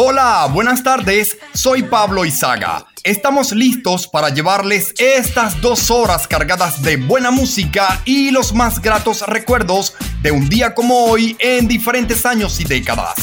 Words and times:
Hola, 0.00 0.48
buenas 0.52 0.84
tardes, 0.84 1.36
soy 1.54 1.82
Pablo 1.82 2.24
Izaga. 2.24 2.86
Estamos 3.02 3.50
listos 3.50 4.06
para 4.06 4.28
llevarles 4.28 4.94
estas 4.96 5.60
dos 5.60 5.90
horas 5.90 6.28
cargadas 6.28 6.82
de 6.82 6.98
buena 6.98 7.32
música 7.32 8.00
y 8.04 8.30
los 8.30 8.54
más 8.54 8.80
gratos 8.80 9.26
recuerdos 9.26 9.94
de 10.22 10.30
un 10.30 10.48
día 10.48 10.72
como 10.72 11.06
hoy 11.06 11.36
en 11.40 11.66
diferentes 11.66 12.24
años 12.24 12.60
y 12.60 12.64
décadas. 12.64 13.16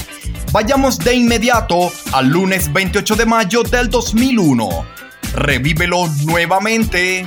Vayamos 0.51 0.99
de 0.99 1.13
inmediato 1.13 1.93
al 2.11 2.27
lunes 2.27 2.73
28 2.73 3.15
de 3.15 3.25
mayo 3.25 3.63
del 3.63 3.89
2001. 3.89 4.85
Revívelo 5.33 6.09
nuevamente. 6.25 7.25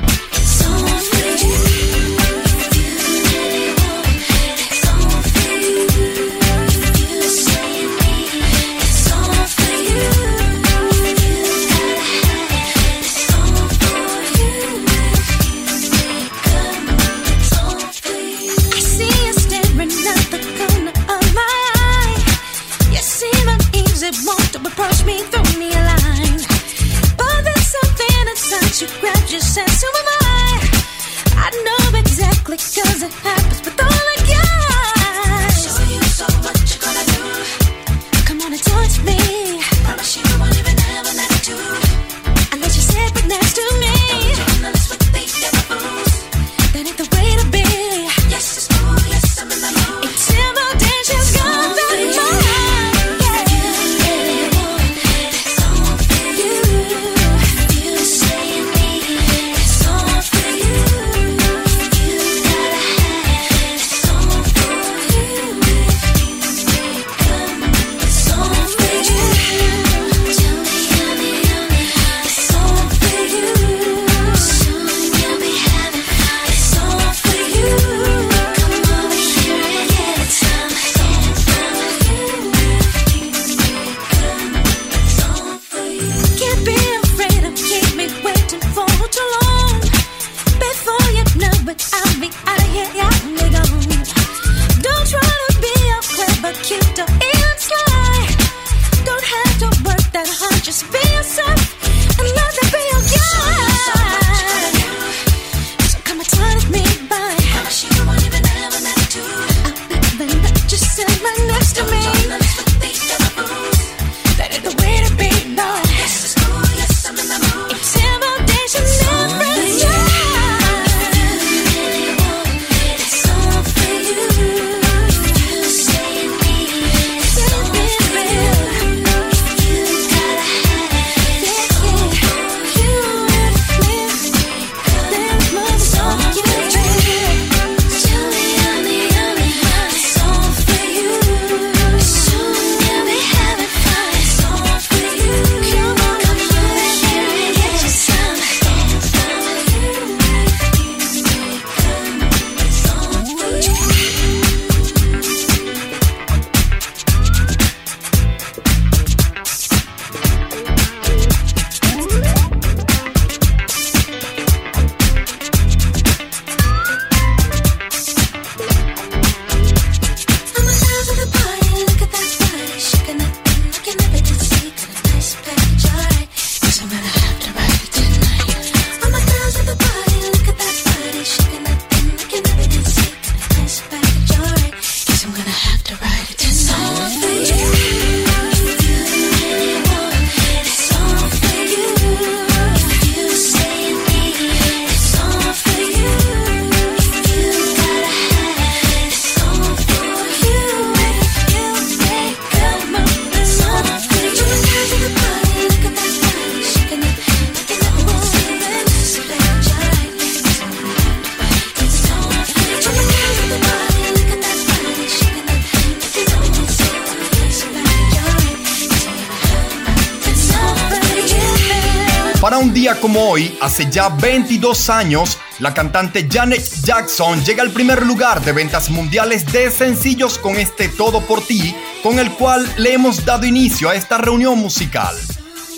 Hace 223.78 223.92
ya 223.92 224.08
22 224.08 224.90
años, 224.90 225.38
la 225.60 225.72
cantante 225.72 226.26
Janet 226.28 226.64
Jackson 226.82 227.44
llega 227.44 227.62
al 227.62 227.70
primer 227.70 228.04
lugar 228.04 228.44
de 228.44 228.50
ventas 228.50 228.90
mundiales 228.90 229.46
de 229.52 229.70
sencillos 229.70 230.36
con 230.36 230.56
este 230.56 230.88
Todo 230.88 231.20
por 231.20 231.46
ti, 231.46 231.76
con 232.02 232.18
el 232.18 232.32
cual 232.32 232.68
le 232.76 232.94
hemos 232.94 233.24
dado 233.24 233.46
inicio 233.46 233.88
a 233.88 233.94
esta 233.94 234.18
reunión 234.18 234.58
musical. 234.58 235.16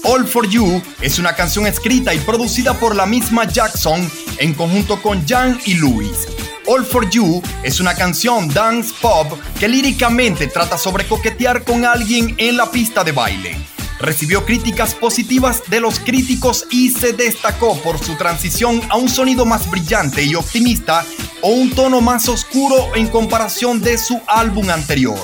All 0.05 0.26
for 0.26 0.49
You 0.49 0.82
es 1.02 1.19
una 1.19 1.35
canción 1.35 1.67
escrita 1.67 2.14
y 2.14 2.19
producida 2.20 2.73
por 2.73 2.97
la 2.97 3.05
misma 3.05 3.44
Jackson 3.44 4.11
en 4.38 4.55
conjunto 4.55 5.03
con 5.03 5.26
Jan 5.29 5.61
y 5.67 5.75
Louis. 5.75 6.26
All 6.67 6.87
for 6.87 7.11
You 7.11 7.43
es 7.62 7.81
una 7.81 7.94
canción 7.94 8.49
dance 8.49 8.94
pop 9.03 9.31
que 9.58 9.69
líricamente 9.69 10.46
trata 10.46 10.79
sobre 10.79 11.06
coquetear 11.06 11.64
con 11.64 11.85
alguien 11.85 12.35
en 12.38 12.56
la 12.56 12.70
pista 12.70 13.05
de 13.05 13.12
baile. 13.12 13.80
Recibió 14.00 14.44
críticas 14.44 14.94
positivas 14.94 15.62
de 15.69 15.81
los 15.81 16.00
críticos 16.00 16.67
y 16.70 16.91
se 16.91 17.12
destacó 17.12 17.81
por 17.82 17.99
su 17.99 18.17
transición 18.17 18.81
a 18.88 18.97
un 18.97 19.08
sonido 19.08 19.44
más 19.44 19.70
brillante 19.70 20.25
y 20.25 20.35
optimista 20.35 21.05
o 21.43 21.50
un 21.50 21.70
tono 21.75 22.00
más 22.00 22.29
oscuro 22.29 22.94
en 22.94 23.08
comparación 23.08 23.81
de 23.81 23.99
su 23.99 24.20
álbum 24.26 24.70
anterior. 24.70 25.19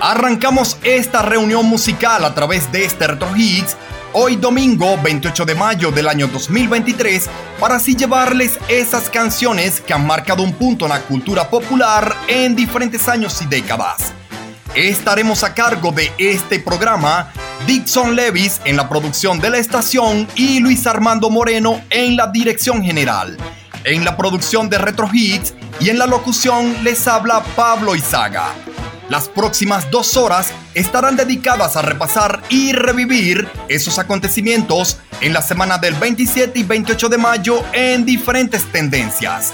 Arrancamos 0.00 0.78
esta 0.82 1.22
reunión 1.22 1.66
musical 1.66 2.24
a 2.24 2.34
través 2.34 2.72
de 2.72 2.84
este 2.84 3.06
Retro 3.06 3.36
Hits 3.36 3.76
hoy 4.12 4.36
domingo 4.36 4.98
28 5.02 5.44
de 5.44 5.54
mayo 5.54 5.90
del 5.90 6.08
año 6.08 6.26
2023 6.28 7.28
para 7.58 7.76
así 7.76 7.94
llevarles 7.94 8.58
esas 8.68 9.08
canciones 9.08 9.80
que 9.80 9.92
han 9.92 10.06
marcado 10.06 10.42
un 10.42 10.52
punto 10.52 10.86
en 10.86 10.90
la 10.90 11.02
cultura 11.02 11.48
popular 11.48 12.14
en 12.28 12.56
diferentes 12.56 13.08
años 13.08 13.40
y 13.42 13.46
décadas. 13.46 14.12
Estaremos 14.74 15.44
a 15.44 15.54
cargo 15.54 15.92
de 15.92 16.12
este 16.18 16.60
programa 16.60 17.32
Dixon 17.66 18.16
Levis 18.16 18.60
en 18.64 18.76
la 18.76 18.88
producción 18.88 19.38
de 19.38 19.50
la 19.50 19.58
estación 19.58 20.28
y 20.34 20.60
Luis 20.60 20.86
Armando 20.86 21.30
Moreno 21.30 21.80
en 21.90 22.16
la 22.16 22.28
dirección 22.28 22.82
general. 22.82 23.36
En 23.84 24.04
la 24.04 24.16
producción 24.16 24.68
de 24.68 24.78
Retro 24.78 25.08
Hits 25.12 25.54
y 25.80 25.88
en 25.88 25.98
la 25.98 26.06
locución 26.06 26.84
les 26.84 27.06
habla 27.08 27.42
Pablo 27.56 27.96
Izaga. 27.96 28.52
Las 29.10 29.28
próximas 29.28 29.90
dos 29.90 30.16
horas 30.16 30.52
estarán 30.72 31.16
dedicadas 31.16 31.76
a 31.76 31.82
repasar 31.82 32.42
y 32.48 32.72
revivir 32.72 33.48
esos 33.68 33.98
acontecimientos 33.98 34.98
en 35.20 35.32
la 35.32 35.42
semana 35.42 35.78
del 35.78 35.94
27 35.94 36.60
y 36.60 36.62
28 36.62 37.08
de 37.08 37.18
mayo 37.18 37.64
en 37.72 38.04
diferentes 38.04 38.70
tendencias. 38.70 39.52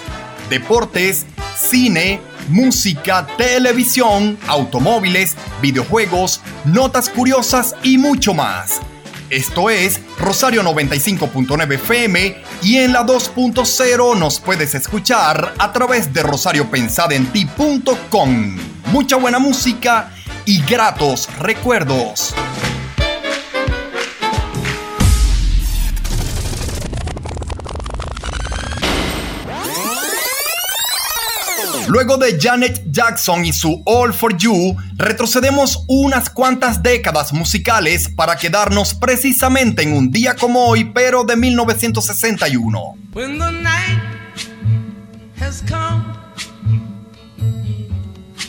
Deportes, 0.51 1.25
cine, 1.59 2.21
música, 2.51 3.27
televisión, 3.39 4.37
automóviles, 4.47 5.35
videojuegos, 5.63 6.43
notas 6.67 7.09
curiosas 7.09 7.75
y 7.83 7.97
mucho 7.97 8.35
más. 8.35 8.83
Esto 9.31 9.71
es 9.71 10.03
Rosario 10.19 10.63
95.9 10.63 11.75
FM 11.77 12.43
y 12.61 12.77
en 12.77 12.93
la 12.93 13.07
2.0 13.07 14.19
nos 14.19 14.39
puedes 14.39 14.75
escuchar 14.75 15.55
a 15.59 15.73
través 15.73 16.13
de 16.13 16.23
rosariopensadenti.com. 16.23 18.76
Mucha 18.97 19.17
buena 19.17 19.39
música 19.39 20.11
y 20.47 20.63
gratos 20.63 21.29
recuerdos. 21.39 22.35
Luego 31.89 32.17
de 32.17 32.39
Janet 32.41 32.85
Jackson 32.91 33.45
y 33.45 33.53
su 33.53 33.83
All 33.85 34.15
for 34.15 34.35
You, 34.35 34.75
retrocedemos 34.97 35.85
unas 35.89 36.31
cuantas 36.31 36.83
décadas 36.83 37.35
musicales 37.35 38.09
para 38.09 38.37
quedarnos 38.37 38.95
precisamente 38.95 39.83
en 39.83 39.93
un 39.93 40.11
día 40.11 40.37
como 40.37 40.69
hoy, 40.69 40.85
pero 40.85 41.23
de 41.23 41.37
1961. 41.37 42.97
When 43.13 43.39
the 43.39 43.53
night 43.53 44.01
has 45.39 45.63
come 45.69 46.26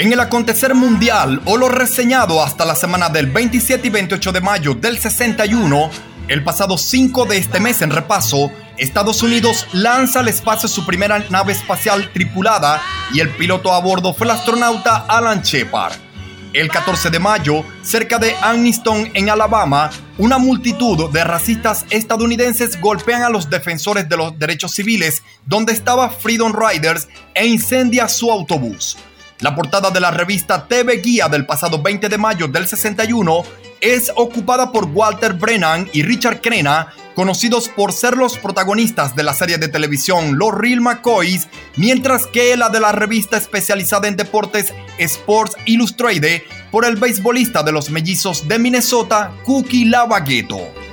En 0.00 0.10
el 0.14 0.20
acontecer 0.20 0.74
mundial 0.74 1.42
o 1.44 1.58
lo 1.58 1.68
reseñado 1.68 2.42
hasta 2.42 2.64
la 2.64 2.74
semana 2.74 3.10
del 3.10 3.26
27 3.26 3.86
y 3.86 3.90
28 3.90 4.32
de 4.32 4.40
mayo 4.40 4.72
del 4.72 4.98
61, 4.98 5.90
el 6.26 6.42
pasado 6.42 6.78
5 6.78 7.26
de 7.26 7.36
este 7.36 7.60
mes 7.60 7.82
en 7.82 7.90
repaso, 7.90 8.50
Estados 8.78 9.22
Unidos 9.22 9.66
lanza 9.74 10.20
al 10.20 10.28
espacio 10.28 10.70
su 10.70 10.86
primera 10.86 11.18
nave 11.28 11.52
espacial 11.52 12.10
tripulada 12.14 12.80
y 13.12 13.20
el 13.20 13.28
piloto 13.28 13.74
a 13.74 13.80
bordo 13.80 14.14
fue 14.14 14.24
el 14.24 14.30
astronauta 14.30 15.04
Alan 15.06 15.42
Shepard. 15.42 15.92
El 16.54 16.70
14 16.70 17.10
de 17.10 17.18
mayo, 17.18 17.62
cerca 17.82 18.16
de 18.16 18.34
Anniston, 18.40 19.10
en 19.12 19.28
Alabama, 19.28 19.90
una 20.16 20.38
multitud 20.38 21.10
de 21.10 21.24
racistas 21.24 21.84
estadounidenses 21.90 22.80
golpean 22.80 23.22
a 23.22 23.28
los 23.28 23.50
defensores 23.50 24.08
de 24.08 24.16
los 24.16 24.38
derechos 24.38 24.72
civiles 24.72 25.22
donde 25.44 25.74
estaba 25.74 26.08
Freedom 26.08 26.54
Riders 26.54 27.06
e 27.34 27.46
incendia 27.46 28.08
su 28.08 28.32
autobús. 28.32 28.96
La 29.40 29.54
portada 29.54 29.90
de 29.90 30.00
la 30.00 30.10
revista 30.10 30.66
TV 30.68 30.98
Guía 30.98 31.26
del 31.28 31.46
pasado 31.46 31.80
20 31.80 32.10
de 32.10 32.18
mayo 32.18 32.46
del 32.46 32.66
61 32.66 33.42
es 33.80 34.12
ocupada 34.14 34.70
por 34.70 34.84
Walter 34.84 35.32
Brennan 35.32 35.88
y 35.94 36.02
Richard 36.02 36.42
Crenna, 36.42 36.88
conocidos 37.14 37.70
por 37.70 37.94
ser 37.94 38.18
los 38.18 38.36
protagonistas 38.36 39.16
de 39.16 39.22
la 39.22 39.32
serie 39.32 39.56
de 39.56 39.68
televisión 39.68 40.38
Los 40.38 40.52
Real 40.52 40.82
McCoys, 40.82 41.48
mientras 41.76 42.26
que 42.26 42.54
la 42.58 42.68
de 42.68 42.80
la 42.80 42.92
revista 42.92 43.38
especializada 43.38 44.08
en 44.08 44.16
deportes 44.16 44.74
Sports 44.98 45.56
Illustrated 45.64 46.42
por 46.70 46.84
el 46.84 46.96
beisbolista 46.96 47.62
de 47.62 47.72
los 47.72 47.88
mellizos 47.90 48.46
de 48.46 48.58
Minnesota, 48.58 49.32
Cookie 49.46 49.86
Lavagueto. 49.86 50.89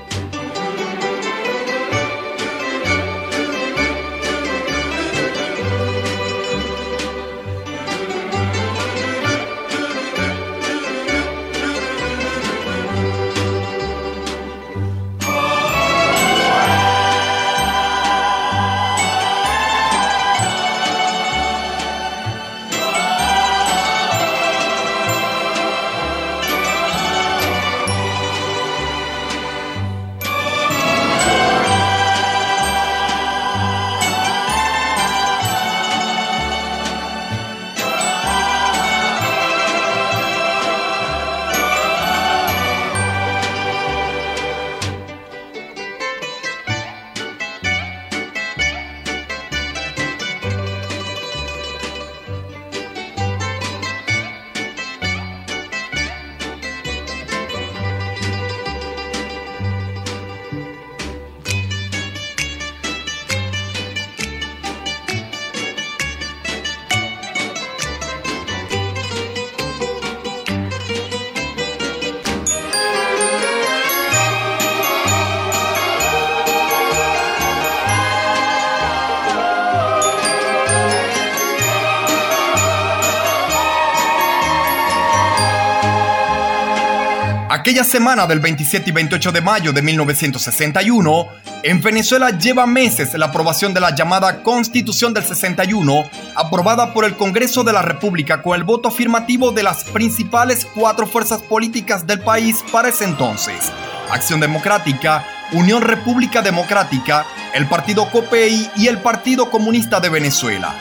Semana 87.84 88.25
del 88.25 88.39
27 88.39 88.89
y 88.89 88.93
28 88.93 89.31
de 89.31 89.41
mayo 89.41 89.74
de 89.74 89.81
1961, 89.81 91.27
en 91.63 91.81
Venezuela 91.81 92.31
lleva 92.31 92.65
meses 92.65 93.13
la 93.13 93.27
aprobación 93.27 93.74
de 93.74 93.79
la 93.79 93.93
llamada 93.93 94.41
Constitución 94.41 95.13
del 95.13 95.24
61, 95.24 96.10
aprobada 96.36 96.93
por 96.93 97.05
el 97.05 97.15
Congreso 97.15 97.63
de 97.63 97.74
la 97.74 97.81
República 97.81 98.41
con 98.41 98.55
el 98.55 98.63
voto 98.63 98.89
afirmativo 98.89 99.51
de 99.51 99.63
las 99.63 99.84
principales 99.84 100.65
cuatro 100.74 101.07
fuerzas 101.07 101.41
políticas 101.41 102.07
del 102.07 102.22
país 102.22 102.63
para 102.72 102.89
ese 102.89 103.05
entonces. 103.05 103.72
Acción 104.12 104.39
Democrática, 104.39 105.25
Unión 105.51 105.81
República 105.81 106.41
Democrática, 106.41 107.25
el 107.53 107.67
Partido 107.67 108.10
COPEI 108.12 108.72
y 108.77 108.88
el 108.88 109.00
Partido 109.00 109.50
Comunista 109.50 110.00
de 110.00 110.10
Venezuela. 110.10 110.75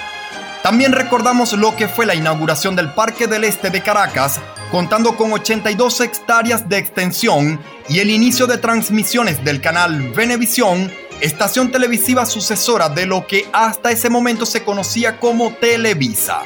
También 0.62 0.93
recordamos 0.93 1.53
lo 1.53 1.76
que 1.76 1.88
fue 1.88 2.07
la 2.07 2.15
inauguración 2.15 2.75
del 2.75 2.91
Parque 2.91 3.26
del 3.26 3.45
Este 3.45 3.71
de 3.71 3.83
Caracas, 3.83 4.41
contando 4.71 5.17
con 5.17 5.33
82 5.33 6.01
hectáreas 6.01 6.69
de 6.69 6.79
extensión 6.79 7.61
y 7.89 8.01
el 8.01 8.11
inicio 8.11 8.47
de 8.47 8.59
transmisiones 8.59 9.45
del 9.45 9.61
canal 9.61 10.11
Venevisión, 10.13 10.91
estación 11.21 11.71
televisiva 11.71 12.27
sucesora 12.27 12.89
de 12.89 13.07
lo 13.07 13.27
que 13.27 13.47
hasta 13.53 13.91
ese 13.91 14.11
momento 14.11 14.45
se 14.45 14.65
conocía 14.65 15.19
como 15.19 15.53
Televisa. 15.55 16.43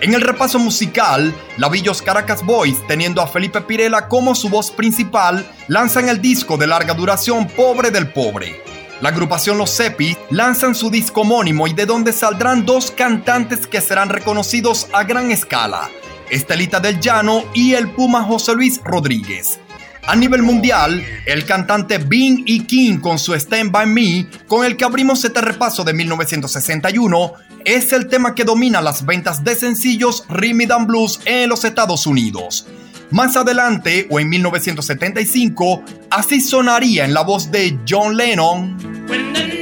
En 0.00 0.12
el 0.12 0.20
repaso 0.20 0.58
musical, 0.58 1.34
Lavillos 1.56 2.02
Caracas 2.02 2.44
Boys, 2.44 2.76
teniendo 2.86 3.22
a 3.22 3.26
Felipe 3.26 3.60
Pirela 3.60 4.08
como 4.08 4.34
su 4.34 4.48
voz 4.48 4.70
principal, 4.70 5.46
lanzan 5.68 6.08
el 6.08 6.20
disco 6.20 6.56
de 6.56 6.66
larga 6.66 6.94
duración 6.94 7.46
Pobre 7.48 7.90
del 7.90 8.12
Pobre. 8.12 8.60
La 9.00 9.10
agrupación 9.10 9.58
Los 9.58 9.70
Sepis 9.70 10.16
lanzan 10.30 10.74
su 10.74 10.90
disco 10.90 11.22
homónimo 11.22 11.66
y 11.66 11.74
de 11.74 11.86
donde 11.86 12.12
saldrán 12.12 12.66
dos 12.66 12.90
cantantes 12.90 13.66
que 13.66 13.80
serán 13.80 14.08
reconocidos 14.08 14.88
a 14.92 15.04
gran 15.04 15.30
escala, 15.30 15.90
Estelita 16.30 16.80
del 16.80 17.00
Llano 17.00 17.44
y 17.54 17.74
el 17.74 17.90
Puma 17.90 18.22
José 18.22 18.54
Luis 18.54 18.80
Rodríguez. 18.84 19.58
A 20.06 20.14
nivel 20.16 20.42
mundial, 20.42 21.02
el 21.24 21.46
cantante 21.46 21.98
Bing 21.98 22.42
y 22.46 22.64
King 22.64 22.98
con 22.98 23.18
su 23.18 23.34
Stand 23.34 23.70
By 23.70 23.86
Me, 23.86 24.26
con 24.46 24.64
el 24.64 24.76
que 24.76 24.84
abrimos 24.84 25.24
este 25.24 25.40
repaso 25.40 25.82
de 25.82 25.94
1961, 25.94 27.32
es 27.64 27.92
el 27.92 28.08
tema 28.08 28.34
que 28.34 28.44
domina 28.44 28.82
las 28.82 29.06
ventas 29.06 29.42
de 29.42 29.54
sencillos 29.54 30.24
Rhythm 30.28 30.70
and 30.72 30.86
Blues 30.86 31.20
en 31.24 31.48
los 31.48 31.64
Estados 31.64 32.06
Unidos. 32.06 32.66
Más 33.10 33.36
adelante, 33.36 34.06
o 34.10 34.20
en 34.20 34.28
1975, 34.28 35.82
así 36.10 36.40
sonaría 36.40 37.04
en 37.04 37.14
la 37.14 37.22
voz 37.22 37.50
de 37.50 37.78
John 37.88 38.16
Lennon. 38.16 39.53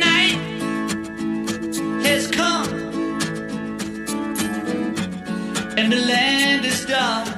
the 5.93 6.07
land 6.07 6.65
is 6.65 6.87
dark 6.87 7.29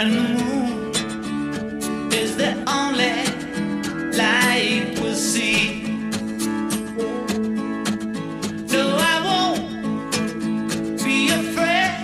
and 0.00 0.10
the 0.16 0.26
moon 0.38 0.92
is 2.12 2.36
the 2.36 2.52
only 2.66 3.14
light 4.18 4.98
we'll 5.00 5.14
see. 5.14 5.84
No, 8.72 8.84
I 9.12 9.14
won't 9.28 11.04
be 11.04 11.18
afraid. 11.42 11.94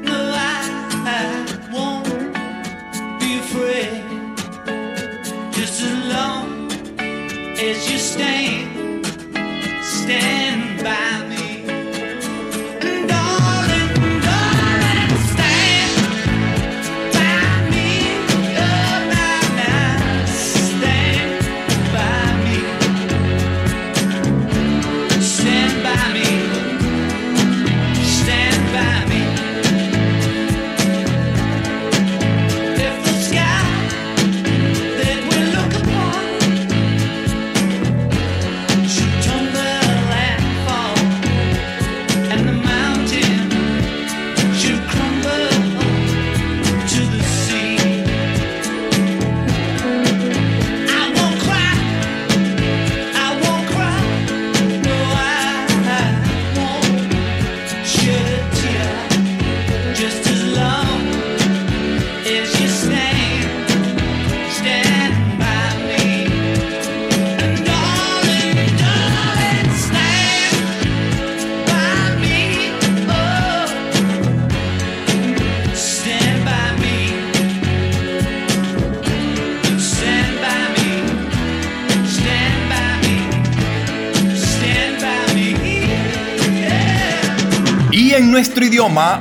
No, 0.00 0.18
I, 0.34 0.58
I 1.18 1.22
won't 1.72 2.34
be 3.20 3.30
afraid. 3.44 4.02
Just 5.52 5.82
as 5.88 5.96
long 6.14 6.72
as 7.68 7.78
you 7.88 7.98
stand, 7.98 9.06
stand 9.84 10.82
by. 10.82 11.29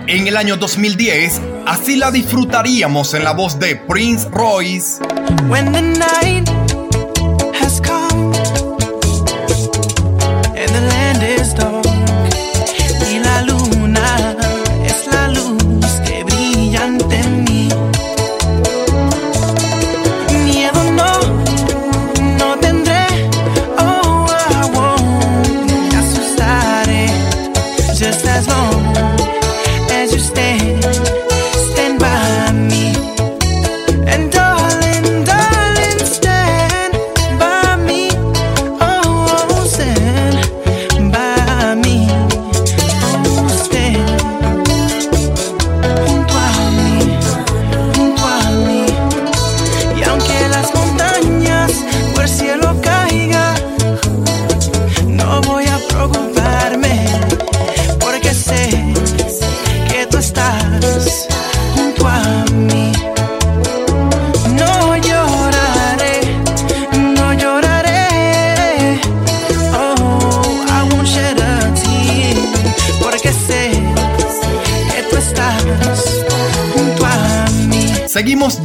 En 0.10 0.28
el 0.28 0.38
año 0.38 0.58
2010, 0.58 1.40
así 1.68 1.96
la 1.96 2.10
disfrutaríamos 2.10 3.14
en 3.14 3.24
la 3.24 3.32
voz 3.32 3.60
de 3.60 3.76
Prince 3.76 4.28
Royce. 4.32 5.00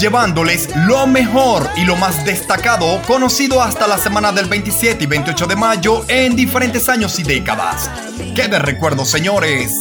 Llevándoles 0.04 0.68
lo 0.86 1.06
mejor 1.06 1.66
y 1.76 1.84
lo 1.86 1.96
más 1.96 2.26
destacado 2.26 3.00
conocido 3.06 3.62
hasta 3.62 3.86
la 3.86 3.96
semana 3.96 4.32
del 4.32 4.50
27 4.50 5.02
y 5.02 5.06
28 5.06 5.46
de 5.46 5.56
mayo 5.56 6.04
en 6.08 6.36
diferentes 6.36 6.90
años 6.90 7.18
y 7.18 7.22
décadas. 7.22 7.90
¡Qué 8.34 8.46
de 8.46 8.58
recuerdos, 8.58 9.08
señores! 9.08 9.72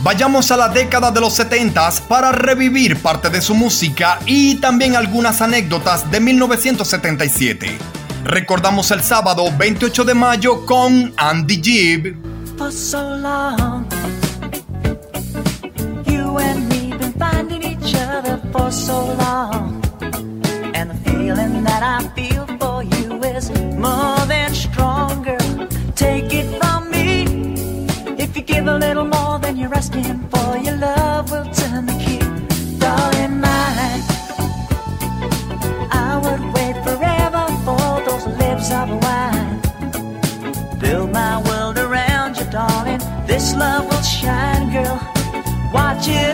Vayamos 0.00 0.50
a 0.50 0.58
la 0.58 0.68
década 0.68 1.10
de 1.10 1.22
los 1.22 1.32
70 1.32 1.92
para 2.06 2.30
revivir 2.30 2.98
parte 2.98 3.30
de 3.30 3.40
su 3.40 3.54
música 3.54 4.18
y 4.26 4.56
también 4.56 4.96
algunas 4.96 5.40
anécdotas 5.40 6.10
de 6.10 6.20
1977. 6.20 7.78
Recordamos 8.24 8.90
el 8.90 9.02
sábado 9.02 9.46
28 9.56 10.04
de 10.04 10.12
mayo 10.12 10.66
con 10.66 11.14
Andy 11.16 11.62
Gibb. 11.62 12.23
For 12.64 12.70
so 12.70 13.02
long. 13.16 13.86
You 16.06 16.38
and 16.38 16.66
me 16.70 16.96
been 16.96 17.12
finding 17.12 17.62
each 17.62 17.94
other 17.94 18.36
for 18.52 18.70
so 18.70 18.98
long. 19.24 19.82
And 20.76 20.90
the 20.90 20.98
feeling 21.04 21.62
that 21.64 21.82
I 21.82 21.98
feel 22.16 22.46
for 22.60 22.82
you 22.82 23.22
is 23.34 23.50
more 23.86 24.20
than 24.32 24.54
stronger. 24.54 25.38
Take 25.94 26.32
it 26.40 26.48
from 26.60 26.90
me. 26.90 27.08
If 28.24 28.34
you 28.36 28.42
give 28.42 28.66
a 28.66 28.78
little 28.78 29.08
more 29.16 29.38
than 29.38 29.58
you're 29.58 29.74
asking 29.74 30.18
for, 30.30 30.56
your 30.56 30.76
love 30.76 31.30
will 31.30 31.48
you. 46.06 46.33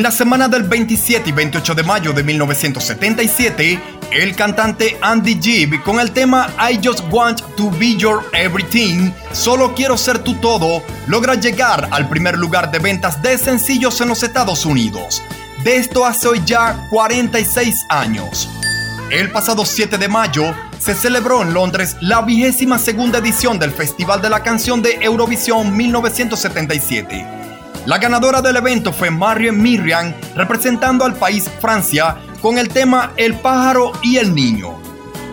En 0.00 0.04
la 0.04 0.10
semana 0.10 0.48
del 0.48 0.62
27 0.62 1.28
y 1.28 1.32
28 1.32 1.74
de 1.74 1.82
mayo 1.82 2.14
de 2.14 2.22
1977, 2.22 3.78
el 4.12 4.34
cantante 4.34 4.96
Andy 5.02 5.38
Gibb 5.38 5.82
con 5.82 6.00
el 6.00 6.12
tema 6.12 6.48
I 6.58 6.80
Just 6.82 7.00
Want 7.10 7.42
to 7.54 7.70
Be 7.72 7.96
Your 7.96 8.24
Everything, 8.32 9.12
Solo 9.32 9.74
Quiero 9.74 9.98
Ser 9.98 10.20
Tu 10.20 10.32
Todo, 10.36 10.82
logra 11.06 11.34
llegar 11.34 11.86
al 11.90 12.08
primer 12.08 12.38
lugar 12.38 12.70
de 12.70 12.78
ventas 12.78 13.20
de 13.20 13.36
sencillos 13.36 14.00
en 14.00 14.08
los 14.08 14.22
Estados 14.22 14.64
Unidos. 14.64 15.22
De 15.64 15.76
esto 15.76 16.06
hace 16.06 16.28
hoy 16.28 16.40
ya 16.46 16.88
46 16.88 17.84
años. 17.90 18.48
El 19.10 19.30
pasado 19.30 19.66
7 19.66 19.98
de 19.98 20.08
mayo 20.08 20.54
se 20.78 20.94
celebró 20.94 21.42
en 21.42 21.52
Londres 21.52 21.98
la 22.00 22.22
vigésima 22.22 22.78
segunda 22.78 23.18
edición 23.18 23.58
del 23.58 23.70
Festival 23.70 24.22
de 24.22 24.30
la 24.30 24.42
Canción 24.42 24.80
de 24.80 24.94
Eurovisión 25.02 25.76
1977. 25.76 27.39
La 27.86 27.96
ganadora 27.96 28.42
del 28.42 28.56
evento 28.56 28.92
fue 28.92 29.10
Marion 29.10 29.60
Miriam, 29.60 30.12
representando 30.36 31.04
al 31.06 31.14
país 31.14 31.50
Francia 31.60 32.16
con 32.42 32.58
el 32.58 32.68
tema 32.68 33.12
El 33.16 33.34
pájaro 33.34 33.92
y 34.02 34.18
el 34.18 34.34
niño. 34.34 34.78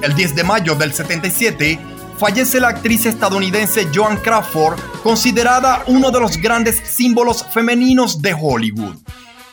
El 0.02 0.16
10 0.16 0.36
de 0.36 0.44
mayo 0.46 0.74
del 0.76 0.94
77 0.94 1.78
fallece 2.18 2.62
la 2.62 2.70
actriz 2.70 3.06
estadounidense 3.06 3.90
Joan 3.94 4.16
Crawford, 4.18 4.80
considerada 5.04 5.84
uno 5.88 6.10
de 6.10 6.22
los 6.22 6.38
grandes 6.38 6.82
símbolos 6.86 7.46
femeninos 7.54 8.22
de 8.22 8.34
Hollywood. 8.34 8.96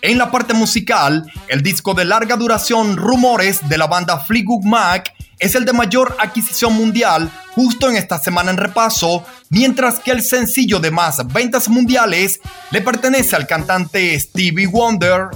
En 0.00 0.16
la 0.16 0.30
parte 0.30 0.54
musical, 0.54 1.30
el 1.48 1.62
disco 1.62 1.94
de 1.94 2.04
larga 2.04 2.36
duración 2.36 2.96
Rumores 2.96 3.68
de 3.68 3.76
la 3.76 3.88
banda 3.88 4.20
Fleetwood 4.20 4.64
Mac 4.64 5.12
es 5.38 5.54
el 5.54 5.64
de 5.64 5.72
mayor 5.72 6.16
adquisición 6.20 6.74
mundial 6.74 7.30
justo 7.54 7.88
en 7.88 7.96
esta 7.96 8.18
semana 8.18 8.50
en 8.50 8.56
repaso, 8.56 9.24
mientras 9.50 10.00
que 10.00 10.10
el 10.10 10.22
sencillo 10.22 10.80
de 10.80 10.90
más 10.90 11.26
ventas 11.32 11.68
mundiales 11.68 12.40
le 12.70 12.80
pertenece 12.80 13.36
al 13.36 13.46
cantante 13.46 14.18
Stevie 14.18 14.66
Wonder. 14.66 15.28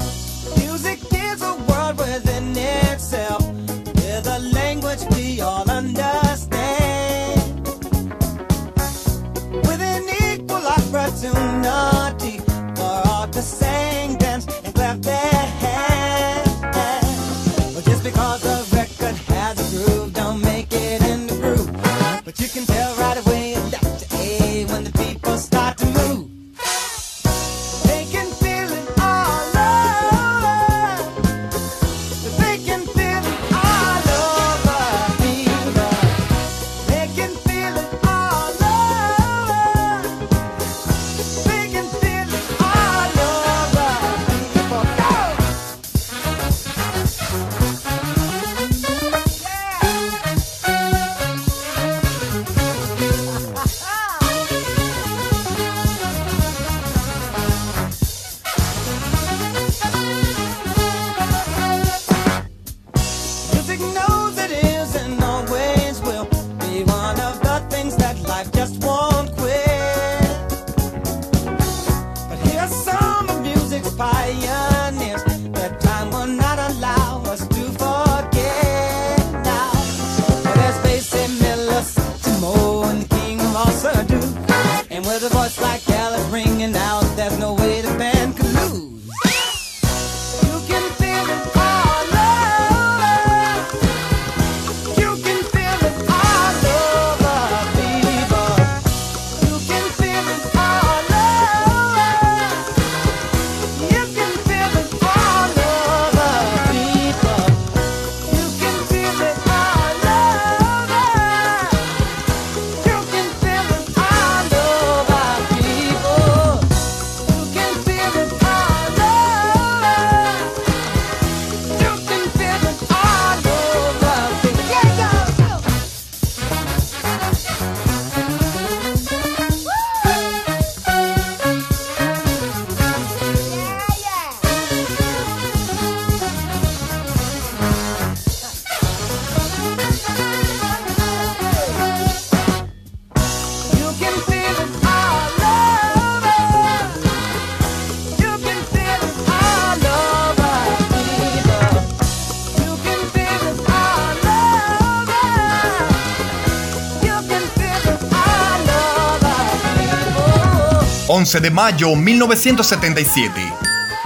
11 161.18 161.40
de 161.40 161.50
mayo 161.50 161.96
1977. 161.96 163.32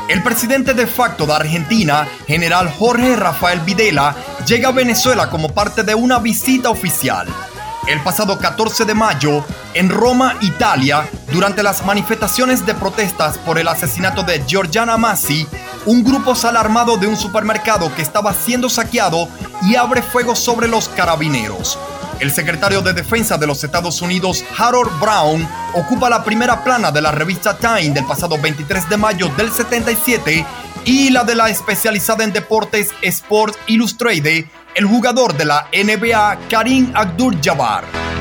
El 0.09 0.23
presidente 0.23 0.73
de 0.73 0.87
facto 0.87 1.27
de 1.27 1.35
Argentina, 1.35 2.09
general 2.27 2.71
Jorge 2.71 3.17
Rafael 3.17 3.61
Videla, 3.61 4.17
llega 4.47 4.71
a 4.71 4.73
Venezuela 4.73 5.29
como 5.29 5.51
parte 5.51 5.83
de 5.83 5.95
una 5.95 6.19
visita 6.21 6.71
oficial. 6.71 7.29
El 7.87 8.01
pasado 8.01 8.39
14 8.39 8.87
de 8.87 8.95
mayo, 8.95 9.45
en 9.75 9.91
Roma, 9.91 10.39
Italia, 10.41 11.07
durante 11.31 11.63
las 11.63 11.85
manifestaciones 11.85 12.65
de 12.65 12.73
protestas 12.73 13.37
por 13.37 13.59
el 13.59 13.69
asesinato 13.69 14.23
de 14.23 14.43
Giorgiana 14.47 14.97
Massi, 14.97 15.47
un 15.85 16.03
grupo 16.03 16.35
sale 16.35 16.59
armado 16.59 16.97
de 16.97 17.09
un 17.09 17.19
supermercado 17.19 17.95
que 17.95 18.01
estaba 18.01 18.33
siendo 18.33 18.71
saqueado 18.71 19.29
y 19.61 19.77
abre 19.77 20.01
fuego 20.01 20.35
sobre 20.35 20.67
los 20.67 20.89
carabineros. 20.89 21.79
El 22.23 22.31
secretario 22.31 22.83
de 22.83 22.93
Defensa 22.93 23.37
de 23.37 23.49
los 23.49 23.65
Estados 23.65 24.01
Unidos, 24.01 24.45
Harold 24.57 24.97
Brown, 25.01 25.45
ocupa 25.75 26.09
la 26.09 26.23
primera 26.23 26.63
plana 26.63 26.93
de 26.93 27.03
la 27.03 27.11
revista 27.11 27.59
Time 27.59 27.91
del 27.91 28.07
pasado 28.07 28.39
23 28.41 28.89
de 28.89 28.97
mayo 28.97 29.29
del 29.37 29.51
77 29.51 30.47
y 30.85 31.11
la 31.11 31.25
de 31.25 31.35
la 31.35 31.51
especializada 31.51 32.23
en 32.23 32.33
deportes 32.33 32.93
Sports 33.03 33.59
Illustrated, 33.67 34.45
el 34.77 34.85
jugador 34.85 35.37
de 35.37 35.47
la 35.47 35.67
NBA 35.73 36.39
Karim 36.49 36.93
Abdul-Jabbar. 36.95 38.12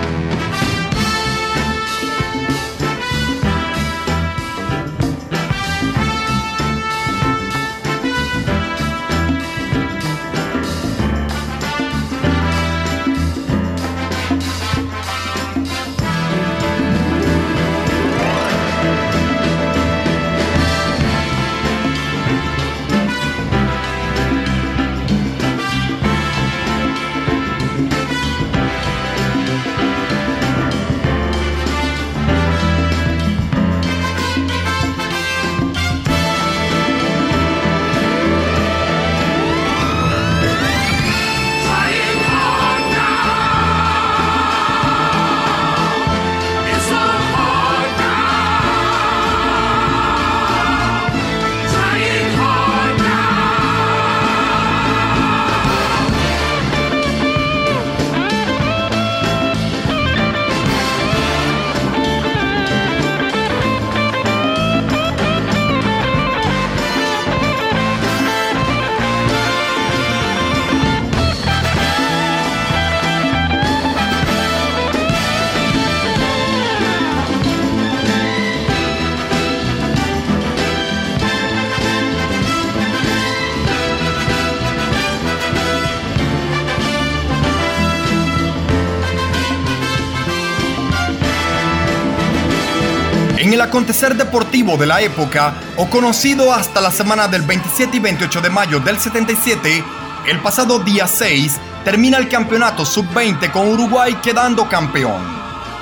Acontecer 93.71 94.17
deportivo 94.17 94.75
de 94.75 94.85
la 94.85 94.99
época, 94.99 95.53
o 95.77 95.89
conocido 95.89 96.53
hasta 96.53 96.81
la 96.81 96.91
semana 96.91 97.29
del 97.29 97.43
27 97.43 97.95
y 97.95 97.99
28 98.01 98.41
de 98.41 98.49
mayo 98.49 98.81
del 98.81 98.99
77, 98.99 99.81
el 100.27 100.39
pasado 100.41 100.79
día 100.79 101.07
6 101.07 101.55
termina 101.85 102.17
el 102.17 102.27
campeonato 102.27 102.83
sub-20 102.83 103.49
con 103.49 103.69
Uruguay 103.69 104.17
quedando 104.21 104.67
campeón. 104.67 105.21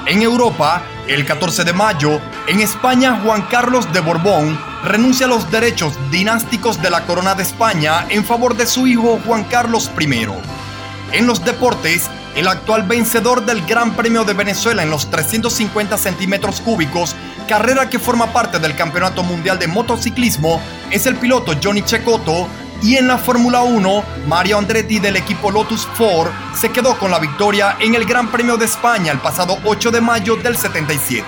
En 0.06 0.22
Europa, 0.22 0.84
el 1.08 1.26
14 1.26 1.64
de 1.64 1.74
mayo, 1.74 2.22
en 2.46 2.60
España 2.60 3.20
Juan 3.24 3.42
Carlos 3.50 3.92
de 3.92 4.02
Borbón 4.02 4.56
renuncia 4.84 5.26
a 5.26 5.30
los 5.30 5.50
derechos 5.50 5.94
dinásticos 6.12 6.80
de 6.84 6.92
la 6.92 7.08
corona 7.08 7.34
de 7.34 7.42
España 7.42 8.06
en 8.10 8.24
favor 8.24 8.56
de 8.56 8.68
su 8.68 8.86
hijo 8.86 9.20
Juan 9.26 9.46
Carlos 9.46 9.90
I. 10.00 10.28
En 11.12 11.26
los 11.26 11.44
deportes, 11.44 12.08
el 12.36 12.48
actual 12.48 12.84
vencedor 12.84 13.48
del 13.48 13.66
Gran 13.66 13.96
Premio 13.96 14.26
de 14.26 14.34
Venezuela 14.34 14.84
en 14.84 14.92
los 14.92 15.10
350 15.10 15.98
centímetros 15.98 16.62
cúbicos 16.62 17.16
carrera 17.50 17.90
que 17.90 17.98
forma 17.98 18.32
parte 18.32 18.60
del 18.60 18.76
Campeonato 18.76 19.24
Mundial 19.24 19.58
de 19.58 19.66
Motociclismo 19.66 20.62
es 20.92 21.08
el 21.08 21.16
piloto 21.16 21.54
Johnny 21.62 21.82
Cecotto 21.84 22.48
y 22.84 22.96
en 22.96 23.08
la 23.08 23.18
Fórmula 23.18 23.64
1, 23.64 24.04
Mario 24.28 24.60
Andretti 24.60 25.00
del 25.00 25.16
equipo 25.16 25.50
Lotus 25.50 25.88
Ford 25.96 26.30
se 26.56 26.70
quedó 26.70 26.96
con 27.00 27.10
la 27.10 27.18
victoria 27.18 27.76
en 27.80 27.96
el 27.96 28.06
Gran 28.06 28.30
Premio 28.30 28.56
de 28.56 28.66
España 28.66 29.12
el 29.12 29.18
pasado 29.18 29.58
8 29.66 29.90
de 29.90 30.00
mayo 30.00 30.36
del 30.36 30.56
77. 30.56 31.26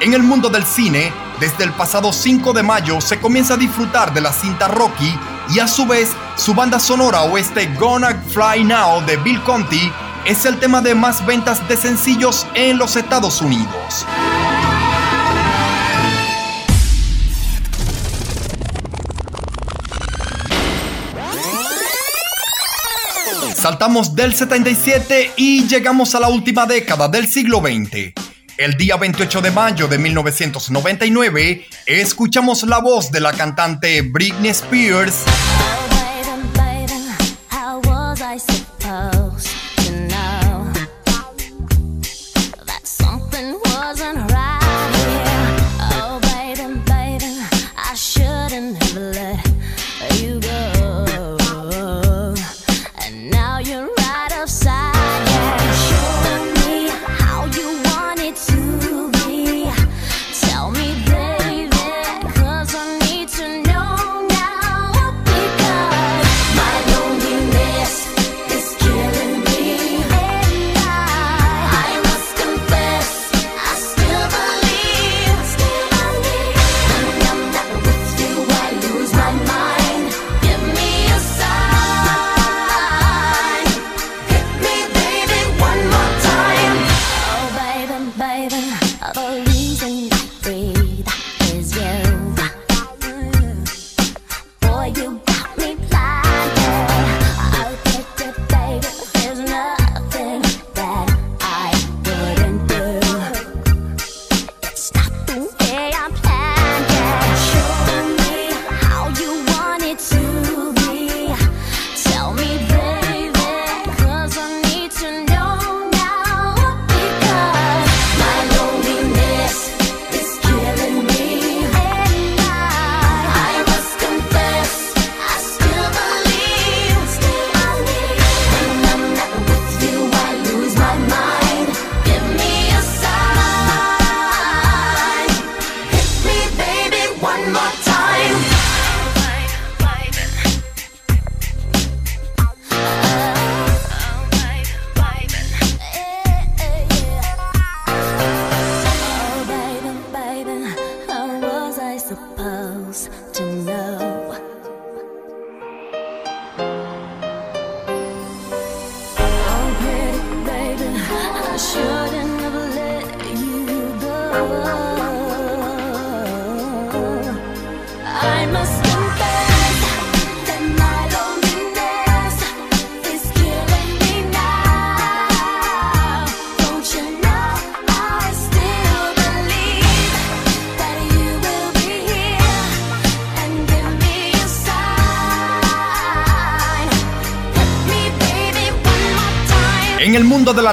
En 0.00 0.14
el 0.14 0.24
mundo 0.24 0.48
del 0.48 0.64
cine, 0.64 1.12
desde 1.38 1.62
el 1.62 1.70
pasado 1.74 2.12
5 2.12 2.52
de 2.52 2.64
mayo 2.64 3.00
se 3.00 3.20
comienza 3.20 3.54
a 3.54 3.56
disfrutar 3.56 4.12
de 4.12 4.22
la 4.22 4.32
cinta 4.32 4.66
Rocky 4.66 5.16
y 5.50 5.60
a 5.60 5.68
su 5.68 5.86
vez 5.86 6.10
su 6.34 6.54
banda 6.54 6.80
sonora 6.80 7.22
oeste 7.22 7.72
Gonna 7.78 8.20
Fly 8.30 8.64
Now 8.64 9.06
de 9.06 9.16
Bill 9.18 9.40
Conti 9.44 9.92
es 10.24 10.44
el 10.44 10.58
tema 10.58 10.80
de 10.80 10.96
más 10.96 11.24
ventas 11.24 11.66
de 11.68 11.76
sencillos 11.76 12.48
en 12.54 12.78
los 12.78 12.96
Estados 12.96 13.40
Unidos. 13.40 14.04
Saltamos 23.70 24.16
del 24.16 24.34
77 24.34 25.34
y 25.36 25.68
llegamos 25.68 26.16
a 26.16 26.20
la 26.20 26.28
última 26.28 26.66
década 26.66 27.06
del 27.06 27.28
siglo 27.28 27.60
XX. 27.60 28.12
El 28.56 28.76
día 28.76 28.96
28 28.96 29.40
de 29.40 29.52
mayo 29.52 29.86
de 29.86 29.96
1999, 29.96 31.66
escuchamos 31.86 32.64
la 32.64 32.80
voz 32.80 33.12
de 33.12 33.20
la 33.20 33.32
cantante 33.32 34.02
Britney 34.02 34.50
Spears. 34.50 35.24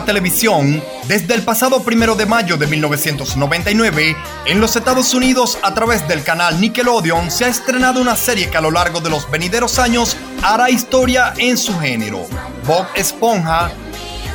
Televisión, 0.07 0.81
desde 1.09 1.33
el 1.33 1.43
pasado 1.43 1.83
primero 1.83 2.15
de 2.15 2.25
mayo 2.25 2.55
de 2.55 2.65
1999, 2.65 4.15
en 4.45 4.61
los 4.61 4.77
Estados 4.77 5.13
Unidos 5.13 5.59
a 5.63 5.73
través 5.73 6.07
del 6.07 6.23
canal 6.23 6.61
Nickelodeon 6.61 7.29
se 7.29 7.43
ha 7.43 7.49
estrenado 7.49 7.99
una 7.99 8.15
serie 8.15 8.49
que 8.49 8.55
a 8.55 8.61
lo 8.61 8.71
largo 8.71 9.01
de 9.01 9.09
los 9.09 9.29
venideros 9.29 9.79
años 9.79 10.15
hará 10.41 10.69
historia 10.69 11.33
en 11.37 11.57
su 11.57 11.77
género, 11.77 12.25
Bob 12.65 12.87
Esponja. 12.95 13.69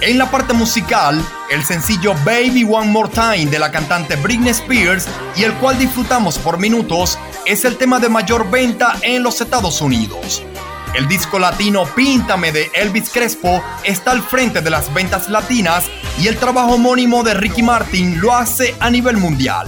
En 0.03 0.19
la 0.19 0.31
parte 0.31 0.53
musical, 0.53 1.25
el 1.51 1.65
sencillo 1.65 2.15
Baby 2.23 2.65
One 2.71 2.91
More 2.91 3.09
Time 3.09 3.47
de 3.47 3.59
la 3.59 3.73
cantante 3.73 4.17
Britney 4.17 4.51
Spears 4.51 5.07
y 5.37 5.45
el 5.45 5.55
cual 5.55 5.79
disfrutamos 5.79 6.39
por 6.39 6.59
minutos 6.59 7.19
es 7.47 7.65
el 7.65 7.79
tema 7.79 7.99
de 7.99 8.11
mayor 8.11 8.51
venta 8.51 8.97
en 9.01 9.23
los 9.23 9.41
Estados 9.41 9.81
Unidos. 9.81 10.43
El 10.94 11.09
disco 11.09 11.38
latino 11.38 11.87
Píntame 11.87 12.52
de 12.52 12.70
Elvis 12.74 13.09
Crespo 13.09 13.62
está 13.83 14.11
al 14.11 14.22
frente 14.22 14.61
de 14.61 14.68
las 14.68 14.92
ventas 14.92 15.31
latinas 15.31 15.85
y 16.20 16.28
el 16.28 16.37
trabajo 16.37 16.74
homónimo 16.74 17.22
de 17.22 17.33
Ricky 17.33 17.62
Martin 17.62 18.20
lo 18.20 18.35
hace 18.35 18.74
a 18.78 18.90
nivel 18.90 19.16
mundial. 19.16 19.66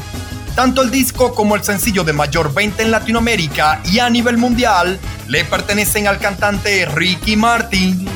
Tanto 0.54 0.82
el 0.82 0.90
disco 0.90 1.34
como 1.34 1.56
el 1.56 1.64
sencillo 1.64 2.04
de 2.04 2.12
mayor 2.12 2.52
venta 2.52 2.82
en 2.82 2.90
Latinoamérica 2.90 3.80
y 3.87 4.00
a 4.00 4.10
nivel 4.10 4.37
mundial 4.37 5.00
le 5.26 5.46
pertenecen 5.46 6.06
al 6.06 6.18
cantante 6.18 6.84
Ricky 6.84 7.37
Martin. 7.37 8.06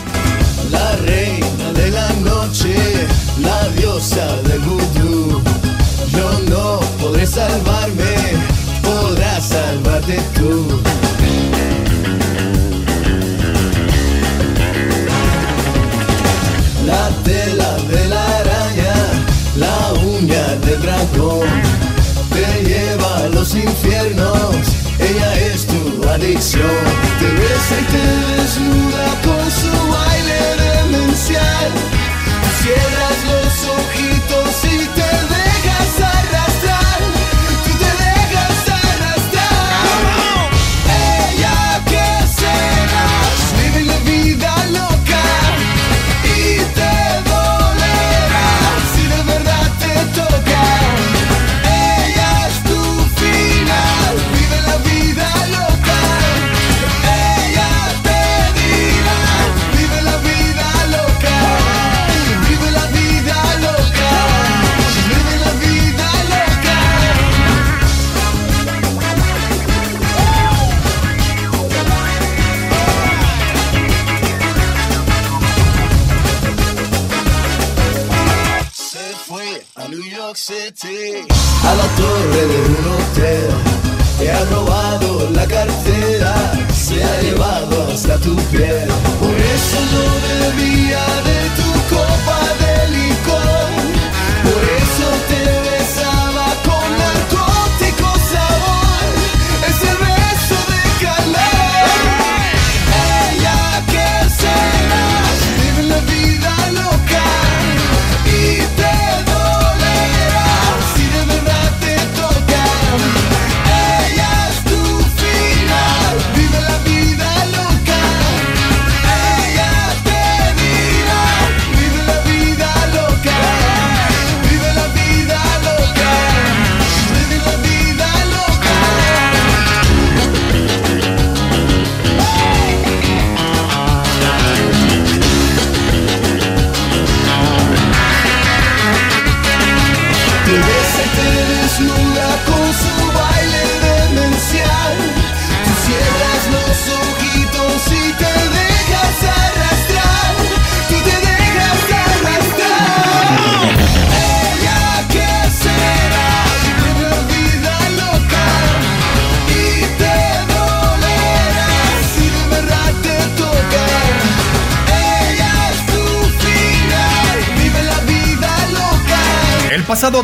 La 0.70 0.96
reina 0.96 1.72
de 1.72 1.90
la 1.90 2.08
noche, 2.20 2.76
la 3.40 3.68
diosa 3.70 4.36
del 4.42 4.60
vudú. 4.60 5.42
Yo 6.10 6.40
no 6.50 6.80
podré 7.00 7.26
salvarme, 7.26 8.14
podrás 8.82 9.48
salvarte 9.48 10.20
tú. 10.34 10.82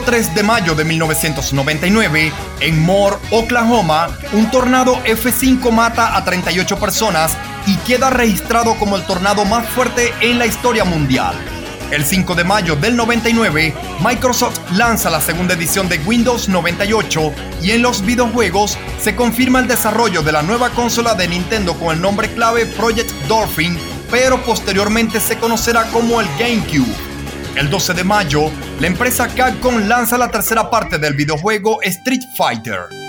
3 0.05 0.35
de 0.35 0.43
mayo 0.43 0.75
de 0.75 0.85
1999, 0.85 2.33
en 2.61 2.83
Moore, 2.83 3.17
Oklahoma, 3.31 4.09
un 4.33 4.51
tornado 4.51 5.03
F5 5.05 5.71
mata 5.71 6.17
a 6.17 6.25
38 6.25 6.79
personas 6.79 7.37
y 7.67 7.77
queda 7.79 8.11
registrado 8.11 8.75
como 8.77 8.97
el 8.97 9.05
tornado 9.05 9.45
más 9.45 9.67
fuerte 9.71 10.13
en 10.21 10.39
la 10.39 10.47
historia 10.47 10.85
mundial. 10.85 11.35
El 11.91 12.05
5 12.05 12.35
de 12.35 12.45
mayo 12.45 12.77
del 12.77 12.97
99, 12.97 13.75
Microsoft 14.05 14.59
lanza 14.73 15.11
la 15.11 15.21
segunda 15.21 15.55
edición 15.55 15.89
de 15.89 15.99
Windows 15.99 16.49
98 16.49 17.33
y 17.63 17.71
en 17.71 17.83
los 17.83 18.05
videojuegos 18.05 18.77
se 19.01 19.15
confirma 19.15 19.61
el 19.61 19.69
desarrollo 19.69 20.23
de 20.23 20.33
la 20.33 20.43
nueva 20.43 20.71
consola 20.71 21.15
de 21.15 21.29
Nintendo 21.29 21.75
con 21.75 21.95
el 21.95 22.03
nombre 22.03 22.31
clave 22.35 22.67
Project 22.67 23.11
Dolphin, 23.27 23.79
pero 24.11 24.43
posteriormente 24.43 25.21
se 25.21 25.39
conocerá 25.39 25.85
como 25.85 26.21
el 26.21 26.27
GameCube. 26.39 26.95
El 27.57 27.71
12 27.71 27.95
de 27.95 28.05
mayo, 28.05 28.51
la 28.81 28.87
empresa 28.89 29.29
Capcom 29.29 29.87
lanza 29.87 30.17
la 30.17 30.29
tercera 30.29 30.69
parte 30.69 30.99
del 30.99 31.15
videojuego 31.15 31.81
Street 31.83 32.25
Fighter. 32.37 33.04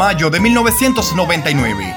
Mayo 0.00 0.30
de 0.30 0.40
1999. 0.40 1.94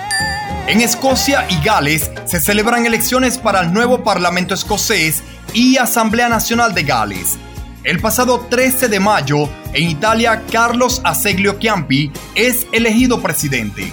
En 0.68 0.82
Escocia 0.82 1.46
y 1.50 1.64
Gales 1.64 2.12
se 2.26 2.42
celebran 2.42 2.86
elecciones 2.86 3.38
para 3.38 3.62
el 3.62 3.72
nuevo 3.72 4.04
Parlamento 4.04 4.54
escocés 4.54 5.24
y 5.54 5.78
Asamblea 5.78 6.28
Nacional 6.28 6.74
de 6.74 6.84
Gales. 6.84 7.38
El 7.86 8.02
pasado 8.02 8.42
13 8.50 8.90
de 8.90 9.00
mayo, 9.00 9.48
en 9.72 9.90
Italia, 9.90 10.44
Carlos 10.52 11.00
Aseglio 11.06 11.58
Chiampi 11.60 12.12
es 12.36 12.68
elegido 12.74 13.22
presidente. 13.22 13.90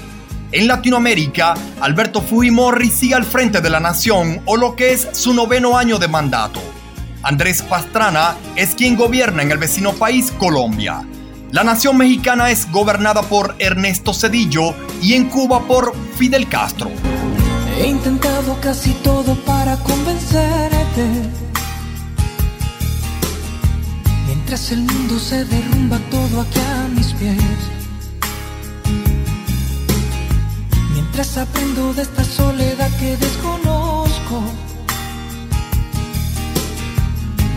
En 0.50 0.66
Latinoamérica, 0.66 1.54
Alberto 1.80 2.20
Fujimori 2.20 2.90
sigue 2.90 3.14
al 3.14 3.24
frente 3.24 3.60
de 3.60 3.70
la 3.70 3.78
nación 3.78 4.42
o 4.44 4.56
lo 4.56 4.74
que 4.74 4.92
es 4.92 5.06
su 5.12 5.34
noveno 5.34 5.78
año 5.78 6.00
de 6.00 6.08
mandato. 6.08 6.60
Andrés 7.22 7.62
Pastrana 7.62 8.34
es 8.56 8.74
quien 8.74 8.96
gobierna 8.96 9.42
en 9.42 9.52
el 9.52 9.58
vecino 9.58 9.92
país 9.92 10.32
Colombia. 10.32 11.04
La 11.52 11.64
nación 11.64 11.96
mexicana 11.96 12.50
es 12.52 12.70
gobernada 12.70 13.22
por 13.22 13.56
Ernesto 13.58 14.14
Cedillo 14.14 14.72
y 15.02 15.14
en 15.14 15.28
Cuba 15.28 15.66
por 15.66 15.96
Fidel 16.16 16.48
Castro. 16.48 16.92
He 17.76 17.88
intentado 17.88 18.56
casi 18.60 18.92
todo 19.02 19.34
para 19.44 19.76
convencerte. 19.78 21.08
Mientras 24.26 24.70
el 24.70 24.82
mundo 24.82 25.18
se 25.18 25.44
derrumba 25.44 25.98
todo 26.08 26.42
aquí 26.42 26.60
a 26.60 26.88
mis 26.94 27.12
pies. 27.14 27.36
Mientras 30.92 31.36
aprendo 31.36 31.92
de 31.94 32.02
esta 32.02 32.22
soledad 32.22 32.90
que 33.00 33.16
desconozco. 33.16 34.40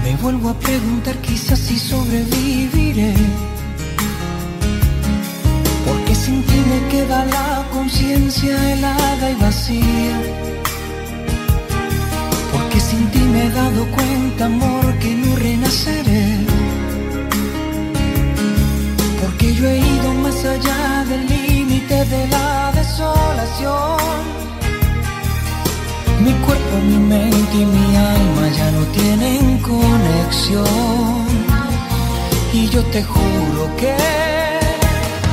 Me 0.04 0.16
vuelvo 0.16 0.50
a 0.50 0.54
preguntar 0.56 1.16
quizás 1.18 1.60
si 1.60 1.78
sobreviviré. 1.78 3.14
Sin 6.24 6.42
ti 6.44 6.60
me 6.72 6.80
queda 6.88 7.26
la 7.26 7.66
conciencia 7.74 8.56
helada 8.72 9.30
y 9.30 9.36
vacía. 9.36 10.18
Porque 12.54 12.80
sin 12.80 13.06
ti 13.12 13.20
me 13.20 13.48
he 13.48 13.50
dado 13.50 13.86
cuenta, 13.88 14.46
amor, 14.46 14.86
que 15.02 15.16
no 15.16 15.36
renaceré. 15.36 16.28
Porque 19.22 19.54
yo 19.54 19.68
he 19.68 19.80
ido 19.80 20.14
más 20.24 20.46
allá 20.46 21.04
del 21.10 21.28
límite 21.28 22.06
de 22.06 22.28
la 22.30 22.72
desolación. 22.74 24.22
Mi 26.24 26.32
cuerpo, 26.46 26.74
mi 26.90 27.00
mente 27.00 27.56
y 27.64 27.66
mi 27.66 27.98
alma 27.98 28.46
ya 28.60 28.72
no 28.72 28.84
tienen 28.98 29.58
conexión. 29.58 31.26
Y 32.54 32.70
yo 32.70 32.82
te 32.94 33.04
juro 33.04 33.76
que 33.76 34.13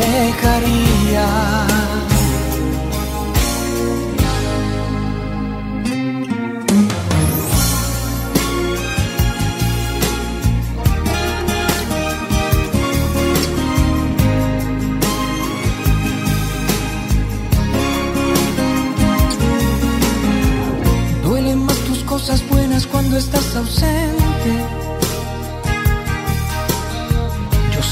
dejaría? 0.00 1.26
Duelen 21.24 21.64
más 21.64 21.76
tus 21.78 22.02
cosas 22.04 22.46
buenas 22.48 22.86
cuando 22.86 23.16
estás 23.16 23.56
ausente. 23.56 24.19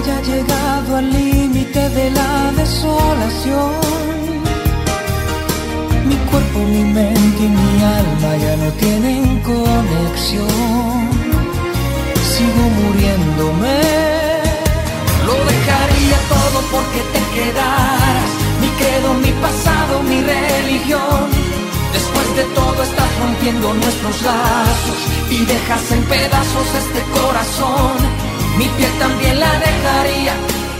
Haya 0.00 0.20
llegado 0.22 0.96
al 0.96 1.10
límite 1.12 1.88
de 1.90 2.10
la 2.10 2.52
desolación. 2.56 3.72
Mi 6.08 6.16
cuerpo, 6.30 6.58
mi 6.60 6.84
mente 6.84 7.42
y 7.44 7.48
mi 7.48 7.82
alma 7.82 8.30
ya 8.44 8.56
no 8.56 8.70
tienen 8.84 9.40
conexión. 9.40 11.08
Sigo 12.32 12.64
muriéndome. 12.80 13.78
Lo 15.26 15.36
dejaría 15.52 16.18
todo 16.34 16.58
porque 16.74 17.00
te 17.14 17.22
quedaras. 17.34 18.30
Mi 18.62 18.68
credo, 18.80 19.14
mi 19.14 19.32
pasado, 19.44 20.02
mi 20.02 20.20
religión. 20.22 21.28
Después 21.92 22.36
de 22.36 22.44
todo 22.54 22.82
estás 22.82 23.10
rompiendo 23.20 23.74
nuestros 23.74 24.22
lazos 24.22 25.00
y 25.30 25.44
dejas 25.44 25.92
en 25.92 26.02
pedazos 26.04 26.68
este 26.82 27.02
corazón. 27.20 28.19
Mi 28.58 28.68
piel 28.68 28.92
también 28.98 29.40
la 29.40 29.52
dejaría. 29.58 30.34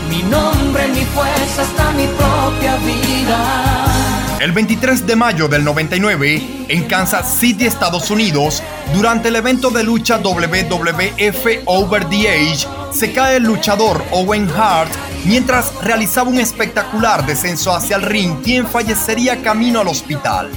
Mi 0.09 0.23
nombre, 0.23 0.87
mi 0.89 1.05
fuerza, 1.05 1.61
hasta 1.61 1.91
mi 1.91 2.07
propia 2.07 2.75
vida. 2.77 3.91
El 4.39 4.51
23 4.53 5.05
de 5.05 5.15
mayo 5.15 5.47
del 5.47 5.63
99, 5.63 6.65
en 6.67 6.83
Kansas 6.87 7.37
City, 7.39 7.67
Estados 7.67 8.09
Unidos, 8.09 8.63
durante 8.91 9.27
el 9.27 9.35
evento 9.35 9.69
de 9.69 9.83
lucha 9.83 10.17
WWF 10.17 11.45
Over 11.65 12.09
the 12.09 12.27
Age, 12.27 12.67
se 12.91 13.13
cae 13.13 13.37
el 13.37 13.43
luchador 13.43 14.03
Owen 14.09 14.49
Hart 14.49 14.91
mientras 15.25 15.71
realizaba 15.83 16.29
un 16.29 16.39
espectacular 16.39 17.25
descenso 17.25 17.71
hacia 17.71 17.97
el 17.97 18.01
ring, 18.01 18.41
quien 18.43 18.65
fallecería 18.65 19.43
camino 19.43 19.81
al 19.81 19.87
hospital. 19.87 20.49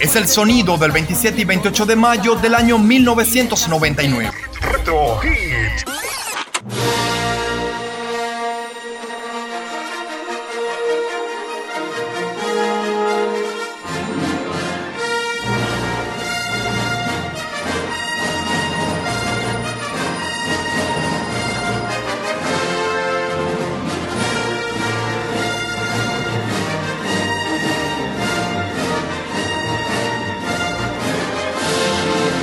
Es 0.00 0.16
el 0.16 0.26
sonido 0.26 0.78
del 0.78 0.92
27 0.92 1.40
y 1.40 1.44
28 1.44 1.86
de 1.86 1.96
mayo 1.96 2.34
del 2.36 2.54
año 2.54 2.78
1999. 2.78 4.30
Retro 4.62 5.18
Hit. 5.20 6.01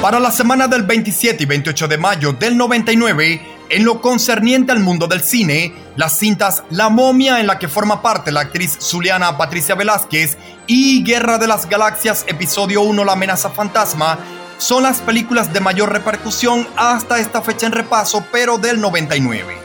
Para 0.09 0.21
la 0.21 0.31
semana 0.31 0.67
del 0.67 0.81
27 0.81 1.43
y 1.43 1.45
28 1.45 1.87
de 1.87 1.99
mayo 1.99 2.33
del 2.33 2.57
99, 2.57 3.41
en 3.69 3.85
lo 3.85 4.01
concerniente 4.01 4.71
al 4.71 4.79
mundo 4.79 5.05
del 5.05 5.21
cine, 5.21 5.71
las 5.97 6.17
cintas 6.17 6.63
La 6.71 6.89
momia 6.89 7.39
en 7.39 7.45
la 7.45 7.59
que 7.59 7.67
forma 7.67 8.01
parte 8.01 8.31
la 8.31 8.39
actriz 8.39 8.75
zuliana 8.81 9.37
Patricia 9.37 9.75
Velázquez 9.75 10.35
y 10.65 11.03
Guerra 11.03 11.37
de 11.37 11.45
las 11.45 11.69
Galaxias 11.69 12.25
episodio 12.27 12.81
1 12.81 13.05
La 13.05 13.11
amenaza 13.11 13.51
fantasma 13.51 14.17
son 14.57 14.81
las 14.81 14.97
películas 14.97 15.53
de 15.53 15.59
mayor 15.59 15.93
repercusión 15.93 16.67
hasta 16.75 17.19
esta 17.19 17.43
fecha 17.43 17.67
en 17.67 17.73
repaso, 17.73 18.25
pero 18.31 18.57
del 18.57 18.81
99. 18.81 19.59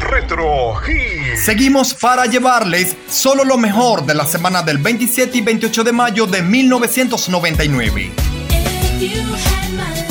Retro 0.00 0.74
Hit. 0.74 1.38
Seguimos 1.42 1.94
para 1.94 2.26
llevarles 2.26 2.94
solo 3.08 3.42
lo 3.42 3.56
mejor 3.56 4.04
de 4.04 4.12
la 4.12 4.26
semana 4.26 4.62
del 4.62 4.76
27 4.76 5.38
y 5.38 5.40
28 5.40 5.82
de 5.82 5.92
mayo 5.92 6.26
de 6.26 6.42
1999. 6.42 8.31
You 9.02 9.08
had 9.10 9.74
my 9.74 10.01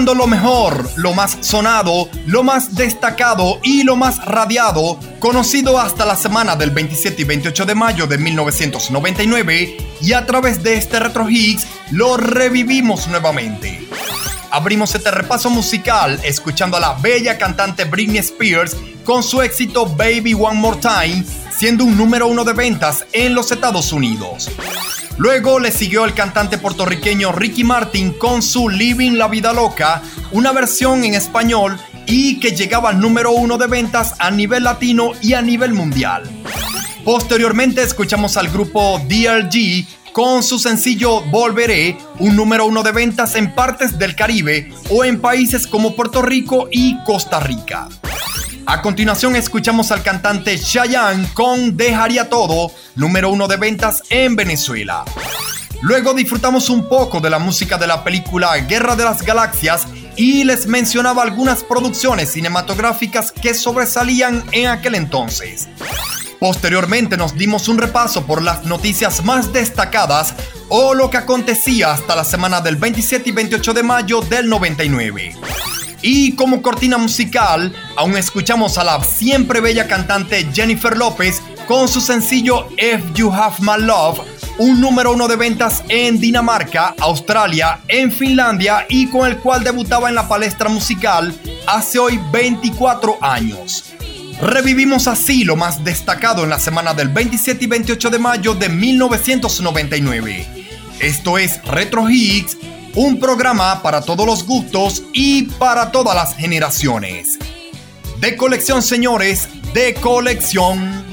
lo 0.00 0.26
mejor, 0.26 0.88
lo 0.96 1.12
más 1.12 1.36
sonado, 1.42 2.08
lo 2.26 2.42
más 2.42 2.74
destacado 2.74 3.60
y 3.62 3.82
lo 3.82 3.94
más 3.94 4.24
radiado, 4.24 4.98
conocido 5.18 5.78
hasta 5.78 6.06
la 6.06 6.16
semana 6.16 6.56
del 6.56 6.70
27 6.70 7.20
y 7.20 7.24
28 7.26 7.66
de 7.66 7.74
mayo 7.74 8.06
de 8.06 8.16
1999, 8.16 9.76
y 10.00 10.12
a 10.14 10.24
través 10.24 10.62
de 10.62 10.78
este 10.78 10.98
Retro 10.98 11.28
Hits 11.28 11.66
lo 11.90 12.16
revivimos 12.16 13.06
nuevamente. 13.08 13.86
Abrimos 14.50 14.94
este 14.94 15.10
repaso 15.10 15.50
musical 15.50 16.18
escuchando 16.24 16.78
a 16.78 16.80
la 16.80 16.94
bella 16.94 17.36
cantante 17.36 17.84
Britney 17.84 18.18
Spears 18.18 18.74
con 19.04 19.22
su 19.22 19.42
éxito 19.42 19.84
Baby 19.84 20.32
One 20.32 20.58
More 20.58 20.78
Time, 20.80 21.22
siendo 21.54 21.84
un 21.84 21.98
número 21.98 22.28
uno 22.28 22.44
de 22.44 22.54
ventas 22.54 23.04
en 23.12 23.34
los 23.34 23.52
Estados 23.52 23.92
Unidos. 23.92 24.50
Luego 25.18 25.60
le 25.60 25.70
siguió 25.70 26.04
el 26.04 26.14
cantante 26.14 26.58
puertorriqueño 26.58 27.32
Ricky 27.32 27.64
Martin 27.64 28.12
con 28.12 28.42
su 28.42 28.68
Living 28.68 29.12
la 29.12 29.28
Vida 29.28 29.52
Loca, 29.52 30.02
una 30.32 30.52
versión 30.52 31.04
en 31.04 31.14
español 31.14 31.78
y 32.06 32.40
que 32.40 32.52
llegaba 32.52 32.90
al 32.90 33.00
número 33.00 33.32
uno 33.32 33.58
de 33.58 33.66
ventas 33.66 34.14
a 34.18 34.30
nivel 34.30 34.64
latino 34.64 35.12
y 35.20 35.34
a 35.34 35.42
nivel 35.42 35.74
mundial. 35.74 36.22
Posteriormente 37.04 37.82
escuchamos 37.82 38.36
al 38.36 38.48
grupo 38.48 39.00
DRG 39.08 39.86
con 40.12 40.42
su 40.42 40.58
sencillo 40.58 41.22
Volveré, 41.22 41.96
un 42.18 42.36
número 42.36 42.66
uno 42.66 42.82
de 42.82 42.92
ventas 42.92 43.34
en 43.34 43.54
partes 43.54 43.98
del 43.98 44.14
Caribe 44.14 44.72
o 44.90 45.04
en 45.04 45.20
países 45.20 45.66
como 45.66 45.96
Puerto 45.96 46.22
Rico 46.22 46.68
y 46.70 47.02
Costa 47.04 47.40
Rica. 47.40 47.88
A 48.72 48.80
continuación 48.80 49.36
escuchamos 49.36 49.92
al 49.92 50.02
cantante 50.02 50.58
Chayanne 50.58 51.28
con 51.34 51.76
Dejaría 51.76 52.30
Todo, 52.30 52.72
número 52.94 53.28
uno 53.28 53.46
de 53.46 53.58
ventas 53.58 54.02
en 54.08 54.34
Venezuela. 54.34 55.04
Luego 55.82 56.14
disfrutamos 56.14 56.70
un 56.70 56.88
poco 56.88 57.20
de 57.20 57.28
la 57.28 57.38
música 57.38 57.76
de 57.76 57.86
la 57.86 58.02
película 58.02 58.56
Guerra 58.56 58.96
de 58.96 59.04
las 59.04 59.20
Galaxias 59.20 59.86
y 60.16 60.44
les 60.44 60.66
mencionaba 60.66 61.22
algunas 61.22 61.62
producciones 61.62 62.30
cinematográficas 62.30 63.30
que 63.30 63.52
sobresalían 63.52 64.42
en 64.52 64.68
aquel 64.68 64.94
entonces. 64.94 65.68
Posteriormente 66.40 67.18
nos 67.18 67.34
dimos 67.34 67.68
un 67.68 67.76
repaso 67.76 68.24
por 68.24 68.40
las 68.40 68.64
noticias 68.64 69.22
más 69.22 69.52
destacadas 69.52 70.34
o 70.70 70.94
lo 70.94 71.10
que 71.10 71.18
acontecía 71.18 71.92
hasta 71.92 72.16
la 72.16 72.24
semana 72.24 72.62
del 72.62 72.76
27 72.76 73.28
y 73.28 73.32
28 73.32 73.74
de 73.74 73.82
mayo 73.82 74.22
del 74.22 74.48
99. 74.48 75.34
Y 76.02 76.32
como 76.32 76.62
cortina 76.62 76.98
musical, 76.98 77.72
aún 77.96 78.16
escuchamos 78.16 78.76
a 78.76 78.84
la 78.84 79.02
siempre 79.04 79.60
bella 79.60 79.86
cantante 79.86 80.48
Jennifer 80.52 80.96
López 80.96 81.40
con 81.68 81.86
su 81.86 82.00
sencillo 82.00 82.68
If 82.76 83.14
You 83.14 83.32
Have 83.32 83.56
My 83.60 83.80
Love, 83.80 84.20
un 84.58 84.80
número 84.80 85.12
uno 85.12 85.28
de 85.28 85.36
ventas 85.36 85.84
en 85.88 86.20
Dinamarca, 86.20 86.96
Australia, 86.98 87.80
en 87.86 88.10
Finlandia 88.10 88.84
y 88.88 89.06
con 89.06 89.28
el 89.28 89.38
cual 89.38 89.62
debutaba 89.62 90.08
en 90.08 90.16
la 90.16 90.26
palestra 90.28 90.68
musical 90.68 91.32
hace 91.68 92.00
hoy 92.00 92.20
24 92.32 93.18
años. 93.20 93.84
Revivimos 94.40 95.06
así 95.06 95.44
lo 95.44 95.54
más 95.54 95.84
destacado 95.84 96.42
en 96.42 96.50
la 96.50 96.58
semana 96.58 96.94
del 96.94 97.10
27 97.10 97.64
y 97.64 97.68
28 97.68 98.10
de 98.10 98.18
mayo 98.18 98.54
de 98.54 98.68
1999. 98.68 100.46
Esto 100.98 101.38
es 101.38 101.62
Retro 101.64 102.10
Hits 102.10 102.56
un 102.94 103.18
programa 103.18 103.82
para 103.82 104.00
todos 104.02 104.26
los 104.26 104.44
gustos 104.44 105.02
y 105.12 105.44
para 105.44 105.90
todas 105.90 106.14
las 106.14 106.36
generaciones. 106.36 107.38
De 108.20 108.36
colección, 108.36 108.82
señores, 108.82 109.48
de 109.74 109.94
colección. 109.94 111.04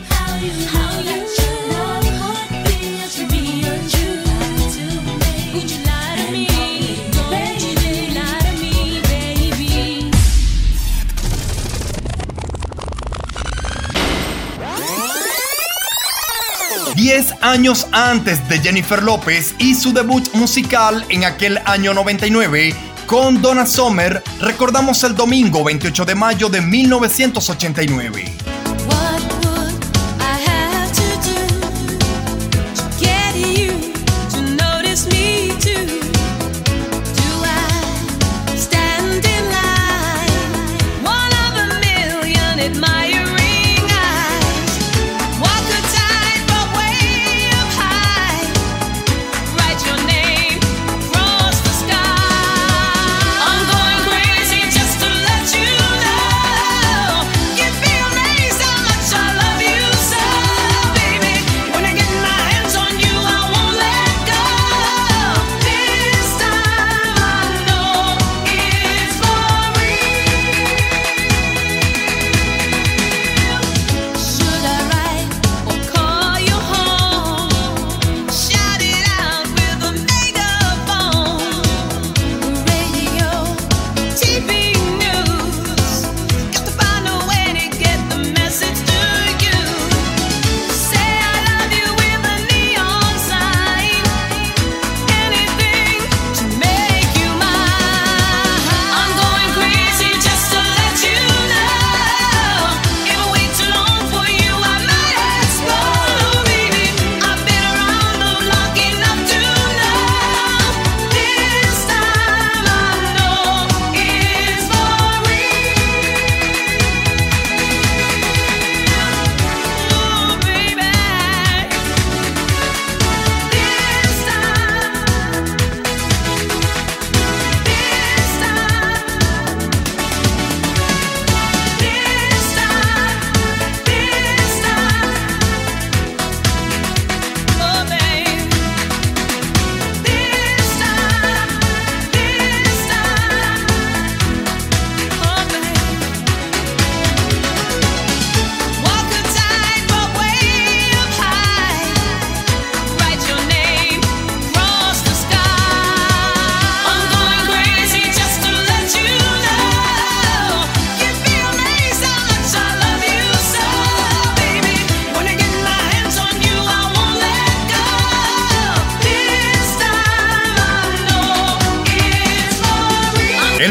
Diez 17.10 17.34
años 17.42 17.88
antes 17.92 18.48
de 18.50 18.60
Jennifer 18.60 19.02
López 19.02 19.56
y 19.58 19.74
su 19.74 19.92
debut 19.94 20.32
musical 20.36 21.04
en 21.10 21.24
aquel 21.24 21.60
año 21.66 21.92
99, 21.92 22.76
con 23.08 23.42
Donna 23.42 23.66
Summer, 23.66 24.22
recordamos 24.40 25.04
el 25.04 25.16
domingo 25.16 25.64
28 25.64 26.06
de 26.06 26.14
mayo 26.14 26.50
de 26.50 26.62
1989. 26.62 28.59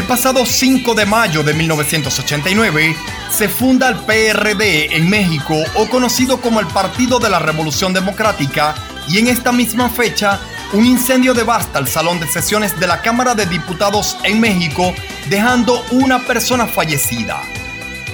Pasado 0.09 0.43
5 0.43 0.95
de 0.95 1.05
mayo 1.05 1.43
de 1.43 1.53
1989 1.53 2.95
se 3.29 3.47
funda 3.47 3.89
el 3.89 3.95
PRD 3.97 4.95
en 4.95 5.07
México 5.07 5.53
o 5.75 5.87
conocido 5.87 6.41
como 6.41 6.59
el 6.59 6.65
Partido 6.65 7.19
de 7.19 7.29
la 7.29 7.37
Revolución 7.37 7.93
Democrática 7.93 8.73
y 9.07 9.19
en 9.19 9.27
esta 9.27 9.51
misma 9.51 9.87
fecha 9.87 10.39
un 10.73 10.83
incendio 10.83 11.35
devasta 11.35 11.77
el 11.77 11.87
salón 11.87 12.19
de 12.19 12.25
sesiones 12.25 12.79
de 12.79 12.87
la 12.87 13.03
Cámara 13.03 13.35
de 13.35 13.45
Diputados 13.45 14.17
en 14.23 14.39
México, 14.39 14.95
dejando 15.29 15.85
una 15.91 16.17
persona 16.25 16.65
fallecida. 16.65 17.39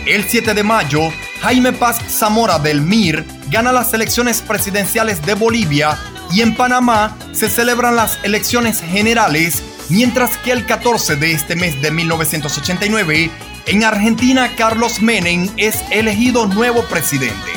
El 0.06 0.26
7 0.26 0.54
de 0.54 0.64
mayo, 0.64 1.00
Jaime 1.44 1.72
Paz 1.72 2.00
Zamora 2.10 2.60
del 2.60 2.82
MIR 2.82 3.24
gana 3.50 3.72
las 3.72 3.94
elecciones 3.94 4.42
presidenciales 4.42 5.26
de 5.26 5.34
Bolivia 5.34 5.98
y 6.34 6.42
en 6.42 6.56
Panamá 6.56 7.16
se 7.32 7.50
celebran 7.50 7.96
las 7.96 8.20
elecciones 8.24 8.82
generales, 8.82 9.64
mientras 9.90 10.38
que 10.38 10.52
el 10.52 10.66
14 10.66 11.16
de 11.16 11.32
este 11.32 11.56
mes 11.56 11.82
de 11.82 11.92
1989, 11.92 13.32
en 13.68 13.84
Argentina 13.84 14.52
Carlos 14.56 15.02
Menem 15.02 15.50
es 15.58 15.84
elegido 15.92 16.46
nuevo 16.46 16.84
presidente. 16.86 17.52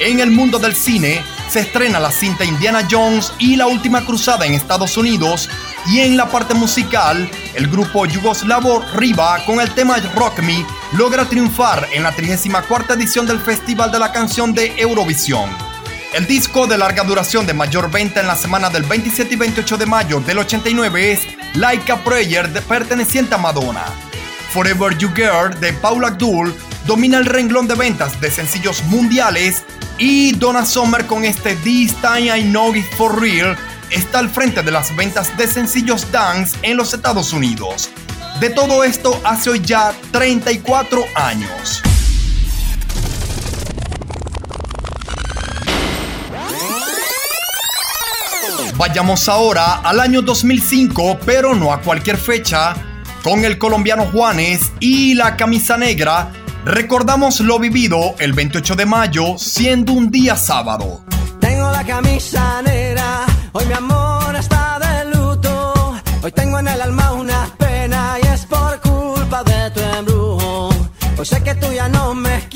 En 0.00 0.20
el 0.20 0.30
mundo 0.30 0.58
del 0.58 0.74
cine, 0.74 1.22
se 1.48 1.60
estrena 1.60 2.00
la 2.00 2.10
cinta 2.10 2.44
Indiana 2.44 2.86
Jones 2.90 3.32
y 3.38 3.56
la 3.56 3.66
última 3.66 4.04
cruzada 4.04 4.46
en 4.46 4.54
Estados 4.54 4.96
Unidos 4.96 5.48
y 5.86 6.00
en 6.00 6.16
la 6.16 6.28
parte 6.28 6.54
musical, 6.54 7.30
el 7.54 7.68
grupo 7.68 8.06
yugoslavo 8.06 8.84
Riva 8.94 9.38
con 9.46 9.60
el 9.60 9.70
tema 9.72 9.96
Rock 10.14 10.40
Me 10.40 10.66
logra 10.92 11.24
triunfar 11.24 11.86
en 11.92 12.02
la 12.02 12.12
34 12.12 12.94
edición 12.94 13.26
del 13.26 13.40
Festival 13.40 13.92
de 13.92 14.00
la 14.00 14.12
Canción 14.12 14.52
de 14.52 14.74
Eurovisión. 14.78 15.65
El 16.12 16.26
disco 16.26 16.66
de 16.66 16.78
larga 16.78 17.02
duración 17.04 17.46
de 17.46 17.52
mayor 17.52 17.90
venta 17.90 18.20
en 18.20 18.26
la 18.26 18.36
semana 18.36 18.70
del 18.70 18.84
27 18.84 19.34
y 19.34 19.36
28 19.36 19.76
de 19.76 19.86
mayo 19.86 20.20
del 20.20 20.38
89 20.38 21.12
es 21.12 21.20
Like 21.54 21.90
a 21.92 22.02
Prayer 22.02 22.50
de 22.52 22.62
perteneciente 22.62 23.34
a 23.34 23.38
Madonna. 23.38 23.84
Forever 24.52 24.96
You 24.96 25.10
Girl 25.14 25.58
de 25.60 25.72
Paula 25.74 26.08
Abdul 26.08 26.54
domina 26.86 27.18
el 27.18 27.26
renglón 27.26 27.66
de 27.66 27.74
ventas 27.74 28.18
de 28.20 28.30
sencillos 28.30 28.82
mundiales 28.84 29.64
y 29.98 30.32
Donna 30.32 30.64
Summer 30.64 31.06
con 31.06 31.24
este 31.24 31.56
This 31.56 31.94
Time 31.96 32.38
I 32.38 32.42
Know 32.44 32.74
It 32.74 32.86
For 32.96 33.20
Real 33.20 33.56
está 33.90 34.20
al 34.20 34.30
frente 34.30 34.62
de 34.62 34.70
las 34.70 34.94
ventas 34.96 35.36
de 35.36 35.46
sencillos 35.46 36.10
dance 36.10 36.56
en 36.62 36.76
los 36.76 36.94
Estados 36.94 37.32
Unidos. 37.32 37.90
De 38.40 38.50
todo 38.50 38.84
esto 38.84 39.20
hace 39.24 39.50
hoy 39.50 39.60
ya 39.60 39.92
34 40.12 41.04
años. 41.14 41.82
Vayamos 48.76 49.28
ahora 49.28 49.76
al 49.76 50.00
año 50.00 50.22
2005, 50.22 51.18
pero 51.24 51.54
no 51.54 51.72
a 51.72 51.80
cualquier 51.80 52.16
fecha, 52.16 52.74
con 53.22 53.44
el 53.44 53.58
colombiano 53.58 54.06
Juanes 54.06 54.72
y 54.80 55.14
la 55.14 55.36
camisa 55.36 55.76
negra 55.76 56.30
Recordamos 56.66 57.38
lo 57.38 57.60
vivido 57.60 58.16
el 58.18 58.32
28 58.32 58.74
de 58.74 58.86
mayo, 58.86 59.38
siendo 59.38 59.92
un 59.92 60.10
día 60.10 60.34
sábado. 60.34 61.00
Tengo 61.38 61.70
la 61.70 61.84
camisa 61.84 62.60
negra, 62.60 63.24
hoy 63.52 63.66
mi 63.66 63.72
amor 63.72 64.34
está 64.34 64.80
de 64.80 65.16
luto. 65.16 65.94
Hoy 66.22 66.32
tengo 66.32 66.58
en 66.58 66.66
el 66.66 66.82
alma 66.82 67.12
una 67.12 67.48
pena 67.56 68.16
y 68.20 68.26
es 68.26 68.46
por 68.46 68.80
culpa 68.80 69.44
de 69.44 69.70
tu 69.70 69.80
embrujo. 69.80 70.70
Hoy 71.16 71.24
sé 71.24 71.40
que 71.44 71.54
tú 71.54 71.72
ya 71.72 71.88
no 71.88 72.16
me 72.16 72.48
quieres 72.48 72.55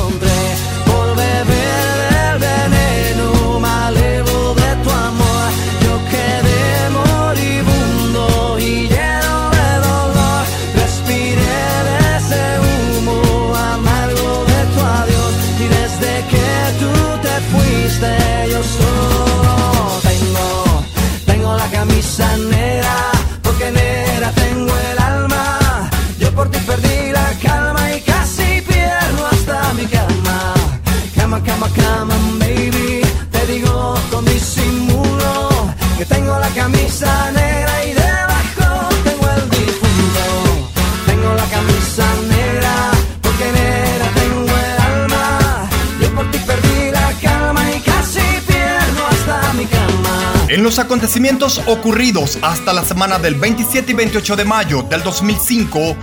En 50.49 50.63
los 50.63 50.79
acontecimientos 50.79 51.61
ocurridos 51.65 52.37
hasta 52.41 52.73
la 52.73 52.83
semana 52.83 53.17
del 53.19 53.35
27 53.35 53.93
y 53.93 53.95
28 53.95 54.35
de 54.35 54.43
mayo 54.43 54.83
del 54.83 55.01
2005, 55.01 55.95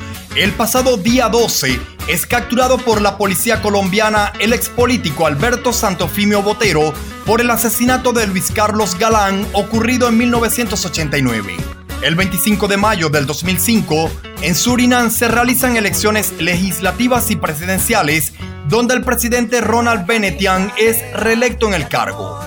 el 0.43 0.53
pasado 0.53 0.97
día 0.97 1.29
12 1.29 1.81
es 2.07 2.25
capturado 2.25 2.79
por 2.79 3.03
la 3.03 3.19
policía 3.19 3.61
colombiana 3.61 4.33
el 4.39 4.53
expolítico 4.53 5.27
Alberto 5.27 5.73
Santofimio 5.73 6.43
Botero 6.43 6.95
por 7.27 7.41
el 7.41 7.51
asesinato 7.51 8.13
de 8.13 8.27
Luis 8.29 8.53
Carlos 8.53 8.97
Galán 8.97 9.45
ocurrido 9.53 10.09
en 10.09 10.17
1989. 10.17 11.57
El 12.03 12.15
25 12.15 12.69
de 12.69 12.77
mayo 12.77 13.09
del 13.09 13.27
2005, 13.27 14.11
en 14.43 14.55
Surinam 14.55 15.11
se 15.11 15.27
realizan 15.27 15.77
elecciones 15.77 16.33
legislativas 16.39 17.33
y 17.33 17.37
presidenciales 17.37 18.33
donde 18.69 18.95
el 18.95 19.03
presidente 19.03 19.61
Ronald 19.61 20.07
Benetian 20.07 20.71
es 20.79 20.99
reelecto 21.15 21.67
en 21.67 21.75
el 21.75 21.89
cargo. 21.89 22.39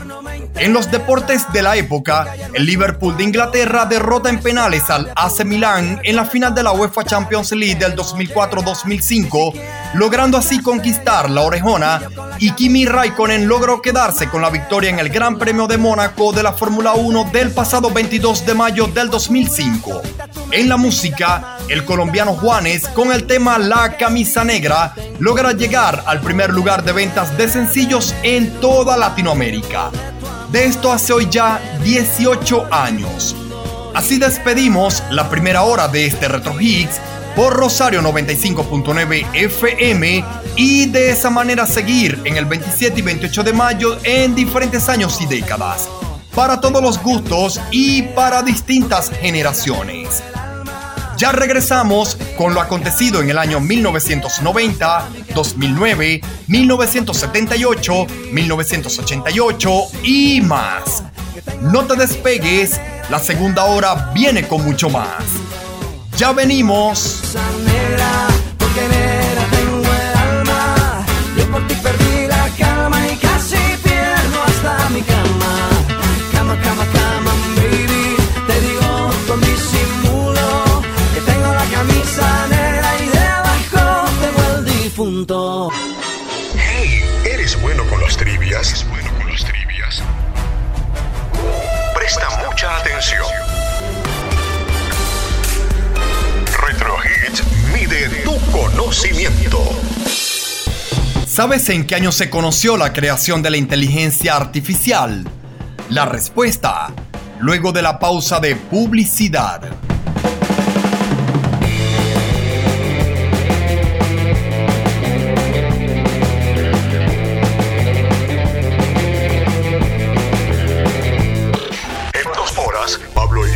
En 0.56 0.74
los 0.74 0.92
deportes 0.92 1.52
de 1.54 1.62
la 1.62 1.76
época, 1.76 2.36
el 2.54 2.66
Liverpool 2.66 3.18
de 3.18 3.24
Inglaterra 3.24 3.86
derrota 3.86 4.30
en 4.30 4.40
penales 4.40 4.90
al 4.90 5.12
AC 5.16 5.44
Milan 5.46 6.00
en 6.04 6.16
la 6.16 6.26
final 6.26 6.54
de 6.54 6.64
la 6.64 6.72
UEFA 6.72 7.04
Champions 7.04 7.52
League 7.54 7.76
del 7.76 7.96
2004-2005, 7.96 9.54
logrando 9.96 10.38
así 10.38 10.62
conquistar 10.62 11.30
la 11.30 11.42
orejona 11.42 12.02
y 12.40 12.52
Kimi 12.52 12.86
Raikkonen 12.86 13.48
logró 13.48 13.82
quedarse 13.82 14.28
con 14.30 14.42
la 14.42 14.50
victoria 14.50 14.90
en 14.90 15.00
el 15.00 15.10
Gran 15.10 15.38
Premio 15.38 15.68
de 15.68 15.78
Mónaco 15.78 16.32
de 16.32 16.44
la 16.44 16.54
Fórmula 16.54 16.94
1 16.94 17.30
del 17.32 17.52
pasado 17.52 17.92
22 17.92 18.46
de 18.46 18.54
mayo 18.54 18.88
del 18.88 19.10
2005. 19.10 20.02
En 20.52 20.70
la 20.70 20.78
música, 20.78 21.58
el 21.70 21.86
colombiano 21.86 22.34
Juanes 22.34 22.88
con 22.90 23.12
el 23.12 23.26
tema 23.26 23.58
La 23.58 23.96
Camisa 23.98 24.44
Negra 24.44 24.94
logra 25.20 25.54
llegar 25.54 26.04
al 26.06 26.20
primer 26.20 26.52
lugar 26.52 26.84
de 26.84 26.92
ventas 26.92 27.38
de 27.38 27.48
sencillos 27.48 28.14
en 28.24 28.60
toda 28.60 28.98
Latinoamérica. 28.98 29.92
De 30.52 30.66
esto 30.66 30.92
hace 30.92 31.14
hoy 31.14 31.28
ya 31.32 31.62
18 31.82 32.68
años. 32.72 33.36
Así 33.94 34.18
despedimos 34.18 35.02
la 35.10 35.30
primera 35.30 35.64
hora 35.64 35.88
de 35.88 36.06
este 36.06 36.28
Retro 36.28 36.60
Hits 36.60 37.00
por 37.38 37.54
Rosario 37.54 38.02
95.9 38.02 39.28
FM 39.34 40.26
y 40.58 40.88
de 40.88 41.12
esa 41.12 41.30
manera 41.30 41.66
seguir 41.66 42.20
en 42.26 42.36
el 42.36 42.46
27 42.46 43.00
y 43.00 43.02
28 43.02 43.44
de 43.44 43.54
mayo 43.54 43.98
en 44.04 44.36
diferentes 44.36 44.90
años 44.90 45.22
y 45.22 45.26
décadas, 45.26 45.88
para 46.36 46.60
todos 46.60 46.84
los 46.84 47.02
gustos 47.02 47.62
y 47.72 48.02
para 48.02 48.44
distintas 48.44 49.10
generaciones. 49.10 50.22
Ya 51.22 51.32
regresamos 51.32 52.18
con 52.36 52.56
lo 52.56 52.62
acontecido 52.62 53.22
en 53.22 53.30
el 53.30 53.38
año 53.38 53.60
1990, 53.60 55.08
2009, 55.36 56.20
1978, 56.48 58.08
1988 58.32 59.72
y 60.02 60.42
más. 60.42 61.04
No 61.62 61.86
te 61.86 61.96
despegues, 61.96 62.82
la 63.12 63.20
segunda 63.20 63.66
hora 63.66 64.10
viene 64.16 64.48
con 64.48 64.66
mucho 64.66 64.90
más. 64.90 65.24
Ya 66.18 66.32
venimos. 66.32 67.22
Conocimiento. 98.52 99.60
¿Sabes 101.26 101.70
en 101.70 101.88
qué 101.88 101.96
año 101.96 102.12
se 102.12 102.30
conoció 102.30 102.78
la 102.78 102.94
creación 102.94 103.42
de 103.42 103.50
la 103.50 103.58
inteligencia 103.58 104.36
artificial? 104.36 105.26
La 105.90 106.06
respuesta, 106.06 106.94
luego 107.40 107.72
de 107.72 107.82
la 107.82 108.00
pausa 108.00 108.40
de 108.40 108.56
publicidad. 108.56 109.62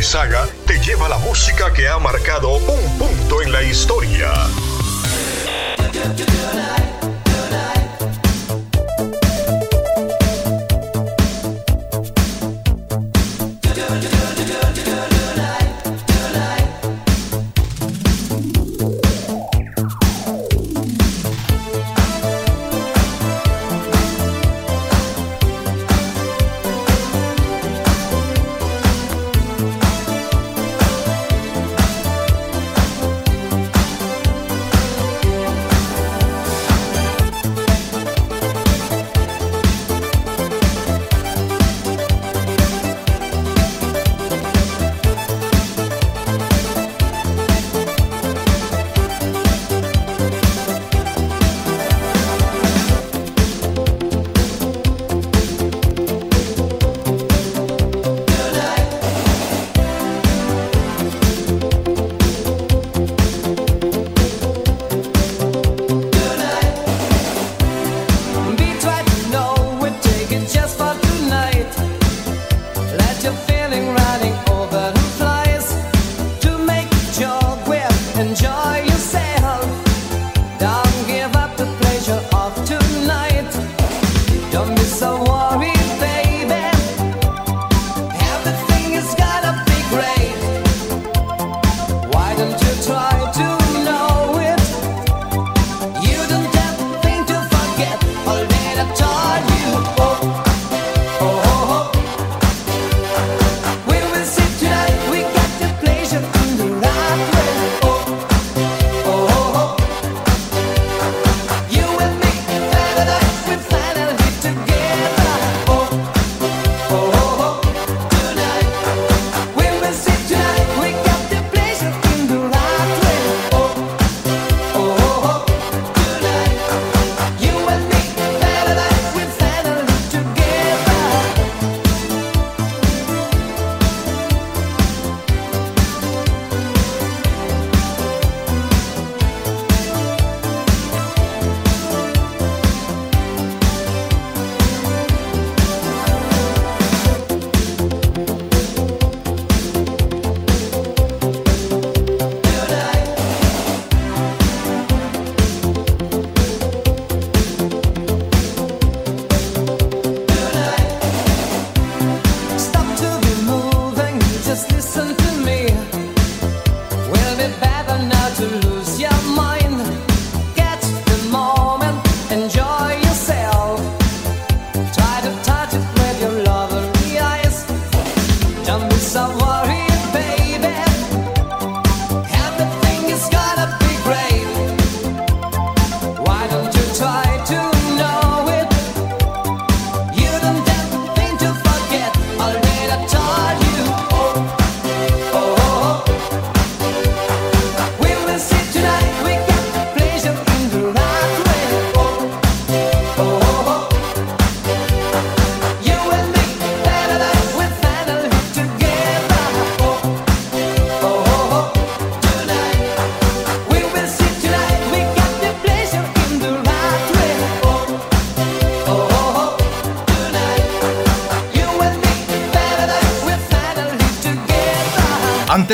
Saga 0.06 0.46
te 0.66 0.78
lleva 0.78 1.08
la 1.08 1.18
música 1.18 1.72
que 1.72 1.88
ha 1.88 1.98
marcado 1.98 2.58
un 2.58 2.98
punto 2.98 3.42
en 3.42 3.50
la 3.50 3.60
historia. 3.64 4.30
Good 5.92 6.26
night. 6.54 7.05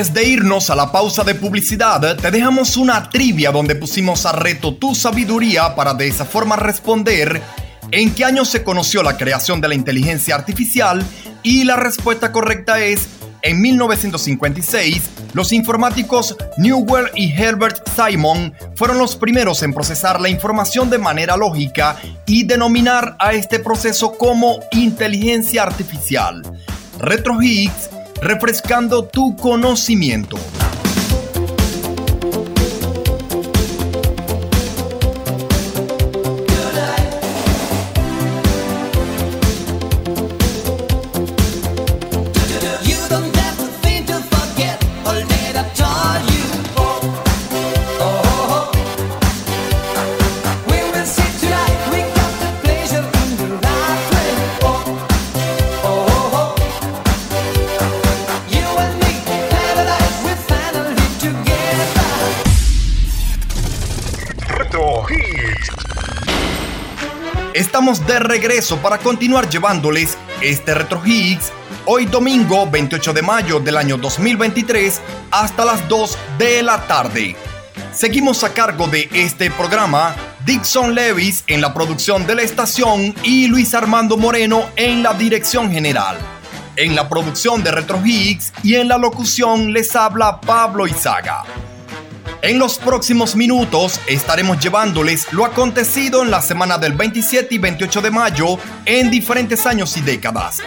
De 0.02 0.24
irnos 0.24 0.68
a 0.68 0.74
la 0.74 0.90
pausa 0.90 1.22
de 1.22 1.36
publicidad, 1.36 2.16
te 2.16 2.30
dejamos 2.32 2.76
una 2.76 3.08
trivia 3.08 3.52
donde 3.52 3.76
pusimos 3.76 4.26
a 4.26 4.32
reto 4.32 4.74
tu 4.74 4.96
sabiduría 4.96 5.76
para 5.76 5.94
de 5.94 6.08
esa 6.08 6.24
forma 6.24 6.56
responder 6.56 7.40
en 7.92 8.12
qué 8.12 8.24
año 8.24 8.44
se 8.44 8.64
conoció 8.64 9.04
la 9.04 9.16
creación 9.16 9.60
de 9.60 9.68
la 9.68 9.76
inteligencia 9.76 10.34
artificial 10.34 11.06
y 11.44 11.62
la 11.62 11.76
respuesta 11.76 12.32
correcta 12.32 12.80
es 12.80 13.06
en 13.42 13.60
1956, 13.60 15.02
los 15.34 15.52
informáticos 15.52 16.36
Newell 16.58 17.10
y 17.14 17.32
Herbert 17.32 17.88
Simon 17.94 18.52
fueron 18.74 18.98
los 18.98 19.14
primeros 19.14 19.62
en 19.62 19.72
procesar 19.72 20.20
la 20.20 20.28
información 20.28 20.90
de 20.90 20.98
manera 20.98 21.36
lógica 21.36 21.96
y 22.26 22.44
denominar 22.44 23.14
a 23.20 23.34
este 23.34 23.60
proceso 23.60 24.18
como 24.18 24.58
inteligencia 24.72 25.62
artificial. 25.62 26.42
Retro 26.98 27.40
Higgs 27.40 27.90
refrescando 28.22 29.02
tu 29.02 29.34
conocimiento. 29.34 30.38
De 67.92 68.18
regreso 68.18 68.78
para 68.78 68.96
continuar 68.96 69.50
llevándoles 69.50 70.16
este 70.40 70.72
Retro 70.72 71.02
Higgs 71.04 71.52
hoy 71.84 72.06
domingo 72.06 72.66
28 72.70 73.12
de 73.12 73.20
mayo 73.20 73.60
del 73.60 73.76
año 73.76 73.98
2023 73.98 74.98
hasta 75.30 75.66
las 75.66 75.86
2 75.90 76.16
de 76.38 76.62
la 76.62 76.86
tarde. 76.86 77.36
Seguimos 77.92 78.44
a 78.44 78.54
cargo 78.54 78.86
de 78.86 79.10
este 79.12 79.50
programa 79.50 80.16
Dixon 80.46 80.94
Levis 80.94 81.44
en 81.48 81.60
la 81.60 81.74
producción 81.74 82.26
de 82.26 82.34
la 82.36 82.42
estación 82.42 83.14
y 83.24 83.46
Luis 83.48 83.74
Armando 83.74 84.16
Moreno 84.16 84.70
en 84.76 85.02
la 85.02 85.12
dirección 85.12 85.70
general. 85.70 86.16
En 86.76 86.96
la 86.96 87.10
producción 87.10 87.62
de 87.62 87.72
Retro 87.72 88.00
Higgs 88.02 88.54
y 88.62 88.76
en 88.76 88.88
la 88.88 88.96
locución 88.96 89.70
les 89.70 89.94
habla 89.94 90.40
Pablo 90.40 90.86
Izaga. 90.86 91.44
En 92.42 92.58
los 92.58 92.76
próximos 92.76 93.34
minutos 93.36 93.98
estaremos 94.08 94.58
llevándoles 94.58 95.32
lo 95.32 95.44
acontecido 95.44 96.24
en 96.24 96.32
la 96.32 96.42
semana 96.42 96.76
del 96.76 96.92
27 96.92 97.54
y 97.54 97.58
28 97.58 98.00
de 98.00 98.10
mayo 98.10 98.58
en 98.84 99.12
diferentes 99.12 99.64
años 99.64 99.96
y 99.96 100.00
décadas. 100.00 100.58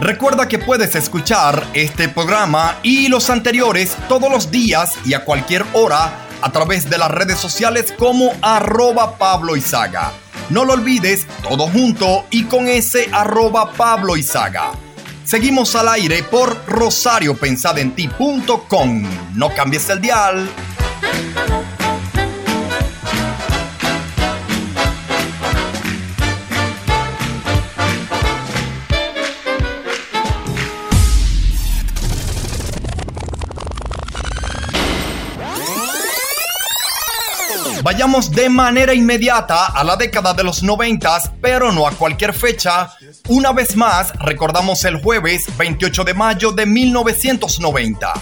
Recuerda 0.00 0.48
que 0.48 0.58
puedes 0.58 0.96
escuchar 0.96 1.64
este 1.72 2.08
programa 2.08 2.80
y 2.82 3.06
los 3.06 3.30
anteriores 3.30 3.96
todos 4.08 4.28
los 4.28 4.50
días 4.50 4.94
y 5.04 5.14
a 5.14 5.24
cualquier 5.24 5.64
hora 5.72 6.12
a 6.42 6.50
través 6.50 6.90
de 6.90 6.98
las 6.98 7.12
redes 7.12 7.38
sociales 7.38 7.94
como 7.96 8.32
arroba 8.42 9.16
Pablo 9.16 9.54
Izaga. 9.54 10.10
No 10.48 10.64
lo 10.64 10.72
olvides, 10.72 11.28
todo 11.48 11.68
junto 11.68 12.24
y 12.30 12.46
con 12.46 12.66
ese 12.66 13.08
arroba 13.12 13.70
Pablo 13.74 14.16
Izaga. 14.16 14.72
Seguimos 15.24 15.76
al 15.76 15.90
aire 15.90 16.24
por 16.24 16.60
rosariopensadenti.com. 16.66 19.04
No 19.36 19.54
cambies 19.54 19.88
el 19.90 20.00
dial. 20.00 20.50
Vayamos 37.82 38.30
de 38.30 38.48
manera 38.48 38.94
inmediata 38.94 39.66
a 39.66 39.82
la 39.82 39.96
década 39.96 40.34
de 40.34 40.44
los 40.44 40.62
90, 40.62 41.38
pero 41.40 41.72
no 41.72 41.86
a 41.86 41.92
cualquier 41.92 42.34
fecha. 42.34 42.90
Una 43.28 43.52
vez 43.52 43.74
más, 43.74 44.12
recordamos 44.18 44.84
el 44.84 45.02
jueves 45.02 45.46
28 45.56 46.04
de 46.04 46.14
mayo 46.14 46.52
de 46.52 46.66
1990. 46.66 48.12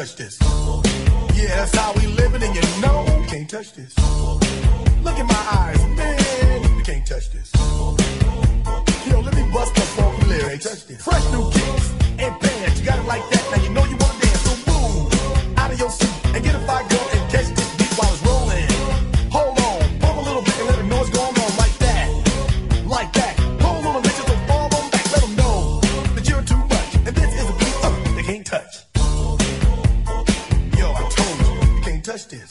Touch 0.00 0.16
this. 0.16 0.38
Yeah, 1.34 1.56
that's 1.56 1.76
how 1.76 1.92
we 1.92 2.06
living, 2.06 2.42
and 2.42 2.54
you 2.54 2.62
know 2.80 3.04
you 3.20 3.26
can't 3.26 3.50
touch 3.50 3.74
this. 3.74 3.94
Look 5.04 5.18
in 5.18 5.26
my 5.26 5.46
eyes, 5.52 5.78
man, 5.94 6.78
you 6.78 6.82
can't 6.82 7.06
touch 7.06 7.30
this. 7.30 7.52
Yo, 9.06 9.20
let 9.20 9.34
me 9.34 9.42
bust 9.52 9.74
the 9.74 9.82
funky 9.82 10.26
lyrics. 10.26 10.84
Fresh 11.04 11.32
new 11.32 11.50
kicks 11.50 11.90
and 12.18 12.40
pants, 12.40 12.80
you 12.80 12.86
got 12.86 12.98
it 12.98 13.06
like 13.06 13.28
that. 13.28 13.39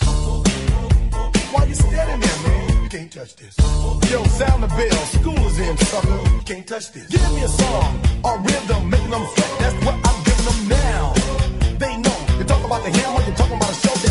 Why 0.06 1.66
you 1.66 1.76
standing 1.76 2.20
there, 2.20 2.40
man? 2.46 2.84
You 2.84 2.90
can't 2.90 3.12
touch 3.12 3.36
this. 3.36 3.56
Yo, 4.12 4.24
sound 4.26 4.64
the 4.64 4.68
bell, 4.68 5.06
school 5.18 5.38
is 5.48 5.60
in, 5.60 5.78
sucker. 5.78 6.20
You 6.34 6.42
can't 6.46 6.68
touch 6.68 6.92
this. 6.92 7.08
Give 7.08 7.32
me 7.34 7.44
a 7.44 7.48
song, 7.48 8.00
a 8.24 8.38
rhythm, 8.38 8.90
making 8.90 9.12
them 9.12 9.26
sweat. 9.34 9.52
That's 9.60 9.86
what 9.86 9.96
I'm 10.08 10.24
giving 10.24 10.46
them 10.46 10.60
now. 10.70 11.14
They 11.78 11.98
know. 11.98 12.18
You 12.38 12.44
talk 12.46 12.64
about 12.64 12.84
the 12.84 12.92
hammer, 12.98 13.22
you're 13.26 13.36
talking 13.36 13.58
about 13.58 13.72
a 13.72 13.76
show 13.76 14.09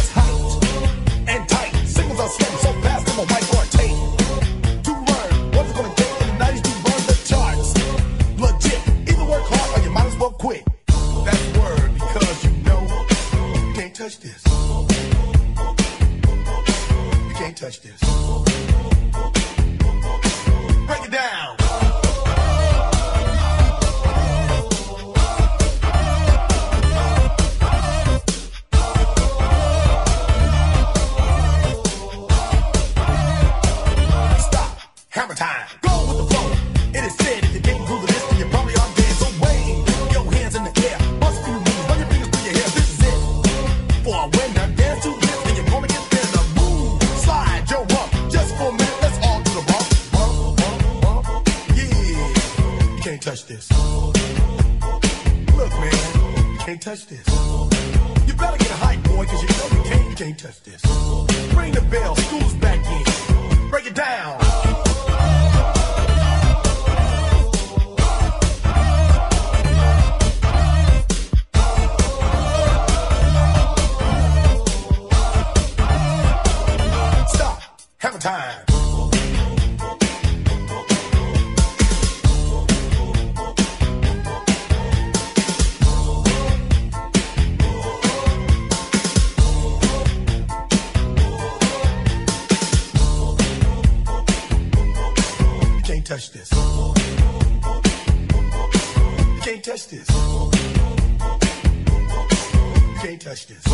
You 103.46 103.67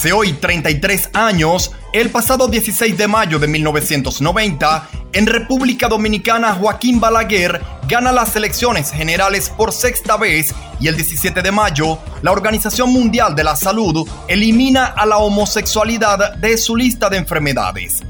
Hace 0.00 0.14
hoy 0.14 0.32
33 0.32 1.10
años, 1.12 1.72
el 1.92 2.08
pasado 2.08 2.48
16 2.48 2.96
de 2.96 3.06
mayo 3.06 3.38
de 3.38 3.46
1990, 3.46 4.88
en 5.12 5.26
República 5.26 5.88
Dominicana 5.88 6.54
Joaquín 6.54 7.00
Balaguer 7.00 7.60
gana 7.86 8.10
las 8.10 8.34
elecciones 8.34 8.92
generales 8.92 9.50
por 9.50 9.74
sexta 9.74 10.16
vez 10.16 10.54
y 10.80 10.88
el 10.88 10.96
17 10.96 11.42
de 11.42 11.52
mayo 11.52 11.98
la 12.22 12.32
Organización 12.32 12.90
Mundial 12.90 13.36
de 13.36 13.44
la 13.44 13.56
Salud 13.56 14.08
elimina 14.26 14.86
a 14.86 15.04
la 15.04 15.18
homosexualidad 15.18 16.34
de 16.36 16.56
su 16.56 16.76
lista 16.76 17.10
de 17.10 17.18
enfermedades. 17.18 18.00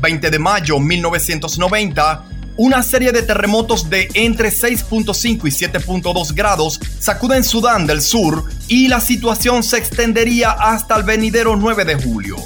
20 0.00 0.30
de 0.30 0.38
mayo 0.38 0.80
1990, 0.80 2.24
una 2.56 2.82
serie 2.82 3.12
de 3.12 3.22
terremotos 3.22 3.90
de 3.90 4.08
entre 4.14 4.48
6.5 4.48 5.46
y 5.46 5.50
7.2 5.50 6.34
grados 6.34 6.80
sacuden 6.98 7.44
Sudán 7.44 7.86
del 7.86 8.00
Sur 8.00 8.44
y 8.68 8.88
la 8.88 9.00
situación 9.00 9.62
se 9.62 9.78
extendería 9.78 10.50
hasta 10.50 10.96
el 10.96 11.02
venidero 11.02 11.56
9 11.56 11.84
de 11.84 11.94
julio. 11.96 12.36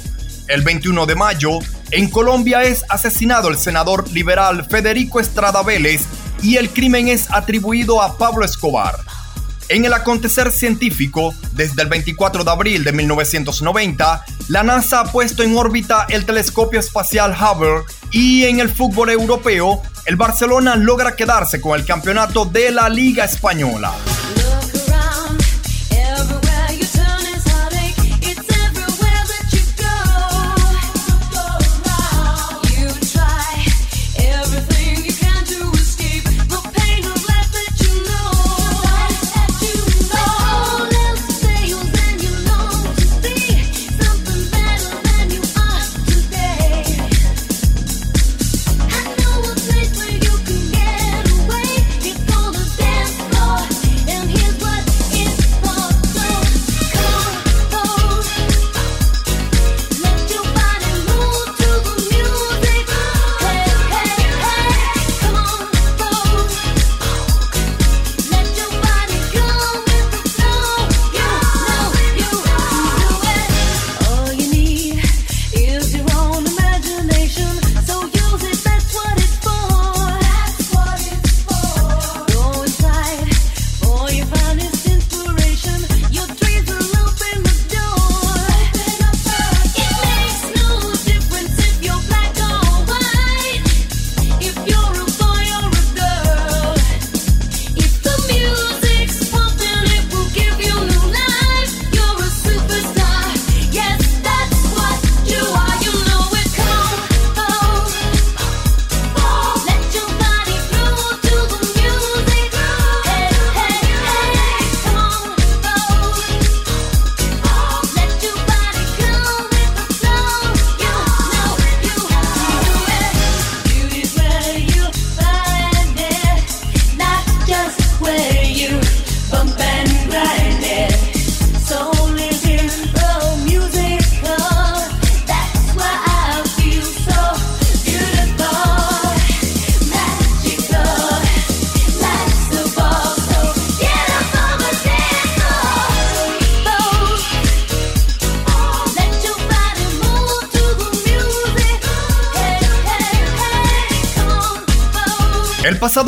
El 0.47 0.63
21 0.63 1.05
de 1.05 1.15
mayo, 1.15 1.59
en 1.91 2.09
Colombia 2.09 2.63
es 2.63 2.83
asesinado 2.89 3.49
el 3.49 3.57
senador 3.57 4.09
liberal 4.11 4.65
Federico 4.65 5.19
Estrada 5.19 5.61
Vélez 5.63 6.01
y 6.41 6.57
el 6.57 6.69
crimen 6.69 7.07
es 7.07 7.29
atribuido 7.31 8.01
a 8.01 8.17
Pablo 8.17 8.45
Escobar. 8.45 8.99
En 9.69 9.85
el 9.85 9.93
acontecer 9.93 10.51
científico, 10.51 11.33
desde 11.53 11.83
el 11.83 11.89
24 11.89 12.43
de 12.43 12.49
abril 12.49 12.83
de 12.83 12.91
1990, 12.91 14.25
la 14.47 14.63
NASA 14.63 15.01
ha 15.01 15.11
puesto 15.11 15.43
en 15.43 15.55
órbita 15.55 16.07
el 16.09 16.25
telescopio 16.25 16.79
espacial 16.79 17.35
Hubble 17.39 17.83
y 18.11 18.45
en 18.45 18.59
el 18.59 18.69
fútbol 18.69 19.11
europeo, 19.11 19.83
el 20.07 20.15
Barcelona 20.15 20.75
logra 20.75 21.15
quedarse 21.15 21.61
con 21.61 21.79
el 21.79 21.85
campeonato 21.85 22.45
de 22.45 22.71
la 22.71 22.89
Liga 22.89 23.25
Española. 23.25 23.93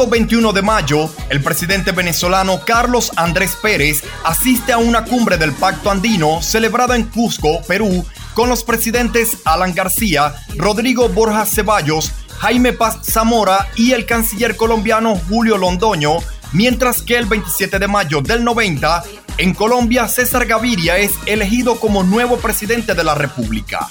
Pasado 0.02 0.10
21 0.10 0.54
de 0.54 0.62
mayo, 0.62 1.10
el 1.30 1.44
presidente 1.44 1.92
venezolano 1.92 2.62
Carlos 2.66 3.12
Andrés 3.18 3.56
Pérez 3.62 4.04
asiste 4.24 4.72
a 4.72 4.78
una 4.78 5.06
cumbre 5.06 5.38
del 5.38 5.52
Pacto 5.52 5.92
Andino 5.92 6.42
celebrada 6.42 6.96
en 6.96 7.04
Cusco, 7.04 7.62
Perú, 7.68 8.06
con 8.34 8.50
los 8.50 8.64
presidentes 8.64 9.38
Alan 9.46 9.76
García, 9.76 10.34
Rodrigo 10.56 11.10
Borja 11.10 11.46
Ceballos, 11.46 12.12
Jaime 12.40 12.74
Paz 12.74 13.00
Zamora 13.04 13.68
y 13.76 13.92
el 13.92 14.06
canciller 14.06 14.56
colombiano 14.56 15.16
Julio 15.30 15.58
Londoño, 15.58 16.18
mientras 16.52 17.02
que 17.02 17.18
el 17.18 17.26
27 17.26 17.78
de 17.78 17.88
mayo 17.88 18.22
del 18.22 18.44
90, 18.44 19.04
en 19.38 19.54
Colombia 19.54 20.08
César 20.08 20.46
Gaviria 20.46 20.98
es 20.98 21.12
elegido 21.26 21.80
como 21.80 22.04
nuevo 22.04 22.38
presidente 22.38 22.96
de 22.96 23.04
la 23.04 23.14
República. 23.14 23.88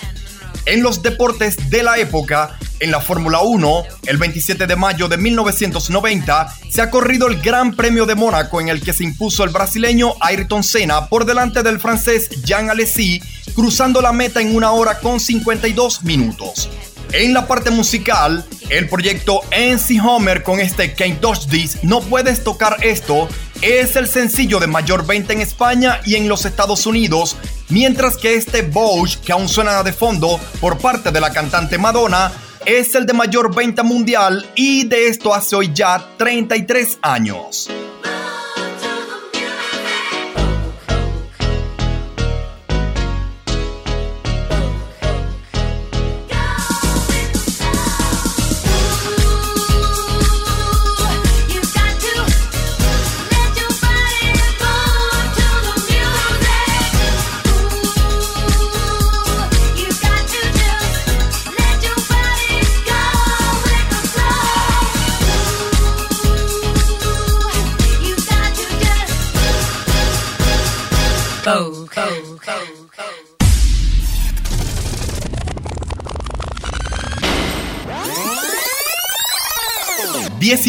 En 0.67 0.83
los 0.83 1.03
deportes 1.03 1.71
de 1.71 1.83
la 1.83 1.99
época, 1.99 2.59
en 2.81 2.91
la 2.91 3.01
Fórmula 3.01 3.41
1, 3.41 3.83
el 4.07 4.17
27 4.17 4.67
de 4.67 4.77
mayo 4.77 5.07
de 5.07 5.19
1990, 5.19 6.55
se 6.69 6.83
ha 6.83 6.91
corrido 6.91 7.29
el 7.29 7.41
Gran 7.41 7.75
Premio 7.77 8.07
de 8.07 8.15
Mónaco 8.15 8.61
en 8.61 8.69
el 8.69 8.81
que 8.81 8.93
se 8.93 9.05
impuso 9.05 9.45
el 9.45 9.51
brasileño 9.51 10.15
Ayrton 10.21 10.65
Senna 10.65 11.09
por 11.09 11.25
delante 11.27 11.63
del 11.63 11.79
francés 11.79 12.29
Jean 12.43 12.71
Alesi, 12.71 13.23
cruzando 13.55 14.01
la 14.01 14.13
meta 14.13 14.41
en 14.41 14.57
una 14.57 14.73
hora 14.73 14.99
con 14.99 15.21
52 15.21 16.03
minutos. 16.03 16.69
En 17.13 17.35
la 17.35 17.47
parte 17.47 17.71
musical, 17.71 18.45
el 18.69 18.89
proyecto 18.89 19.41
NC 19.51 20.01
Homer 20.05 20.45
con 20.45 20.61
este 20.61 20.95
Can't 20.95 21.21
Touch 21.21 21.47
This, 21.49 21.83
No 21.83 22.01
Puedes 22.01 22.45
Tocar 22.45 22.77
Esto, 22.83 23.29
es 23.63 23.97
el 23.97 24.07
sencillo 24.07 24.61
de 24.61 24.69
mayor 24.69 25.05
venta 25.05 25.33
en 25.33 25.41
España 25.41 26.01
y 26.07 26.15
en 26.15 26.29
los 26.29 26.45
Estados 26.45 26.87
Unidos, 26.87 27.37
mientras 27.69 28.17
que 28.17 28.35
este 28.35 28.63
Bosch, 28.63 29.17
que 29.21 29.33
aún 29.33 29.49
suena 29.49 29.83
de 29.83 29.93
fondo 29.93 30.41
por 30.61 30.79
parte 30.79 31.11
de 31.11 31.21
la 31.21 31.33
cantante 31.33 31.79
Madonna, 31.79 32.33
es 32.66 32.95
el 32.95 33.07
de 33.07 33.12
mayor 33.12 33.54
venta 33.54 33.82
mundial 33.82 34.46
y 34.54 34.84
de 34.84 35.08
esto 35.08 35.34
hace 35.34 35.57
hoy 35.57 35.70
ya 35.72 36.04
33 36.16 36.99
años. 37.03 37.68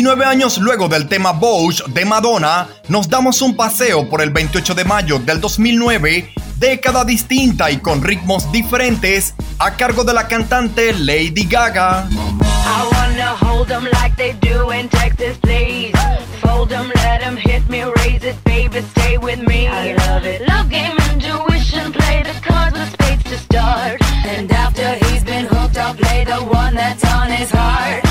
19 0.02 0.26
años 0.26 0.58
luego 0.58 0.90
del 0.90 1.08
tema 1.08 1.32
Bosch 1.32 1.86
de 1.86 2.06
Madonna, 2.06 2.68
nos 2.88 3.08
damos 3.08 3.40
un 3.44 3.56
paseo 3.56 4.10
por 4.10 4.24
el 4.24 4.32
28 4.32 4.74
de 4.74 4.84
mayo 4.84 5.20
del 5.20 5.40
2009, 5.40 6.34
década 6.56 7.06
distinta 7.06 7.70
y 7.70 7.78
con 7.78 8.02
ritmos 8.02 8.52
diferentes, 8.52 9.36
a 9.60 9.76
cargo 9.78 10.04
de 10.04 10.14
la 10.16 10.28
cantante 10.28 10.92
Lady 10.94 11.46
Gaga. 11.46 12.08
I 12.10 12.90
wanna 12.92 13.36
hold 13.36 13.68
them 13.68 13.84
like 14.02 14.16
they 14.18 14.34
do 14.42 14.72
in 14.72 14.90
Texas, 14.90 15.38
please. 15.38 15.94
Fold 16.42 16.70
them, 16.70 16.92
let 17.04 17.20
them 17.22 17.38
hit 17.38 17.70
me, 17.70 17.84
raise 17.84 18.24
it, 18.24 18.44
baby, 18.44 18.82
stay 18.96 19.20
with 19.20 19.40
me. 19.48 19.68
I 19.68 19.94
love 20.08 20.26
it. 20.26 20.42
Love 20.48 20.68
game, 20.68 20.98
intuition, 21.14 21.94
play 21.94 22.24
the 22.24 22.34
cards 22.42 22.74
with 22.76 22.92
spades 22.92 23.24
to 23.26 23.38
start. 23.38 24.02
And 24.26 24.52
after 24.52 24.96
he's 25.06 25.24
been 25.24 25.46
hooked, 25.46 25.78
I'll 25.78 25.94
play 25.94 26.24
the 26.24 26.42
one 26.42 26.74
that's 26.74 27.06
on 27.06 27.30
his 27.30 27.52
heart. 27.52 28.11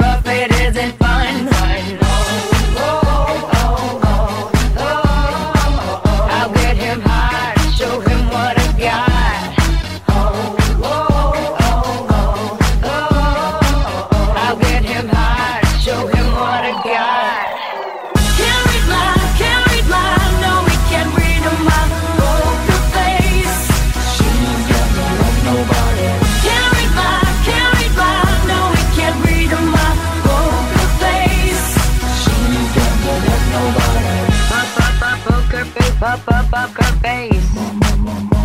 face. 37.01 37.53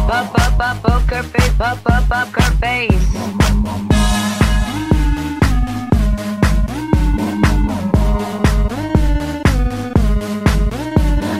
Pop, 0.09 0.33
pop, 0.35 0.59
pop, 0.59 0.83
poker 0.83 1.23
face, 1.23 1.55
pop, 1.59 1.83
pop, 1.85 2.03
poker 2.09 2.51
face. 2.62 3.09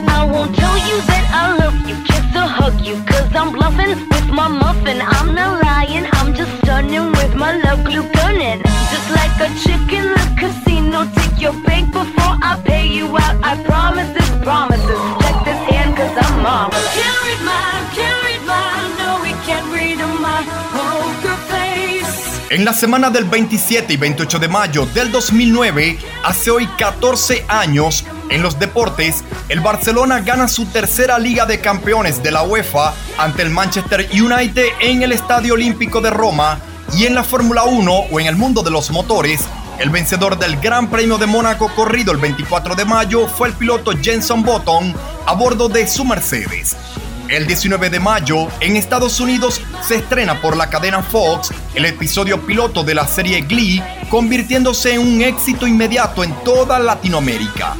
I 0.07 0.29
won't 0.31 0.55
tell 0.55 0.77
you 0.89 0.97
that 1.09 1.25
I 1.33 1.57
love 1.57 1.77
you, 1.87 1.95
kiss 2.05 2.35
or 2.35 2.47
hug 2.57 2.79
you, 2.81 2.95
cause 3.05 3.33
I'm 3.35 3.51
bluffing 3.51 3.95
with 4.09 4.29
my 4.29 4.47
muffin. 4.47 5.01
I'm 5.01 5.33
not 5.33 5.63
lying, 5.63 6.07
I'm 6.13 6.33
just 6.33 6.51
stunning 6.59 7.11
with 7.13 7.35
my 7.35 7.57
love 7.57 7.83
glue 7.83 8.07
gunning. 8.13 8.61
Just 8.91 9.09
like 9.19 9.35
a 9.45 9.49
chick 9.63 9.91
in 9.91 10.05
the 10.17 10.25
casino, 10.39 11.09
take 11.15 11.41
your 11.41 11.53
bank 11.63 11.91
before 11.93 12.16
la 22.67 22.73
semana 22.73 23.09
del 23.09 23.23
27 23.23 23.93
y 23.93 23.95
28 23.95 24.39
de 24.39 24.49
mayo 24.49 24.85
del 24.87 25.09
2009, 25.09 25.97
hace 26.25 26.51
hoy 26.51 26.67
14 26.77 27.45
años, 27.47 28.03
en 28.29 28.41
los 28.41 28.59
deportes, 28.59 29.23
el 29.47 29.61
Barcelona 29.61 30.19
gana 30.19 30.49
su 30.49 30.65
tercera 30.65 31.17
Liga 31.17 31.45
de 31.45 31.61
Campeones 31.61 32.21
de 32.21 32.31
la 32.31 32.43
UEFA 32.43 32.93
ante 33.17 33.43
el 33.43 33.51
Manchester 33.51 34.09
United 34.11 34.65
en 34.81 35.01
el 35.01 35.13
Estadio 35.13 35.53
Olímpico 35.53 36.01
de 36.01 36.09
Roma 36.09 36.59
y 36.93 37.05
en 37.05 37.15
la 37.15 37.23
Fórmula 37.23 37.63
1 37.63 37.93
o 38.11 38.19
en 38.19 38.27
el 38.27 38.35
mundo 38.35 38.61
de 38.63 38.71
los 38.71 38.91
motores, 38.91 39.45
el 39.79 39.89
vencedor 39.89 40.37
del 40.37 40.59
Gran 40.59 40.89
Premio 40.89 41.17
de 41.17 41.25
Mónaco 41.25 41.71
corrido 41.73 42.11
el 42.11 42.17
24 42.17 42.75
de 42.75 42.83
mayo 42.83 43.27
fue 43.27 43.47
el 43.47 43.53
piloto 43.53 43.93
Jenson 43.93 44.43
Button 44.43 44.93
a 45.25 45.33
bordo 45.35 45.69
de 45.69 45.87
su 45.87 46.03
Mercedes. 46.03 46.75
El 47.29 47.45
19 47.45 47.89
de 47.89 47.99
mayo, 47.99 48.47
en 48.61 48.77
Estados 48.77 49.19
Unidos, 49.19 49.61
se 49.85 49.95
estrena 49.95 50.41
por 50.41 50.55
la 50.55 50.69
cadena 50.69 51.03
Fox 51.03 51.49
el 51.75 51.83
episodio 51.83 52.45
piloto 52.45 52.85
de 52.85 52.95
la 52.95 53.05
serie 53.05 53.41
Glee, 53.41 53.83
convirtiéndose 54.09 54.93
en 54.93 55.01
un 55.01 55.21
éxito 55.21 55.67
inmediato 55.67 56.23
en 56.23 56.33
toda 56.45 56.79
Latinoamérica. 56.79 57.75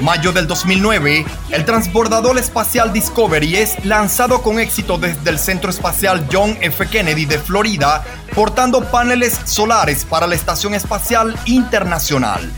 Mayo 0.00 0.32
del 0.32 0.46
2009, 0.46 1.26
el 1.50 1.64
transbordador 1.66 2.38
espacial 2.38 2.92
Discovery 2.92 3.56
es 3.56 3.84
lanzado 3.84 4.42
con 4.42 4.58
éxito 4.58 4.96
desde 4.96 5.28
el 5.28 5.38
Centro 5.38 5.70
Espacial 5.70 6.26
John 6.32 6.56
F. 6.62 6.86
Kennedy 6.88 7.26
de 7.26 7.38
Florida, 7.38 8.02
portando 8.34 8.90
paneles 8.90 9.38
solares 9.44 10.06
para 10.06 10.26
la 10.26 10.34
Estación 10.34 10.74
Espacial 10.74 11.38
Internacional. 11.44 12.50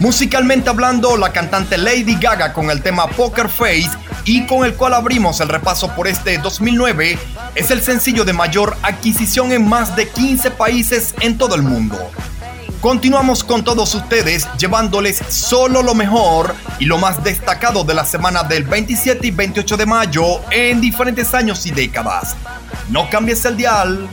Musicalmente 0.00 0.70
hablando, 0.70 1.16
la 1.16 1.32
cantante 1.32 1.76
Lady 1.76 2.16
Gaga 2.20 2.52
con 2.52 2.70
el 2.70 2.82
tema 2.82 3.08
Poker 3.08 3.48
Face 3.48 3.90
y 4.24 4.46
con 4.46 4.64
el 4.64 4.74
cual 4.74 4.94
abrimos 4.94 5.40
el 5.40 5.48
repaso 5.48 5.88
por 5.96 6.06
este 6.06 6.38
2009 6.38 7.18
es 7.56 7.70
el 7.72 7.82
sencillo 7.82 8.24
de 8.24 8.32
mayor 8.32 8.76
adquisición 8.82 9.50
en 9.50 9.68
más 9.68 9.96
de 9.96 10.08
15 10.08 10.52
países 10.52 11.14
en 11.20 11.36
todo 11.36 11.56
el 11.56 11.62
mundo. 11.62 11.98
Continuamos 12.80 13.42
con 13.42 13.64
todos 13.64 13.92
ustedes 13.96 14.46
llevándoles 14.56 15.20
solo 15.28 15.82
lo 15.82 15.96
mejor 15.96 16.54
y 16.78 16.84
lo 16.84 16.98
más 16.98 17.24
destacado 17.24 17.82
de 17.82 17.94
la 17.94 18.04
semana 18.04 18.44
del 18.44 18.62
27 18.62 19.26
y 19.26 19.30
28 19.32 19.76
de 19.76 19.86
mayo 19.86 20.24
en 20.52 20.80
diferentes 20.80 21.34
años 21.34 21.66
y 21.66 21.72
décadas. 21.72 22.36
No 22.88 23.10
cambies 23.10 23.44
el 23.46 23.56
dial. 23.56 24.08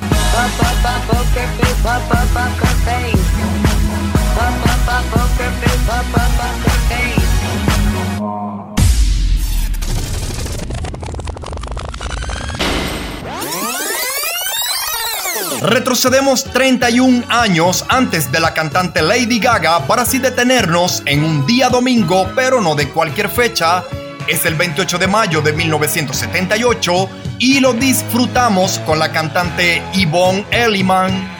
Retrocedemos 15.62 16.44
31 16.44 17.26
años 17.30 17.86
antes 17.90 18.32
de 18.32 18.40
la 18.40 18.54
cantante 18.54 19.02
Lady 19.02 19.40
Gaga 19.40 19.88
para 19.88 20.04
así 20.04 20.20
detenernos 20.20 21.02
en 21.06 21.24
un 21.24 21.46
día 21.48 21.70
domingo, 21.70 22.30
pero 22.36 22.62
no 22.62 22.76
de 22.76 22.90
cualquier 22.90 23.30
fecha. 23.30 23.84
Es 24.28 24.46
el 24.46 24.54
28 24.54 25.00
de 25.00 25.08
mayo 25.08 25.42
de 25.42 25.54
1978 25.54 27.10
y 27.40 27.60
lo 27.60 27.74
disfrutamos 27.74 28.80
con 28.86 29.00
la 29.00 29.12
cantante 29.12 29.82
Yvonne 29.94 30.46
Elliman. 30.52 31.35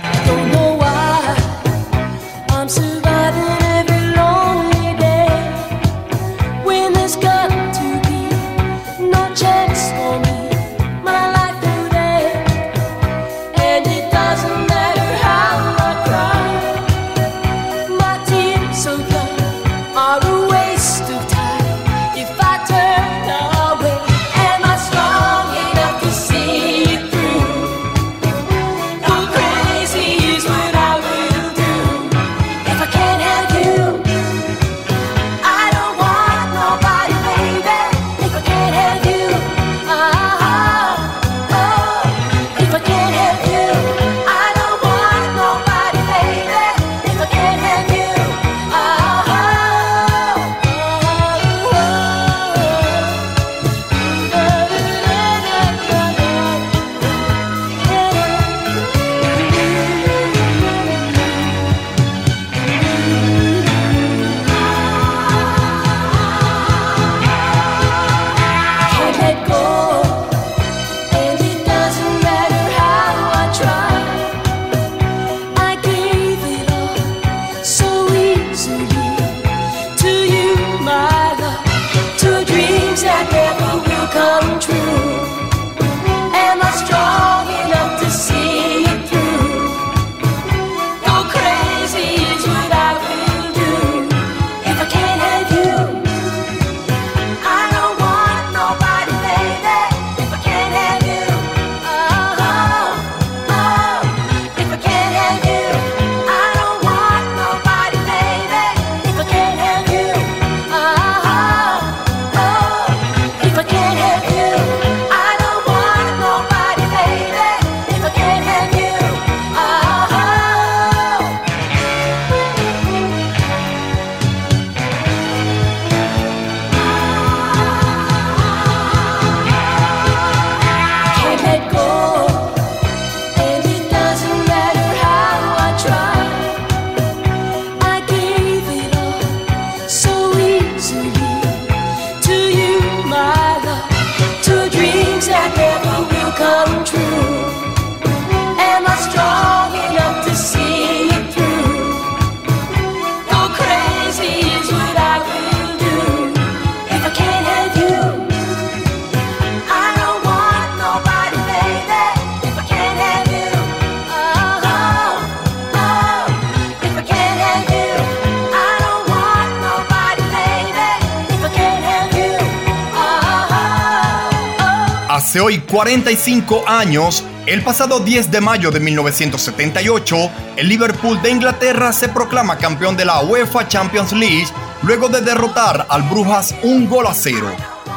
45 175.76 176.70
años, 176.70 177.22
el 177.46 177.62
pasado 177.62 178.00
10 178.00 178.32
de 178.32 178.40
mayo 178.40 178.72
de 178.72 178.80
1978, 178.80 180.32
el 180.56 180.70
Liverpool 180.70 181.22
de 181.22 181.32
Inglaterra 181.32 181.92
se 181.92 182.08
proclama 182.08 182.58
campeón 182.58 182.96
de 182.96 183.04
la 183.04 183.20
UEFA 183.20 183.68
Champions 183.68 184.14
League 184.14 184.48
luego 184.84 185.10
de 185.10 185.20
derrotar 185.20 185.86
al 185.90 186.04
Brujas 186.04 186.56
un 186.64 186.88
gol 186.88 187.08
a 187.08 187.14
cero. 187.14 187.52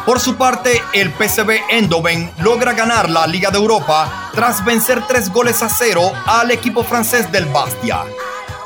Por 0.05 0.18
su 0.18 0.34
parte, 0.34 0.82
el 0.92 1.12
PSV 1.12 1.70
Eindhoven 1.70 2.32
logra 2.40 2.72
ganar 2.72 3.09
la 3.09 3.28
Liga 3.28 3.52
de 3.52 3.59
Europa 3.59 4.28
tras 4.34 4.64
vencer 4.64 5.06
tres 5.06 5.32
goles 5.32 5.62
a 5.62 5.68
cero 5.68 6.10
al 6.26 6.50
equipo 6.50 6.82
francés 6.82 7.30
del 7.30 7.44
Bastia. 7.44 8.00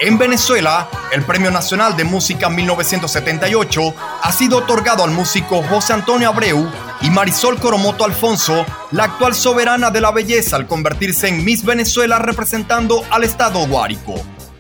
En 0.01 0.17
Venezuela, 0.17 0.89
el 1.13 1.23
Premio 1.23 1.51
Nacional 1.51 1.97
de 1.97 2.05
Música 2.05 2.49
1978 2.49 3.95
ha 4.23 4.33
sido 4.33 4.57
otorgado 4.57 5.05
al 5.05 5.11
músico 5.11 5.63
José 5.63 5.93
Antonio 5.93 6.31
Abreu 6.31 6.67
y 7.03 7.11
Marisol 7.11 7.61
Coromoto 7.61 8.05
Alfonso, 8.05 8.67
la 8.93 9.05
actual 9.05 9.35
soberana 9.35 9.91
de 9.91 10.01
la 10.01 10.13
belleza 10.13 10.57
al 10.57 10.67
convertirse 10.67 11.29
en 11.29 11.45
Miss 11.45 11.65
Venezuela 11.65 12.19
representando 12.19 13.05
al 13.11 13.25
estado 13.25 13.67
Guárico. 13.67 14.15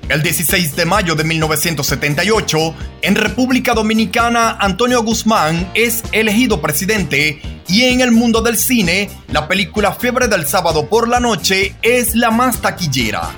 El 0.09 0.23
16 0.23 0.75
de 0.75 0.85
mayo 0.85 1.15
de 1.15 1.25
1978, 1.25 2.75
en 3.03 3.15
República 3.15 3.73
Dominicana, 3.73 4.57
Antonio 4.59 5.03
Guzmán 5.03 5.71
es 5.75 6.03
elegido 6.13 6.61
presidente 6.61 7.41
y 7.69 7.85
en 7.85 8.01
el 8.01 8.11
mundo 8.11 8.43
del 8.43 8.59
cine, 8.59 9.11
la 9.29 9.47
película 9.47 9.93
Fiebre 9.93 10.29
del 10.29 10.47
sábado 10.47 10.89
por 10.89 11.09
la 11.09 11.21
noche 11.21 11.77
es 11.83 12.15
la 12.15 12.31
más 12.31 12.61
taquillera. 12.61 13.31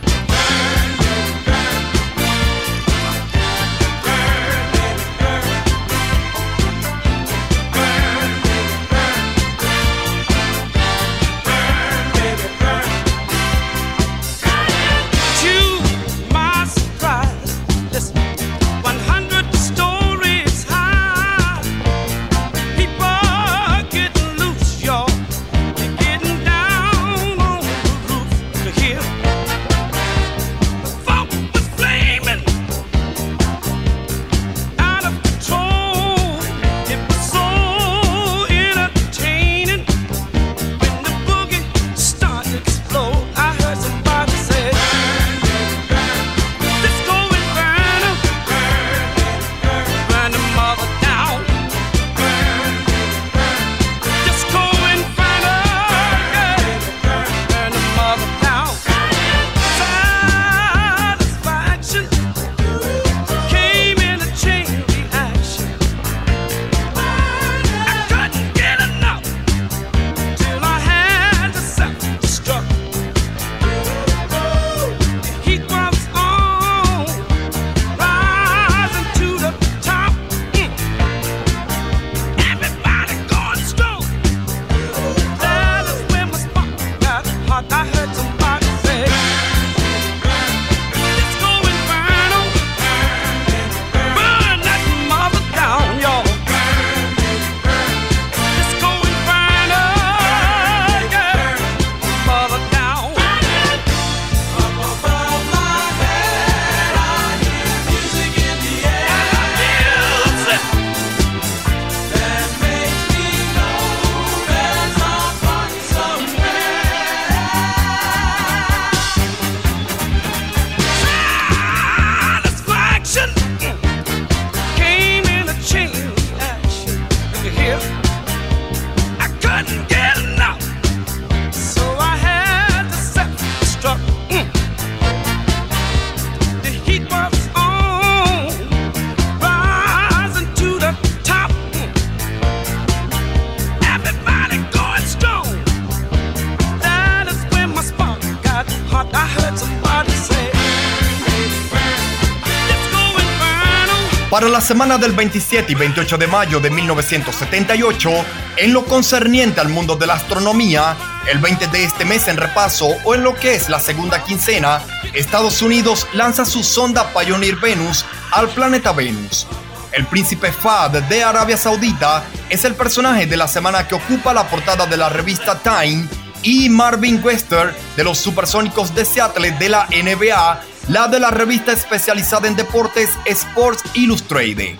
La 154.55 154.61
semana 154.61 154.99
del 154.99 155.11
27 155.11 155.73
y 155.73 155.75
28 155.75 156.17
de 156.17 156.29
mayo 156.29 156.61
de 156.61 156.71
1978, 156.71 158.11
en 158.57 158.73
lo 158.73 158.85
concerniente 158.85 159.61
al 159.61 159.69
mundo 159.69 159.97
de 159.97 160.07
la 160.07 160.15
astronomía, 160.15 160.97
el 161.29 161.41
20 161.41 161.67
de 161.67 161.83
este 161.83 162.05
mes 162.05 162.29
en 162.29 162.37
repaso 162.37 162.87
o 163.03 163.17
en 163.17 163.25
lo 163.25 163.35
que 163.35 163.57
es 163.57 163.69
la 163.69 163.81
segunda 163.81 164.23
quincena, 164.23 164.81
Estados 165.13 165.61
Unidos 165.61 166.07
lanza 166.13 166.45
su 166.45 166.63
sonda 166.63 167.13
Pioneer 167.13 167.57
Venus 167.57 168.05
al 168.31 168.49
planeta 168.49 168.93
Venus. 168.93 169.49
El 169.91 170.07
príncipe 170.07 170.53
Fahd 170.53 171.03
de 171.09 171.25
Arabia 171.25 171.57
Saudita 171.57 172.23
es 172.49 172.65
el 172.65 172.77
personaje 172.77 173.27
de 173.27 173.37
la 173.37 173.49
semana 173.49 173.89
que 173.89 173.97
ocupa 173.97 174.33
la 174.33 174.49
portada 174.49 174.87
de 174.87 174.97
la 174.97 175.09
revista 175.09 175.59
Time 175.59 176.07
y 176.45 176.69
Marvin 176.69 177.21
Wester 177.25 177.75
de 177.97 178.05
los 178.05 178.19
Supersónicos 178.19 178.95
de 178.95 179.05
Seattle 179.05 179.51
de 179.59 179.69
la 179.69 179.89
NBA, 179.89 180.61
la 180.89 181.09
de 181.09 181.19
la 181.19 181.31
revista 181.31 181.73
especializada 181.73 182.47
en 182.47 182.57
deportes 182.57 183.09
Sports 183.25 183.83
Illustrated. 183.95 184.77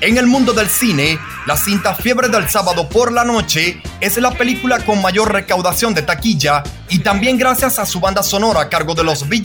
En 0.00 0.18
el 0.18 0.26
mundo 0.26 0.52
del 0.52 0.68
cine, 0.68 1.18
la 1.46 1.56
cinta 1.56 1.94
Fiebre 1.94 2.28
del 2.28 2.48
sábado 2.48 2.88
por 2.88 3.12
la 3.12 3.24
noche 3.24 3.80
es 4.00 4.16
la 4.18 4.32
película 4.32 4.84
con 4.84 5.00
mayor 5.00 5.32
recaudación 5.32 5.94
de 5.94 6.02
taquilla 6.02 6.62
y 6.90 6.98
también 6.98 7.38
gracias 7.38 7.78
a 7.78 7.86
su 7.86 7.98
banda 8.00 8.22
sonora 8.22 8.60
a 8.60 8.68
cargo 8.68 8.94
de 8.94 9.04
los 9.04 9.28
Bee 9.28 9.42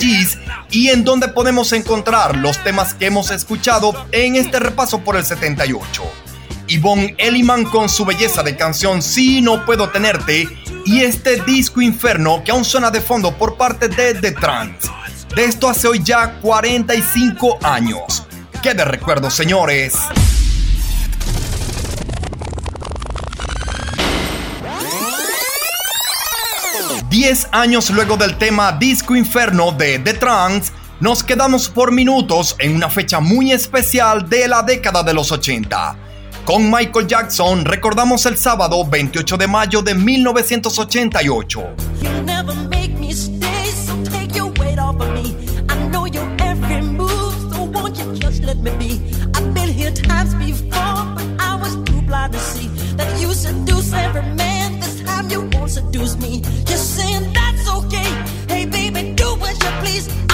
y 0.71 0.89
en 0.89 1.05
donde 1.05 1.29
podemos 1.29 1.71
encontrar 1.71 2.35
los 2.35 2.61
temas 2.63 2.93
que 2.93 3.05
hemos 3.05 3.31
escuchado 3.31 4.07
en 4.11 4.35
este 4.35 4.59
repaso 4.59 4.99
por 4.99 5.15
el 5.15 5.23
78. 5.23 6.03
Yvonne 6.67 7.15
Elliman 7.17 7.65
con 7.65 7.89
su 7.89 8.05
belleza 8.05 8.43
de 8.43 8.55
canción 8.55 9.01
Si 9.01 9.41
no 9.41 9.65
puedo 9.65 9.89
tenerte 9.89 10.47
y 10.85 11.01
este 11.01 11.41
disco 11.43 11.81
inferno 11.81 12.43
que 12.43 12.51
aún 12.51 12.65
suena 12.65 12.91
de 12.91 13.01
fondo 13.01 13.37
por 13.37 13.55
parte 13.55 13.87
de 13.87 14.15
The 14.15 14.31
Trance. 14.31 14.90
De 15.35 15.45
esto 15.45 15.69
hace 15.69 15.87
hoy 15.87 16.01
ya 16.03 16.33
45 16.41 17.59
años. 17.63 18.27
¡Qué 18.61 18.73
de 18.73 18.83
recuerdo, 18.83 19.31
señores! 19.31 19.93
10 27.09 27.47
años 27.51 27.89
luego 27.91 28.17
del 28.17 28.37
tema 28.37 28.73
Disco 28.73 29.15
Inferno 29.15 29.71
de 29.71 29.99
The 29.99 30.15
Trance, 30.15 30.73
nos 30.99 31.23
quedamos 31.23 31.69
por 31.69 31.91
minutos 31.91 32.55
en 32.59 32.75
una 32.75 32.89
fecha 32.89 33.19
muy 33.19 33.53
especial 33.53 34.29
de 34.29 34.49
la 34.49 34.63
década 34.63 35.01
de 35.01 35.13
los 35.13 35.31
80. 35.31 35.95
Con 36.43 36.69
Michael 36.69 37.07
Jackson 37.07 37.63
recordamos 37.63 38.25
el 38.25 38.37
sábado 38.37 38.85
28 38.85 39.37
de 39.37 39.47
mayo 39.47 39.81
de 39.81 39.93
1988. 39.93 41.61
I've 49.35 49.53
been 49.53 49.69
here 49.69 49.91
times 49.91 50.33
before, 50.35 51.03
but 51.15 51.27
I 51.39 51.55
was 51.61 51.75
too 51.87 52.01
blind 52.01 52.33
to 52.33 52.39
see 52.39 52.67
that 52.97 53.21
you 53.21 53.33
seduce 53.33 53.93
every 53.93 54.23
man. 54.35 54.79
This 54.79 55.01
time 55.01 55.29
you 55.29 55.41
won't 55.53 55.71
seduce 55.71 56.17
me. 56.17 56.43
You're 56.67 56.85
saying 56.95 57.31
that's 57.33 57.69
okay. 57.69 58.09
Hey, 58.47 58.65
baby, 58.65 59.13
do 59.13 59.35
what 59.35 59.53
you 59.63 59.69
please. 59.81 60.30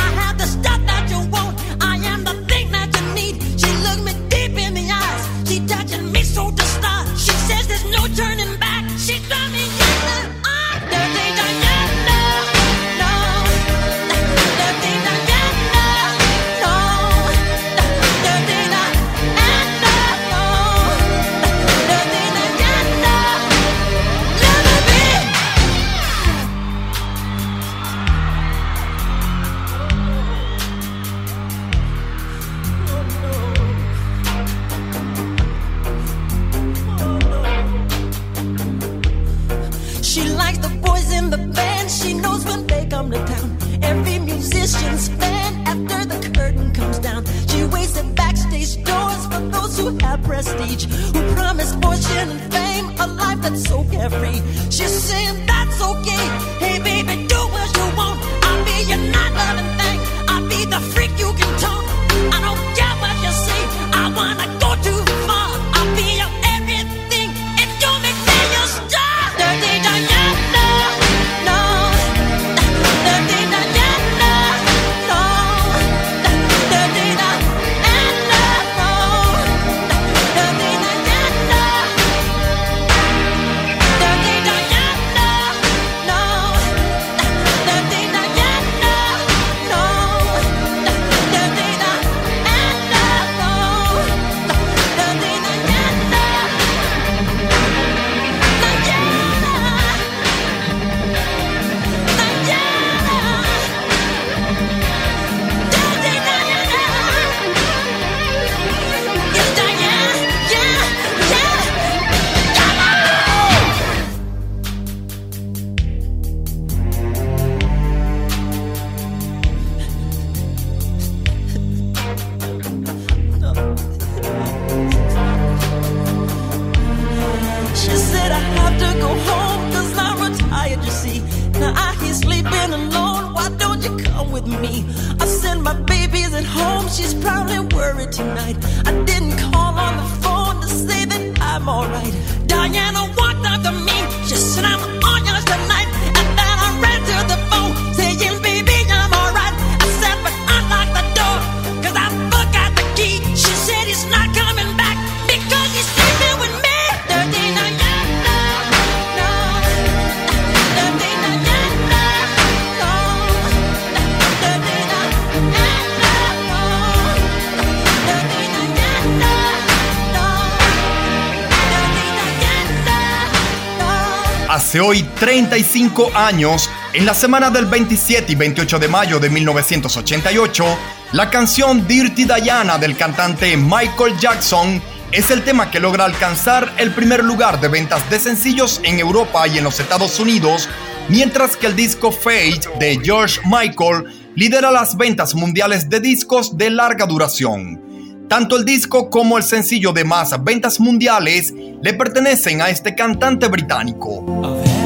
35 175.20 176.12
años, 176.14 176.70
en 176.94 177.06
la 177.06 177.14
semana 177.14 177.50
del 177.50 177.66
27 177.66 178.32
y 178.32 178.36
28 178.36 178.80
de 178.80 178.88
mayo 178.88 179.20
de 179.20 179.30
1988, 179.30 180.66
la 181.14 181.30
canción 181.30 181.88
Dirty 181.88 182.26
Diana 182.26 182.78
del 182.78 182.96
cantante 182.96 183.58
Michael 183.58 184.18
Jackson 184.20 184.82
es 185.12 185.32
el 185.32 185.44
tema 185.44 185.72
que 185.72 185.80
logra 185.80 186.06
alcanzar 186.06 186.72
el 186.78 186.92
primer 186.92 187.24
lugar 187.24 187.60
de 187.60 187.68
ventas 187.68 188.08
de 188.10 188.20
sencillos 188.20 188.80
en 188.84 189.00
Europa 189.00 189.48
y 189.48 189.58
en 189.58 189.64
los 189.64 189.80
Estados 189.80 190.20
Unidos, 190.20 190.70
mientras 191.10 191.56
que 191.58 191.68
el 191.68 191.76
disco 191.76 192.12
Fate 192.12 192.70
de 192.80 193.00
George 193.04 193.40
Michael 193.46 194.06
lidera 194.36 194.72
las 194.72 194.98
ventas 194.98 195.34
mundiales 195.34 195.90
de 195.90 196.00
discos 196.00 196.58
de 196.58 196.70
larga 196.70 197.08
duración. 197.08 198.28
Tanto 198.30 198.58
el 198.58 198.66
disco 198.66 199.10
como 199.10 199.38
el 199.38 199.44
sencillo 199.44 199.94
de 199.94 200.04
más 200.04 200.44
ventas 200.44 200.80
mundiales 200.80 201.54
le 201.82 201.94
pertenecen 201.94 202.62
a 202.62 202.70
este 202.70 202.94
cantante 202.94 203.48
británico. 203.48 204.77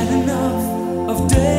of 1.12 1.28
day. 1.28 1.51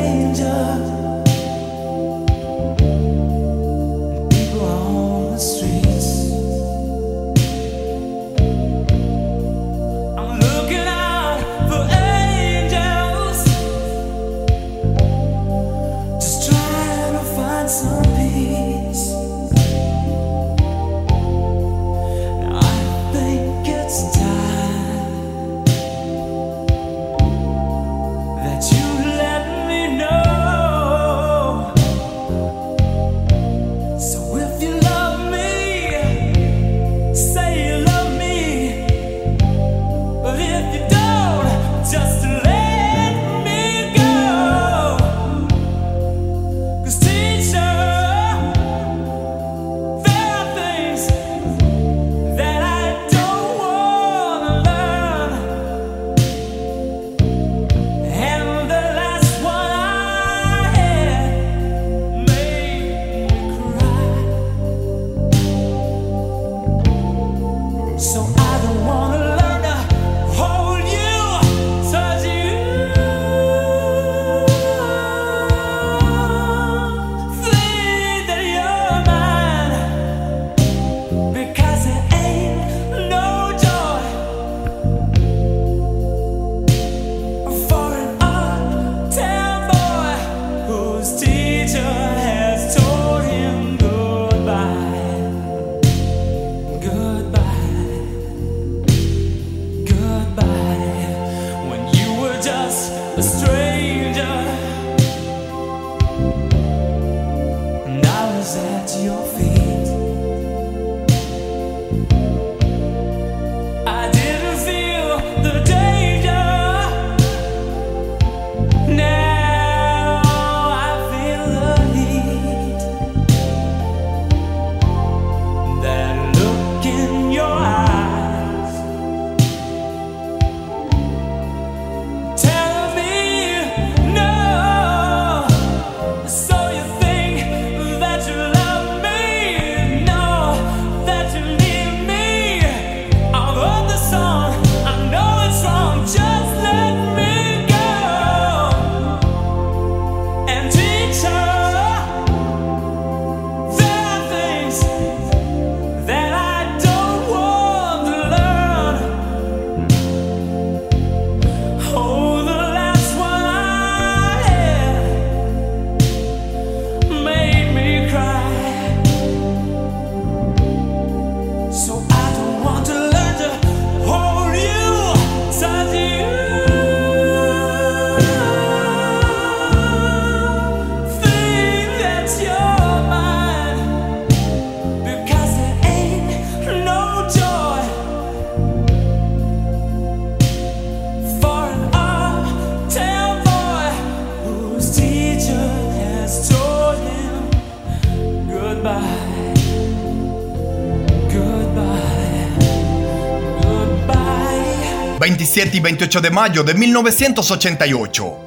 y 205.72 205.80
28 205.80 206.20
de 206.20 206.30
mayo 206.30 206.62
de 206.64 206.74
1988. 206.74 208.38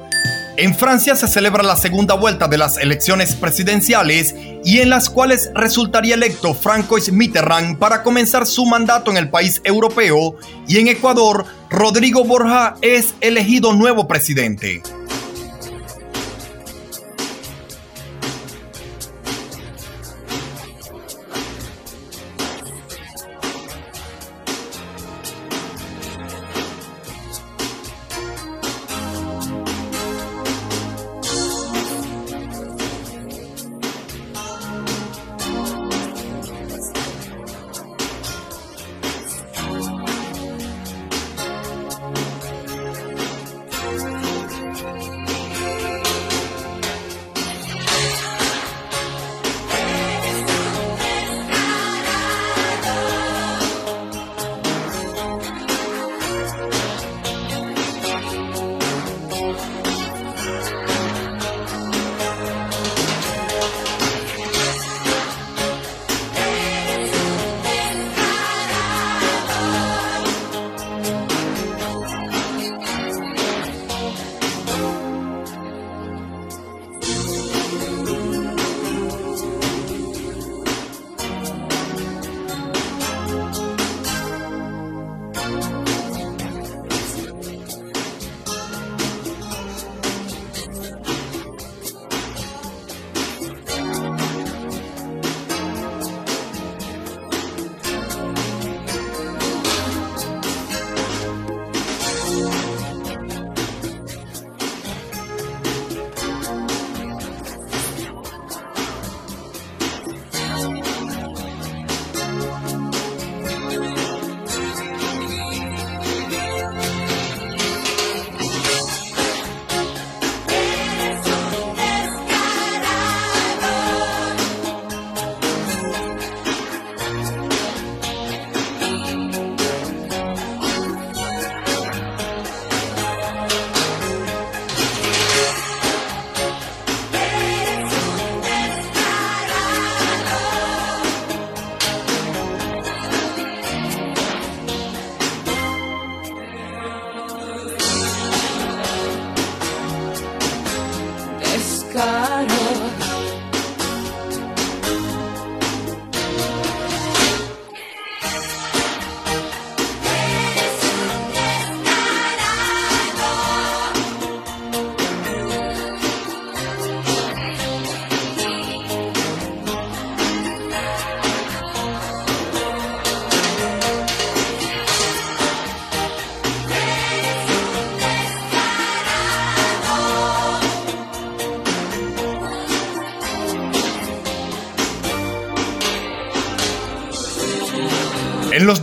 En 0.58 0.74
Francia 0.74 1.14
se 1.16 1.28
celebra 1.28 1.62
la 1.62 1.76
segunda 1.76 2.14
vuelta 2.14 2.48
de 2.48 2.56
las 2.56 2.78
elecciones 2.78 3.34
presidenciales 3.34 4.34
y 4.64 4.78
en 4.78 4.88
las 4.88 5.10
cuales 5.10 5.50
resultaría 5.54 6.14
electo 6.14 6.54
Francois 6.54 7.12
Mitterrand 7.12 7.78
para 7.78 8.02
comenzar 8.02 8.46
su 8.46 8.64
mandato 8.64 9.10
en 9.10 9.18
el 9.18 9.28
país 9.28 9.60
europeo 9.64 10.36
y 10.66 10.78
en 10.78 10.88
Ecuador 10.88 11.44
Rodrigo 11.68 12.24
Borja 12.24 12.76
es 12.80 13.14
elegido 13.20 13.74
nuevo 13.74 14.08
presidente. 14.08 14.82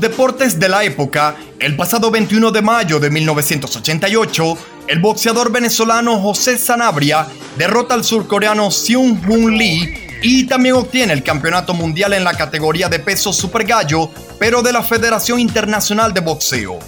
Deportes 0.03 0.59
de 0.59 0.67
la 0.67 0.83
época, 0.83 1.37
el 1.59 1.77
pasado 1.77 2.11
21 2.11 2.51
de 2.51 2.61
mayo 2.61 2.99
de 2.99 3.09
1988, 3.09 4.57
el 4.89 4.99
boxeador 4.99 5.49
venezolano 5.49 6.19
José 6.19 6.57
Sanabria 6.57 7.25
derrota 7.57 7.93
al 7.93 8.03
surcoreano 8.03 8.69
Seung 8.69 9.17
Hoon 9.25 9.57
Lee 9.57 10.19
y 10.21 10.45
también 10.45 10.75
obtiene 10.75 11.13
el 11.13 11.23
campeonato 11.23 11.73
mundial 11.73 12.11
en 12.11 12.25
la 12.25 12.33
categoría 12.33 12.89
de 12.89 12.99
peso 12.99 13.31
super 13.31 13.63
gallo, 13.63 14.09
pero 14.39 14.61
de 14.61 14.73
la 14.73 14.83
Federación 14.83 15.39
Internacional 15.39 16.13
de 16.13 16.19
Boxeo. 16.19 16.79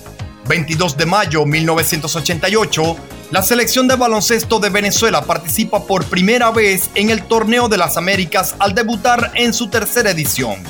22 0.50 0.98
de 0.98 1.06
mayo 1.06 1.46
1988, 1.46 2.98
la 3.32 3.44
selección 3.44 3.88
de 3.88 3.96
baloncesto 3.96 4.60
de 4.60 4.70
Venezuela 4.70 5.22
participa 5.22 5.88
por 5.88 6.04
primera 6.04 6.52
vez 6.52 6.90
en 6.96 7.12
el 7.12 7.24
Torneo 7.24 7.70
de 7.70 7.78
las 7.78 7.96
Américas 7.96 8.56
al 8.60 8.76
debutar 8.76 9.32
en 9.36 9.54
su 9.54 9.70
tercera 9.70 10.12
edición. 10.12 10.62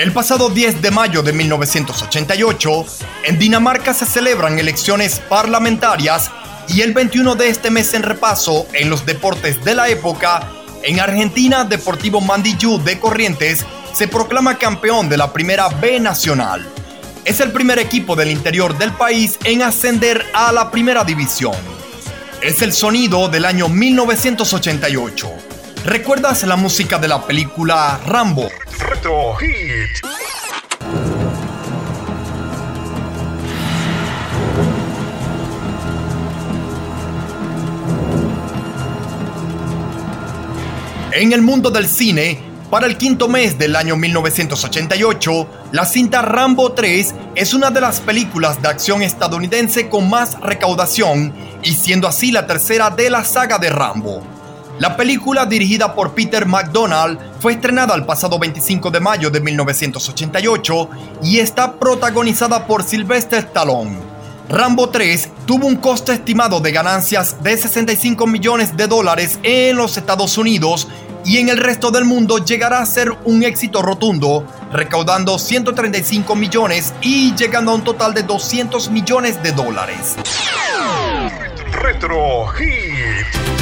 El 0.00 0.14
pasado 0.14 0.48
10 0.48 0.80
de 0.80 0.90
mayo 0.90 1.22
de 1.22 1.34
1988, 1.34 2.86
en 3.24 3.38
Dinamarca 3.38 3.92
se 3.92 4.06
celebran 4.06 4.58
elecciones 4.58 5.20
parlamentarias 5.28 6.30
y 6.68 6.80
el 6.80 6.94
21 6.94 7.34
de 7.34 7.50
este 7.50 7.70
mes 7.70 7.92
en 7.92 8.02
repaso 8.02 8.66
en 8.72 8.88
los 8.88 9.04
deportes 9.04 9.62
de 9.62 9.74
la 9.74 9.90
época, 9.90 10.48
en 10.82 11.00
Argentina 11.00 11.64
Deportivo 11.64 12.22
Mandillú 12.22 12.82
de 12.82 12.98
Corrientes 12.98 13.66
se 13.92 14.08
proclama 14.08 14.56
campeón 14.56 15.10
de 15.10 15.18
la 15.18 15.34
Primera 15.34 15.68
B 15.68 16.00
Nacional. 16.00 16.66
Es 17.26 17.40
el 17.40 17.52
primer 17.52 17.78
equipo 17.78 18.16
del 18.16 18.30
interior 18.30 18.78
del 18.78 18.92
país 18.92 19.38
en 19.44 19.60
ascender 19.60 20.24
a 20.32 20.50
la 20.50 20.70
Primera 20.70 21.04
División. 21.04 21.56
Es 22.40 22.62
el 22.62 22.72
sonido 22.72 23.28
del 23.28 23.44
año 23.44 23.68
1988. 23.68 25.49
¿Recuerdas 25.84 26.42
la 26.42 26.56
música 26.56 26.98
de 26.98 27.08
la 27.08 27.26
película 27.26 27.98
Rambo? 28.04 28.48
Retro 28.78 29.34
Hit. 29.36 30.04
En 41.12 41.32
el 41.32 41.40
mundo 41.40 41.70
del 41.70 41.88
cine, 41.88 42.38
para 42.70 42.86
el 42.86 42.98
quinto 42.98 43.26
mes 43.26 43.58
del 43.58 43.74
año 43.74 43.96
1988, 43.96 45.48
la 45.72 45.86
cinta 45.86 46.20
Rambo 46.20 46.72
3 46.72 47.14
es 47.34 47.54
una 47.54 47.70
de 47.70 47.80
las 47.80 48.00
películas 48.00 48.60
de 48.60 48.68
acción 48.68 49.02
estadounidense 49.02 49.88
con 49.88 50.10
más 50.10 50.38
recaudación 50.40 51.34
y 51.62 51.72
siendo 51.72 52.06
así 52.06 52.30
la 52.30 52.46
tercera 52.46 52.90
de 52.90 53.08
la 53.08 53.24
saga 53.24 53.58
de 53.58 53.70
Rambo. 53.70 54.39
La 54.80 54.96
película, 54.96 55.44
dirigida 55.44 55.94
por 55.94 56.14
Peter 56.14 56.46
McDonald, 56.46 57.18
fue 57.38 57.52
estrenada 57.52 57.94
el 57.94 58.06
pasado 58.06 58.38
25 58.38 58.90
de 58.90 58.98
mayo 58.98 59.28
de 59.28 59.38
1988 59.38 60.88
y 61.22 61.38
está 61.38 61.74
protagonizada 61.74 62.66
por 62.66 62.82
Sylvester 62.82 63.40
Stallone. 63.40 63.98
Rambo 64.48 64.88
3 64.88 65.28
tuvo 65.44 65.66
un 65.66 65.76
costo 65.76 66.12
estimado 66.12 66.60
de 66.60 66.72
ganancias 66.72 67.42
de 67.42 67.58
65 67.58 68.26
millones 68.26 68.74
de 68.74 68.86
dólares 68.86 69.38
en 69.42 69.76
los 69.76 69.98
Estados 69.98 70.38
Unidos 70.38 70.88
y 71.26 71.36
en 71.36 71.50
el 71.50 71.58
resto 71.58 71.90
del 71.90 72.06
mundo 72.06 72.42
llegará 72.42 72.78
a 72.78 72.86
ser 72.86 73.12
un 73.26 73.42
éxito 73.42 73.82
rotundo, 73.82 74.46
recaudando 74.72 75.38
135 75.38 76.34
millones 76.34 76.94
y 77.02 77.34
llegando 77.34 77.72
a 77.72 77.74
un 77.74 77.84
total 77.84 78.14
de 78.14 78.22
200 78.22 78.90
millones 78.90 79.42
de 79.42 79.52
dólares. 79.52 80.16
Retro 81.70 82.46
Hit. 82.46 83.59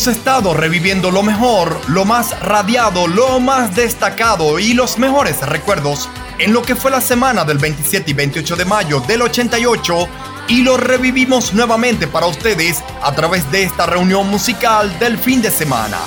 Hemos 0.00 0.16
estado 0.16 0.54
reviviendo 0.54 1.10
lo 1.10 1.22
mejor, 1.22 1.78
lo 1.88 2.06
más 2.06 2.40
radiado, 2.40 3.06
lo 3.06 3.38
más 3.38 3.76
destacado 3.76 4.58
y 4.58 4.72
los 4.72 4.96
mejores 4.96 5.42
recuerdos 5.42 6.08
en 6.38 6.54
lo 6.54 6.62
que 6.62 6.74
fue 6.74 6.90
la 6.90 7.02
semana 7.02 7.44
del 7.44 7.58
27 7.58 8.10
y 8.10 8.14
28 8.14 8.56
de 8.56 8.64
mayo 8.64 9.00
del 9.00 9.20
88 9.20 10.08
y 10.48 10.62
lo 10.62 10.78
revivimos 10.78 11.52
nuevamente 11.52 12.06
para 12.06 12.24
ustedes 12.24 12.82
a 13.02 13.12
través 13.12 13.50
de 13.52 13.64
esta 13.64 13.84
reunión 13.84 14.26
musical 14.30 14.98
del 14.98 15.18
fin 15.18 15.42
de 15.42 15.50
semana. 15.50 15.98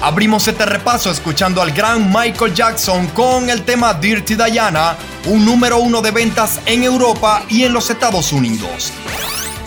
Abrimos 0.00 0.48
este 0.48 0.66
repaso 0.66 1.12
escuchando 1.12 1.62
al 1.62 1.70
gran 1.70 2.12
Michael 2.12 2.52
Jackson 2.52 3.06
con 3.06 3.48
el 3.50 3.62
tema 3.62 3.94
Dirty 3.94 4.34
Diana, 4.34 4.96
un 5.26 5.44
número 5.44 5.78
uno 5.78 6.02
de 6.02 6.10
ventas 6.10 6.58
en 6.66 6.82
Europa 6.82 7.44
y 7.48 7.62
en 7.62 7.72
los 7.72 7.88
Estados 7.88 8.32
Unidos. 8.32 8.92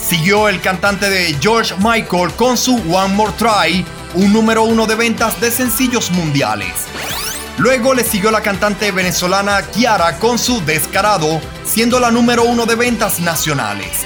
Siguió 0.07 0.49
el 0.49 0.61
cantante 0.61 1.09
de 1.09 1.35
George 1.41 1.73
Michael 1.79 2.31
con 2.35 2.57
su 2.57 2.75
One 2.75 3.15
More 3.15 3.33
Try, 3.39 3.83
un 4.13 4.31
número 4.31 4.61
uno 4.61 4.85
de 4.85 4.93
ventas 4.93 5.41
de 5.41 5.49
sencillos 5.49 6.11
mundiales. 6.11 6.69
Luego 7.57 7.95
le 7.95 8.03
siguió 8.03 8.29
la 8.29 8.41
cantante 8.41 8.91
venezolana 8.91 9.63
Kiara 9.63 10.19
con 10.19 10.37
su 10.37 10.63
Descarado, 10.63 11.41
siendo 11.65 11.99
la 11.99 12.11
número 12.11 12.43
uno 12.43 12.67
de 12.67 12.75
ventas 12.75 13.19
nacionales. 13.19 14.05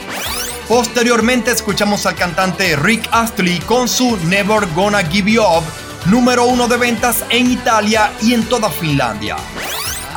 Posteriormente 0.69 1.51
escuchamos 1.51 2.05
al 2.05 2.15
cantante 2.15 2.77
Rick 2.77 3.09
Astley 3.11 3.59
con 3.59 3.89
su 3.89 4.15
Never 4.25 4.67
Gonna 4.73 5.03
Give 5.03 5.33
You 5.33 5.43
Up, 5.43 5.65
número 6.05 6.45
uno 6.45 6.69
de 6.69 6.77
ventas 6.77 7.25
en 7.29 7.51
Italia 7.51 8.13
y 8.21 8.33
en 8.33 8.45
toda 8.45 8.69
Finlandia. 8.69 9.35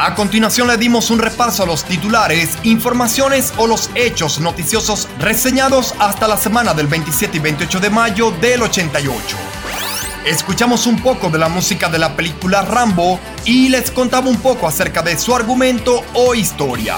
A 0.05 0.17
continuación 0.17 0.67
le 0.67 0.77
dimos 0.77 1.11
un 1.11 1.21
repaso 1.21 1.63
a 1.63 1.67
los 1.67 1.85
titulares, 1.85 2.59
informaciones 2.65 3.53
o 3.57 3.69
los 3.69 3.89
hechos 3.95 4.41
noticiosos 4.41 5.07
reseñados 5.21 5.95
hasta 6.01 6.27
la 6.27 6.37
semana 6.37 6.75
del 6.75 6.89
27 6.89 7.37
y 7.37 7.41
28 7.41 7.79
de 7.79 7.89
mayo 7.89 8.33
del 8.33 8.63
88. 8.63 9.37
Escuchamos 10.27 10.89
un 10.89 11.01
poco 11.01 11.31
de 11.31 11.39
la 11.39 11.49
música 11.49 11.89
de 11.89 12.01
la 12.01 12.17
película 12.17 12.63
Rambo 12.63 13.21
y 13.45 13.69
les 13.69 13.93
contaba 13.93 14.29
un 14.29 14.39
poco 14.39 14.67
acerca 14.67 15.03
de 15.03 15.17
su 15.17 15.37
argumento 15.37 16.03
o 16.15 16.35
historia. 16.35 16.97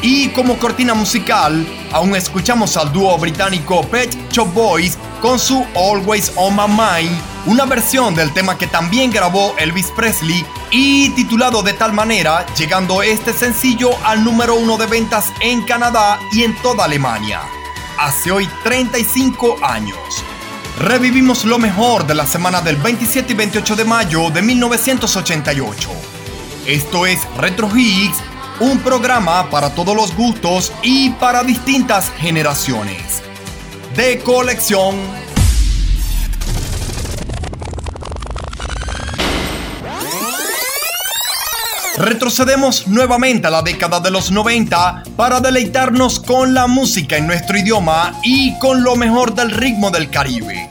Y 0.00 0.28
como 0.28 0.56
cortina 0.56 0.94
musical, 0.94 1.66
aún 1.90 2.14
escuchamos 2.14 2.76
al 2.76 2.92
dúo 2.92 3.18
británico 3.18 3.82
Pet 3.88 4.16
Shop 4.30 4.54
Boys 4.54 4.96
con 5.20 5.40
su 5.40 5.66
Always 5.74 6.30
on 6.36 6.54
My 6.54 6.68
Mind, 6.68 7.29
una 7.46 7.64
versión 7.64 8.14
del 8.14 8.32
tema 8.32 8.58
que 8.58 8.66
también 8.66 9.10
grabó 9.10 9.54
Elvis 9.58 9.90
Presley 9.96 10.44
y 10.70 11.10
titulado 11.10 11.62
de 11.62 11.72
tal 11.72 11.92
manera, 11.92 12.44
llegando 12.56 13.02
este 13.02 13.32
sencillo 13.32 13.90
al 14.04 14.22
número 14.22 14.54
uno 14.54 14.76
de 14.76 14.86
ventas 14.86 15.32
en 15.40 15.62
Canadá 15.62 16.18
y 16.32 16.44
en 16.44 16.54
toda 16.56 16.84
Alemania. 16.84 17.40
Hace 17.98 18.30
hoy 18.30 18.48
35 18.62 19.58
años. 19.62 19.98
Revivimos 20.78 21.44
lo 21.44 21.58
mejor 21.58 22.06
de 22.06 22.14
la 22.14 22.26
semana 22.26 22.60
del 22.60 22.76
27 22.76 23.32
y 23.32 23.36
28 23.36 23.76
de 23.76 23.84
mayo 23.84 24.30
de 24.30 24.42
1988. 24.42 25.90
Esto 26.66 27.06
es 27.06 27.20
Retro 27.36 27.70
Hits, 27.74 28.18
un 28.60 28.78
programa 28.78 29.50
para 29.50 29.74
todos 29.74 29.96
los 29.96 30.14
gustos 30.14 30.72
y 30.82 31.10
para 31.10 31.42
distintas 31.42 32.10
generaciones. 32.18 33.22
De 33.96 34.20
colección. 34.20 34.96
Retrocedemos 42.00 42.86
nuevamente 42.88 43.48
a 43.48 43.50
la 43.50 43.60
década 43.60 44.00
de 44.00 44.10
los 44.10 44.30
90 44.30 45.02
para 45.16 45.38
deleitarnos 45.38 46.18
con 46.18 46.54
la 46.54 46.66
música 46.66 47.18
en 47.18 47.26
nuestro 47.26 47.58
idioma 47.58 48.18
y 48.22 48.58
con 48.58 48.82
lo 48.82 48.96
mejor 48.96 49.34
del 49.34 49.50
ritmo 49.50 49.90
del 49.90 50.08
Caribe. 50.08 50.66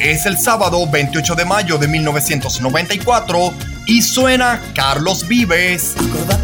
Es 0.00 0.26
el 0.26 0.36
sábado 0.36 0.84
28 0.90 1.36
de 1.36 1.44
mayo 1.44 1.78
de 1.78 1.86
1994 1.86 3.54
y 3.86 4.02
suena 4.02 4.60
Carlos 4.74 5.28
Vives. 5.28 5.94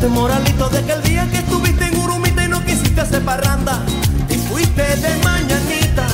Moralito, 0.09 0.69
de 0.69 0.79
aquel 0.79 1.03
día 1.03 1.29
que 1.29 1.39
estuviste 1.39 1.87
en 1.87 1.99
Urumita 1.99 2.45
y 2.45 2.49
no 2.49 2.65
quisiste 2.65 3.01
hacer 3.01 3.25
parranda. 3.25 3.85
Te 4.29 4.39
fuiste 4.39 4.95
de 4.95 5.17
mañanita, 5.25 6.07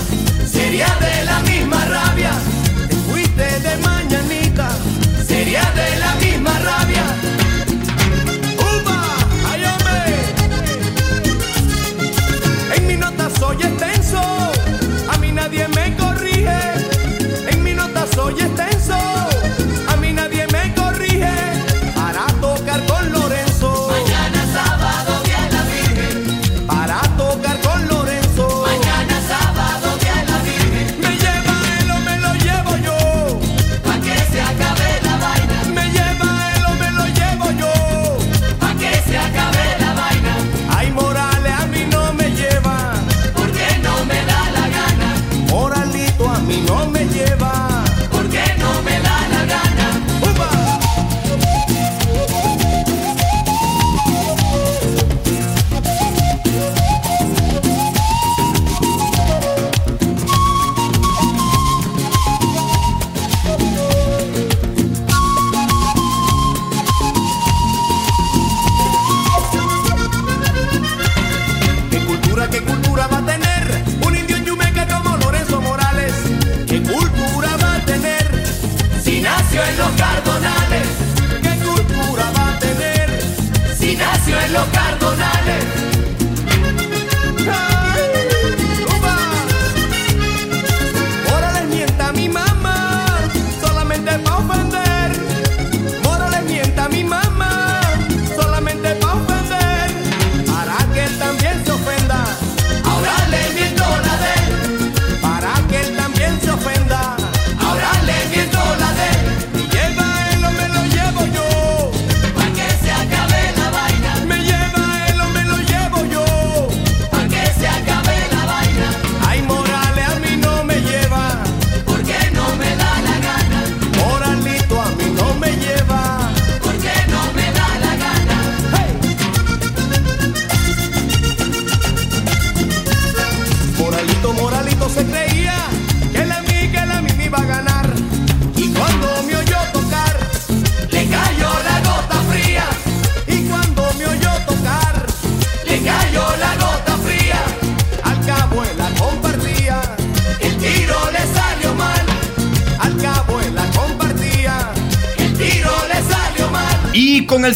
sería 0.50 0.88
de 1.00 1.25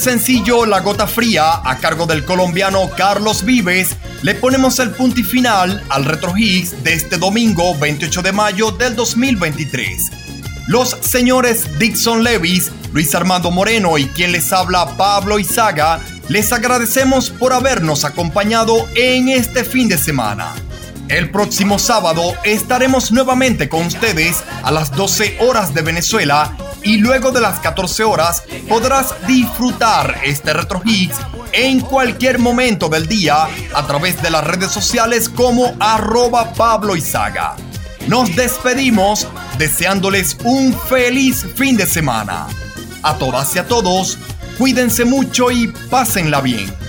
sencillo 0.01 0.65
La 0.65 0.81
Gota 0.81 1.07
Fría, 1.07 1.61
a 1.63 1.77
cargo 1.77 2.07
del 2.07 2.25
colombiano 2.25 2.89
Carlos 2.97 3.45
Vives, 3.45 3.97
le 4.23 4.35
ponemos 4.35 4.79
el 4.79 4.91
punto 4.93 5.21
y 5.21 5.25
final 5.25 5.85
al 5.91 6.07
Retro 6.07 6.33
Hits 6.37 6.83
de 6.83 6.95
este 6.95 7.19
domingo 7.19 7.77
28 7.79 8.23
de 8.23 8.33
mayo 8.33 8.71
del 8.71 8.97
2023. 8.97 10.11
Los 10.69 10.97
señores 11.03 11.79
Dixon 11.79 12.25
Levis, 12.25 12.73
Luis 12.95 13.15
Armando 13.15 13.51
Moreno 13.51 13.99
y 13.99 14.07
quien 14.07 14.33
les 14.33 14.53
habla 14.55 14.97
Pablo 14.97 15.39
Izaga, 15.39 16.01
les 16.29 16.51
agradecemos 16.53 17.29
por 17.29 17.53
habernos 17.53 18.05
acompañado 18.07 18.89
en 18.95 19.29
este 19.29 19.65
fin 19.65 19.89
de 19.89 19.99
semana. 19.99 20.55
El 21.09 21.31
próximo 21.31 21.79
sábado 21.79 22.23
estaremos 22.45 23.13
nuevamente 23.13 23.69
con 23.69 23.85
ustedes 23.85 24.43
a 24.63 24.71
las 24.71 24.93
12 24.93 25.39
horas 25.41 25.75
de 25.75 25.83
Venezuela 25.83 26.57
y 26.83 26.99
luego 26.99 27.33
de 27.33 27.41
las 27.41 27.61
14 27.61 28.05
horas 28.05 28.45
podrás 28.71 29.17
disfrutar 29.27 30.21
este 30.23 30.53
Retro 30.53 30.81
Hits 30.85 31.17
en 31.51 31.81
cualquier 31.81 32.39
momento 32.39 32.89
del 32.89 33.09
día 33.09 33.49
a 33.75 33.87
través 33.89 34.23
de 34.23 34.31
las 34.31 34.45
redes 34.45 34.71
sociales 34.71 35.29
como 35.29 35.75
arroba 35.81 36.53
Pablo. 36.53 36.95
Nos 38.07 38.37
despedimos 38.37 39.27
deseándoles 39.59 40.37
un 40.45 40.73
feliz 40.73 41.45
fin 41.57 41.77
de 41.77 41.85
semana. 41.85 42.47
A 43.03 43.19
todas 43.19 43.57
y 43.57 43.59
a 43.59 43.67
todos, 43.67 44.19
cuídense 44.57 45.05
mucho 45.05 45.51
y 45.51 45.67
pásenla 45.91 46.41
bien. 46.41 46.80